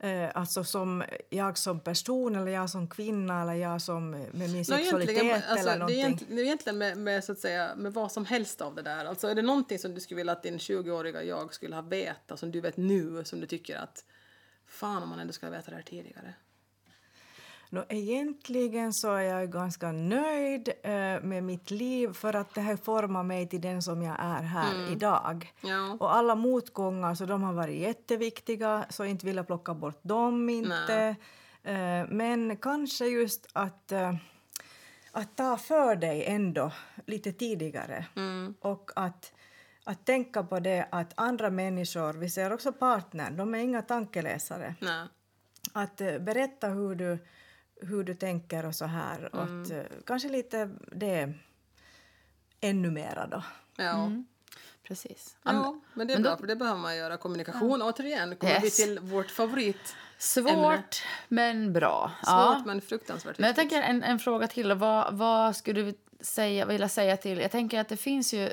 Eh, 0.00 0.30
alltså 0.34 0.64
som 0.64 1.04
jag 1.30 1.58
som 1.58 1.80
person 1.80 2.36
eller 2.36 2.52
jag 2.52 2.70
som 2.70 2.88
kvinna 2.88 3.42
eller 3.42 3.52
jag 3.52 3.82
som 3.82 4.10
med 4.10 4.32
min 4.32 4.64
sexualitet 4.64 5.16
egentligen, 5.16 5.42
alltså, 5.48 5.68
eller 5.68 5.78
någonting. 5.78 5.98
egentligen, 5.98 6.36
det 6.36 6.42
är 6.42 6.44
egentligen 6.44 6.78
med, 6.78 6.98
med, 6.98 7.24
så 7.24 7.32
att 7.32 7.38
säga, 7.38 7.74
med 7.76 7.92
vad 7.92 8.12
som 8.12 8.24
helst 8.24 8.60
av 8.60 8.74
det 8.74 8.82
där. 8.82 9.04
Alltså, 9.04 9.28
är 9.28 9.34
det 9.34 9.42
någonting 9.42 9.78
som 9.78 9.94
du 9.94 10.00
skulle 10.00 10.16
vilja 10.16 10.32
att 10.32 10.42
din 10.42 10.58
20-åriga 10.58 11.22
jag 11.22 11.54
skulle 11.54 11.74
ha 11.74 11.82
vetat 11.82 12.38
som 12.38 12.50
du 12.50 12.60
vet 12.60 12.76
nu 12.76 13.24
som 13.24 13.40
du 13.40 13.46
tycker 13.46 13.76
att 13.76 14.04
fan 14.66 15.02
om 15.02 15.08
man 15.08 15.18
ändå 15.18 15.32
ska 15.32 15.46
ha 15.46 15.50
vetat 15.50 15.66
det 15.66 15.76
här 15.76 15.82
tidigare? 15.82 16.34
Nå, 17.70 17.84
egentligen 17.88 18.92
så 18.92 19.14
är 19.14 19.22
jag 19.22 19.52
ganska 19.52 19.92
nöjd 19.92 20.68
eh, 20.82 20.92
med 21.22 21.44
mitt 21.44 21.70
liv 21.70 22.12
för 22.12 22.34
att 22.34 22.54
det 22.54 22.60
har 22.60 22.76
format 22.76 23.26
mig 23.26 23.48
till 23.48 23.60
den 23.60 23.82
som 23.82 24.02
jag 24.02 24.16
är 24.20 24.42
här 24.42 24.92
idag. 24.92 25.52
Ja. 25.60 25.96
Och 26.00 26.14
alla 26.14 26.34
motgångar 26.34 27.14
så 27.14 27.26
de 27.26 27.42
har 27.42 27.52
varit 27.52 27.78
jätteviktiga, 27.78 28.86
så 28.88 29.04
inte 29.04 29.26
vill 29.26 29.36
jag 29.36 29.46
plocka 29.46 29.74
bort 29.74 30.00
dem 30.02 30.48
inte. 30.48 31.16
Eh, 31.62 32.06
men 32.08 32.56
kanske 32.56 33.06
just 33.06 33.46
att, 33.52 33.92
eh, 33.92 34.14
att 35.12 35.36
ta 35.36 35.56
för 35.56 35.96
dig 35.96 36.24
ändå 36.24 36.72
lite 37.06 37.32
tidigare. 37.32 38.06
Och 38.60 38.90
att, 38.96 39.32
att 39.84 40.06
tänka 40.06 40.42
på 40.42 40.60
det 40.60 40.88
att 40.90 41.12
andra 41.14 41.50
människor, 41.50 42.12
vi 42.12 42.30
ser 42.30 42.52
också 42.52 42.72
partnern, 42.72 43.36
de 43.36 43.54
är 43.54 43.58
inga 43.58 43.82
tankeläsare 43.82 44.74
Nej. 44.80 45.06
att 45.72 46.00
eh, 46.00 46.18
berätta 46.18 46.68
hur 46.68 46.94
du, 46.94 47.18
hur 47.80 48.04
du 48.04 48.14
tänker 48.14 48.66
och 48.66 48.74
så 48.74 48.84
här. 48.84 49.34
Och 49.34 49.42
att, 49.42 49.70
eh, 49.70 49.82
kanske 50.06 50.28
lite 50.28 50.70
det 50.92 51.32
ännu 52.60 52.90
mera 52.90 53.26
då. 53.26 53.42
Ja. 53.76 54.10
Precis. 54.82 55.36
Ja, 55.42 55.80
men 55.94 56.06
det 56.06 56.12
är 56.12 56.16
Men 56.16 56.22
bra, 56.22 56.32
då- 56.32 56.38
för 56.38 56.46
det 56.46 56.56
behöver 56.56 56.80
man 56.80 56.96
göra. 56.96 57.16
Kommunikation, 57.16 57.82
återigen, 57.82 58.36
kommer 58.36 58.52
Yes. 58.54 58.64
vi 58.64 58.70
till 58.84 58.98
vårt 58.98 59.30
favorit. 59.30 59.94
Svårt, 60.18 60.48
Ämne. 60.48 60.82
men 61.28 61.72
bra. 61.72 62.10
Svårt, 62.16 62.26
ja. 62.26 62.62
men 62.66 62.80
fruktansvärt 62.80 63.38
Men 63.38 63.46
jag 63.46 63.56
tänker 63.56 63.82
en, 63.82 64.02
en 64.02 64.18
fråga 64.18 64.46
till. 64.46 64.72
Vad, 64.72 65.14
vad 65.14 65.56
skulle 65.56 65.82
du 65.82 65.94
säga, 66.20 66.66
vilja 66.66 66.88
säga 66.88 67.16
till... 67.16 67.38
Jag 67.38 67.50
tänker 67.50 67.80
att 67.80 67.88
det 67.88 67.96
finns 67.96 68.34
ju 68.34 68.52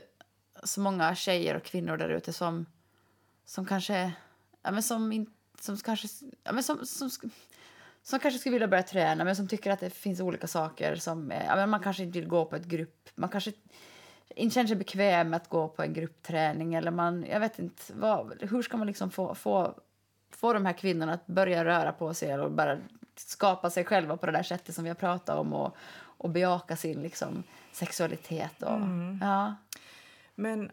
så 0.64 0.82
många 0.82 1.16
tjejer 1.16 1.56
och 1.56 1.64
kvinnor 1.64 1.98
där 1.98 2.10
ute 2.10 2.34
som, 2.34 2.66
som 3.46 3.66
kanske... 3.66 4.12
Ja, 4.62 4.72
men 4.72 4.84
som, 4.84 5.12
in, 5.12 5.34
som 5.60 5.78
kanske... 5.78 6.08
Ja, 6.44 6.52
men 6.52 6.64
som, 6.64 6.86
som, 6.86 7.10
som 8.06 8.20
kanske 8.20 8.40
skulle 8.40 8.54
vilja 8.54 8.68
börja 8.68 8.84
träna 8.84 9.24
men 9.24 9.36
som 9.36 9.48
tycker 9.48 9.72
att 9.72 9.80
det 9.80 9.90
finns 9.90 10.20
olika 10.20 10.48
saker 10.48 10.96
som... 10.96 11.32
eh, 11.32 11.46
Ja, 11.46 11.66
man 11.66 11.80
kanske 11.80 12.04
inte 12.04 12.20
vill 12.20 12.30
gå 12.30 12.46
på 12.46 12.56
ett 12.56 12.66
grupp... 12.66 13.10
Man 13.16 13.30
kanske 13.30 13.52
inte 14.36 14.54
känner 14.54 14.68
sig 14.68 14.76
bekväm 14.76 15.30
med 15.30 15.38
att 15.38 15.50
gå 15.50 15.68
på 15.68 15.84
en 15.84 15.94
gruppträning 15.94 16.74
eller 16.74 16.92
man... 16.92 17.26
Jag 17.30 17.40
vet 17.40 17.60
inte. 17.60 17.84
Vad, 17.94 18.44
hur 18.44 18.62
ska 18.62 18.78
man 18.78 18.88
liksom 18.88 19.12
få, 19.12 19.36
få, 19.36 19.74
få 20.32 20.54
de 20.54 20.66
här 20.66 20.74
kvinnorna 20.74 21.14
att 21.14 21.28
börja 21.28 21.66
röra 21.66 21.92
på 21.92 22.14
sig 22.14 22.40
och 22.40 22.52
bara 22.52 22.78
skapa 23.16 23.70
sig 23.70 23.84
själva 23.86 24.18
på 24.18 24.26
det 24.26 24.32
där 24.32 24.44
sättet 24.44 24.76
som 24.76 24.84
vi 24.84 24.90
har 24.90 24.96
pratat 24.96 25.40
om 25.40 25.54
och, 25.54 25.76
och 25.98 26.30
bejaka 26.30 26.76
sin 26.76 27.02
liksom, 27.02 27.44
sexualitet. 27.72 28.64
Och, 28.64 28.80
ja. 29.22 29.56
Men, 30.36 30.72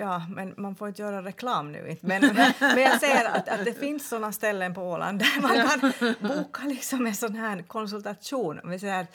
ja, 0.00 0.22
men 0.28 0.54
man 0.56 0.74
får 0.74 0.88
inte 0.88 1.02
göra 1.02 1.22
reklam 1.22 1.72
nu. 1.72 1.88
Inte. 1.88 2.06
Men, 2.06 2.20
men, 2.20 2.52
men 2.60 2.80
jag 2.80 3.00
ser 3.00 3.24
att, 3.24 3.48
att 3.48 3.64
det 3.64 3.74
finns 3.74 4.08
såna 4.08 4.32
ställen 4.32 4.74
på 4.74 4.82
Åland 4.82 5.18
där 5.18 5.42
man 5.42 5.68
kan 5.68 6.14
boka 6.20 6.62
liksom 6.62 7.06
en 7.06 7.14
sån 7.14 7.34
här 7.34 7.62
konsultation. 7.62 8.60
Om 8.64 8.70
vi 8.70 8.78
säger 8.78 9.00
att, 9.00 9.10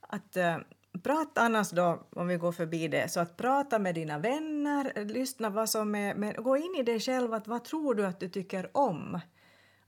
att 0.00 0.36
eh, 0.36 0.56
prata 1.02 1.40
annars 1.40 1.70
då, 1.70 2.06
om 2.16 2.28
vi 2.28 2.36
går 2.36 2.52
förbi 2.52 2.88
det, 2.88 3.12
så 3.12 3.20
att 3.20 3.36
prata 3.36 3.78
med 3.78 3.94
dina 3.94 4.18
vänner, 4.18 5.04
lyssna 5.04 5.50
vad 5.50 5.68
som 5.68 5.94
är, 5.94 6.14
men 6.14 6.42
gå 6.42 6.56
in 6.56 6.74
i 6.78 6.82
dig 6.82 7.00
själv, 7.00 7.34
att 7.34 7.48
vad 7.48 7.64
tror 7.64 7.94
du 7.94 8.06
att 8.06 8.20
du 8.20 8.28
tycker 8.28 8.76
om? 8.76 9.20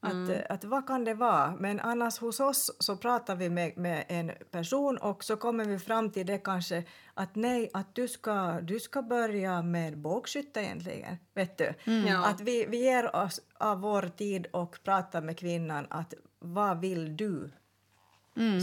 Att, 0.05 0.29
eh, 0.29 0.41
att 0.49 0.65
vad 0.65 0.87
kan 0.87 1.05
det 1.05 1.15
vara? 1.15 1.55
Men 1.59 1.81
annars 1.81 2.19
hos 2.19 2.41
oss 2.41 2.71
så 2.79 2.97
pratar 2.97 3.37
vi 3.37 3.51
med, 3.51 3.79
med 3.79 4.05
en 4.09 4.33
person 4.51 4.99
och 4.99 5.25
så 5.25 5.37
kommer 5.37 5.65
vi 5.65 5.79
fram 5.79 6.11
till 6.11 6.27
det 6.27 6.39
kanske 6.39 6.85
att 7.15 7.35
nej, 7.35 7.71
att 7.73 7.95
du 7.95 8.09
ska, 8.09 8.61
du 8.61 8.81
ska 8.81 9.03
börja 9.03 9.63
med 9.63 9.99
bågskytte 9.99 10.61
egentligen. 10.61 11.17
Vet 11.35 11.59
du? 11.59 11.75
Ja. 12.09 12.27
Att 12.27 12.41
vi, 12.41 12.67
vi 12.67 12.77
ger 12.85 13.17
oss 13.17 13.41
av 13.59 13.81
vår 13.81 14.03
tid 14.03 14.47
och 14.47 14.79
pratar 14.85 15.23
med 15.23 15.39
kvinnan 15.39 15.87
att 15.91 16.15
vad 16.39 16.81
vill 16.81 17.17
du? 17.17 17.51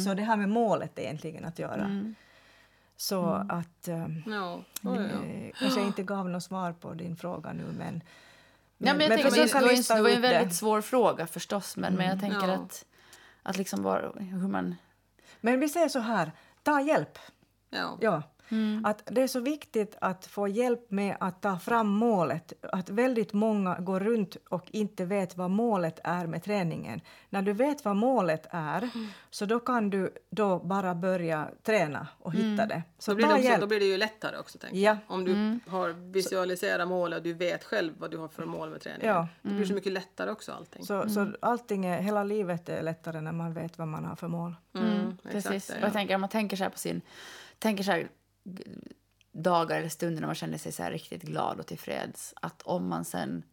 Så 0.06 0.14
det 0.14 0.24
har 0.24 0.38
med 0.38 0.50
målet 0.50 1.00
egentligen 1.00 1.46
att 1.46 1.60
göra. 1.60 2.14
Så 2.98 3.26
att... 3.50 3.88
Um, 3.88 4.24
Ja, 4.28 4.62
oj. 4.84 4.98
eh, 4.98 5.60
kanske 5.60 5.80
jag 5.80 5.88
inte 5.88 6.04
gav 6.14 6.30
något 6.30 6.44
svar 6.44 6.74
på 6.74 6.94
din 6.94 7.16
fråga 7.16 7.54
nu 7.54 7.64
men... 7.78 8.02
Ja, 8.88 8.94
men 8.94 9.02
jag 9.02 9.10
tänker, 9.10 9.30
försöka 9.30 9.60
det, 9.60 9.66
var 9.66 9.96
det 9.96 10.02
var 10.02 10.10
en 10.10 10.16
ut 10.18 10.22
det. 10.22 10.30
väldigt 10.30 10.56
svår 10.56 10.82
fråga 10.82 11.28
förstås 11.28 11.78
men, 11.78 11.94
men 11.96 12.08
jag 12.08 12.20
tänker 12.20 12.48
Ja. 12.48 12.54
att, 12.54 12.86
att 13.44 13.58
liksom 13.58 13.84
var, 13.84 14.14
hur 14.20 14.48
man... 14.48 14.76
Men 15.42 15.60
vi 15.60 15.70
säger 15.70 15.90
så 15.90 16.00
här, 16.00 16.32
ta 16.64 16.82
hjälp. 16.82 17.20
Ja. 17.70 17.98
Ja. 18.02 18.24
Att 18.84 19.04
det 19.06 19.22
är 19.22 19.28
så 19.28 19.40
viktigt 19.40 19.96
att 20.02 20.26
få 20.26 20.48
hjälp 20.48 20.92
med 20.92 21.18
att 21.20 21.42
ta 21.42 21.60
fram 21.60 21.88
målet. 21.88 22.54
Att 22.62 22.90
väldigt 22.90 23.34
många 23.34 23.80
går 23.80 24.00
runt 24.00 24.38
och 24.50 24.68
inte 24.72 25.06
vet 25.06 25.38
vad 25.38 25.50
målet 25.52 26.00
är 26.04 26.28
med 26.28 26.44
träningen. 26.44 27.02
När 27.30 27.42
du 27.42 27.54
vet 27.54 27.86
vad 27.86 27.96
målet 27.96 28.48
är 28.50 28.90
så 29.30 29.46
då 29.46 29.60
kan 29.60 29.90
du 29.90 30.14
då 30.30 30.60
bara 30.60 30.96
börja 30.96 31.48
träna 31.64 32.08
och 32.20 32.34
hitta 32.34 32.66
det. 32.66 32.84
Så 33.00 33.12
Då 33.12 33.16
blir, 33.16 33.28
det 33.28 33.34
också, 33.34 33.44
hjälp. 33.46 33.62
då 33.62 33.68
blir 33.68 33.80
det 33.80 33.86
ju 33.86 33.98
lättare 33.98 34.38
också. 34.38 34.58
Tänker 34.58 34.78
Ja. 34.78 34.98
Om 35.08 35.26
du 35.26 35.60
har 35.72 36.12
visualiserat 36.12 36.88
målet 36.88 37.18
och 37.18 37.24
du 37.24 37.34
vet 37.34 37.64
själv 37.64 37.94
vad 37.98 38.12
du 38.12 38.18
har 38.18 38.28
för 38.28 38.46
mål 38.46 38.70
med 38.70 38.82
träningen. 38.82 39.16
Ja. 39.16 39.28
Det 39.42 39.50
blir 39.50 39.66
så 39.66 39.74
mycket 39.74 39.92
lättare 39.92 40.32
också 40.32 40.52
allting. 40.52 40.86
Så, 40.86 41.10
så 41.10 41.34
allting 41.42 41.86
är, 41.86 42.02
hela 42.02 42.24
livet 42.24 42.70
är 42.70 42.84
lättare 42.84 43.22
när 43.22 43.32
man 43.32 43.54
vet 43.54 43.78
vad 43.78 43.88
man 43.88 44.06
har 44.06 44.16
för 44.16 44.28
mål. 44.28 44.56
Mm, 44.76 45.18
Precis. 45.24 45.46
exakt 45.52 45.70
Och 45.70 45.84
jag 45.84 45.90
ja. 45.90 45.94
tänker, 45.94 46.16
om 46.16 46.22
man 46.22 46.30
tänker 46.30 46.58
så 46.58 46.64
här 46.64 46.70
på 46.72 46.78
sin... 46.78 47.02
Tänker 47.60 47.84
så 47.84 47.92
här, 47.92 48.08
dagar 49.32 49.78
eller 49.78 49.90
stunder 49.90 50.22
när 50.22 50.28
man 50.28 50.36
känner 50.36 50.58
sig 50.58 50.72
så 50.72 50.84
riktigt 50.84 51.24
glad 51.24 51.60
och 51.60 51.68
tillfreds. 51.68 52.34
Att 52.42 52.62
om 52.62 52.88
man 52.88 53.06
sen 53.06 53.44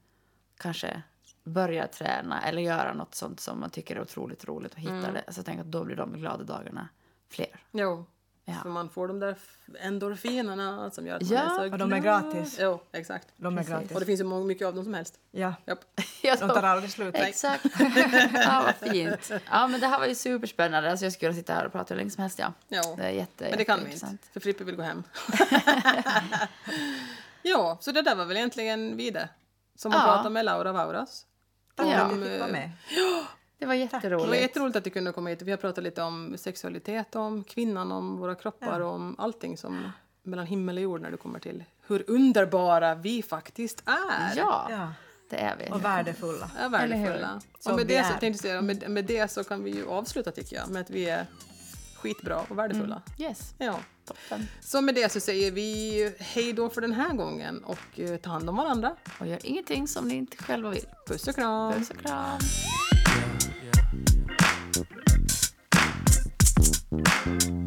kanske 0.57 1.03
börjar 1.45 1.87
träna 1.87 2.43
eller 2.43 2.63
göra 2.63 2.95
något 2.95 3.15
sånt 3.15 3.41
som 3.41 3.61
man 3.61 3.71
tycker 3.71 3.97
är 3.97 4.01
otroligt 4.01 4.45
roligt 4.45 4.73
och 4.73 4.81
hittar 4.81 5.13
det. 5.13 5.33
Så 5.33 5.43
tänker 5.43 5.61
att 5.61 5.71
då 5.71 5.85
blir 5.85 5.97
de 5.97 6.13
glada 6.13 6.45
dagarna 6.45 6.89
fler. 7.29 7.65
Jo, 7.73 8.07
Ja. 8.51 8.55
för 8.63 8.69
man 8.71 8.91
får 8.91 9.09
de 9.09 9.21
där 9.21 9.37
endorfinerna 9.81 10.91
som 10.91 11.07
gör 11.07 11.17
att 11.17 11.31
Ja, 11.31 11.45
man 11.45 11.53
är 11.53 11.57
så 11.69 11.73
och 11.73 11.79
de 11.79 11.93
är 11.93 11.99
glad. 11.99 12.33
gratis. 12.33 12.57
Jo, 12.61 12.81
exakt. 12.93 13.29
De 13.37 13.53
är 13.53 13.57
Precis. 13.57 13.71
gratis. 13.73 13.91
Och 13.93 14.01
det 14.01 14.07
finns 14.07 14.21
ju 14.21 14.45
mycket 14.45 14.67
av 14.67 14.75
dem 14.75 14.85
som 14.85 14.95
helst. 14.95 15.15
Ja, 15.31 15.55
Japp. 15.67 15.79
Jag 16.23 16.39
de 16.39 16.49
tar 16.49 16.63
aldrig 16.63 16.91
slut. 16.93 17.15
Exakt. 17.15 17.65
ja, 18.35 18.63
vad 18.81 18.91
fint. 18.93 19.31
Ja, 19.51 19.67
men 19.69 19.81
det 19.81 19.87
här 19.87 19.99
var 19.99 20.07
ju 20.07 20.15
superspännande. 20.15 20.91
Alltså, 20.91 21.07
jag 21.07 21.13
skulle 21.13 21.35
sitta 21.35 21.55
här 21.55 21.67
och 21.67 21.73
prata 21.73 21.95
hur 21.95 21.99
länge 21.99 22.11
som 22.11 22.23
helst. 22.23 22.39
Ja. 22.39 22.53
Ja. 22.69 22.95
Det 22.97 23.03
är 23.03 23.11
jätte, 23.11 23.45
Men 23.49 23.59
det 23.59 23.65
kan 23.65 23.85
vi 23.85 23.93
inte, 23.93 24.07
för 24.33 24.41
Frippe 24.41 24.65
vill 24.65 24.77
gå 24.77 24.83
hem. 24.83 25.03
ja, 27.43 27.79
så 27.81 27.93
det 27.93 28.03
där 28.03 28.15
var 28.15 28.25
väl 28.25 28.37
egentligen 28.37 28.97
vi 28.97 29.11
det. 29.11 29.29
Som 29.77 29.93
att 29.93 29.99
Ja. 29.99 30.05
prata 30.15 30.31
med 30.31 30.45
Laura 30.45 30.73
Vauras. 30.73 31.27
Tack 31.75 31.87
Ja. 31.87 31.99
för 31.99 32.05
att 32.05 32.11
du 32.25 32.31
fick 32.31 32.41
vara 32.41 32.51
med. 32.53 32.71
Det 33.59 33.67
var 33.67 33.75
Det 33.75 33.81
jätteroligt. 33.81 34.29
var 34.29 34.35
jätteroligt 34.35 34.77
att 34.77 34.85
du 34.85 34.91
kunde 34.91 35.13
komma 35.13 35.31
hit. 35.31 35.43
Vi 35.43 35.51
har 35.51 35.59
pratat 35.59 35.85
lite 35.85 36.03
om 36.03 36.35
sexualitet, 36.39 37.17
om 37.17 37.45
kvinnan, 37.45 37.93
om 37.93 38.17
våra 38.17 38.35
kroppar 38.35 38.81
och 38.81 38.93
om 38.95 39.15
allting 39.19 39.57
som 39.57 39.91
mellan 40.23 40.47
himmel 40.47 40.77
och 40.77 40.83
jord 40.83 41.01
när 41.01 41.11
du 41.11 41.17
kommer 41.17 41.39
till 41.39 41.65
hur 41.87 42.05
underbara 42.11 42.95
vi 42.95 43.23
faktiskt 43.23 43.83
är. 43.87 44.37
Ja, 44.37 44.67
Ja. 44.71 44.93
det 45.31 45.37
är 45.37 45.57
vi. 45.59 45.71
Och 45.73 45.85
värdefulla. 45.85 46.51
är 46.59 46.69
värdefulla. 46.69 47.41
Och 47.65 47.77
med 47.77 47.87
det, 47.87 48.05
så, 48.05 48.13
är. 48.15 48.19
tänkte 48.19 48.27
jag 48.27 48.37
säga, 48.37 48.63
med, 48.63 48.91
med 48.91 49.05
det 49.05 49.31
så 49.31 49.45
kan 49.45 49.65
vi 49.65 49.71
ju 49.71 49.89
avsluta 49.89 50.31
tycker 50.33 50.57
jag 50.57 50.69
med 50.71 50.81
att 50.83 50.91
vi 50.91 51.09
är 51.09 51.27
skitbra 51.97 52.41
och 52.49 52.59
värdefulla. 52.59 53.03
Yes, 53.19 53.55
Ja. 53.59 53.81
toppen. 54.05 54.47
Så 54.61 54.81
med 54.81 54.95
det 54.95 55.13
så 55.13 55.21
säger 55.21 55.51
vi 55.53 56.15
hej 56.19 56.53
då 56.53 56.69
för 56.69 56.81
den 56.81 56.93
här 56.93 57.13
gången 57.15 57.65
och 57.65 58.01
eh, 58.01 58.17
ta 58.17 58.31
hand 58.31 58.49
om 58.49 58.57
varandra. 58.57 58.97
Och 59.21 59.27
gör 59.27 59.47
ingenting 59.47 59.89
som 59.89 60.09
ni 60.09 60.15
inte 60.15 60.37
själva 60.37 60.71
vill. 60.71 60.85
Puss 61.07 61.29
och 61.29 61.35
kram! 61.35 61.73
Puss 61.73 61.91
och 61.91 61.97
kram. 61.97 62.39
Thank 67.05 67.45
you. 67.45 67.58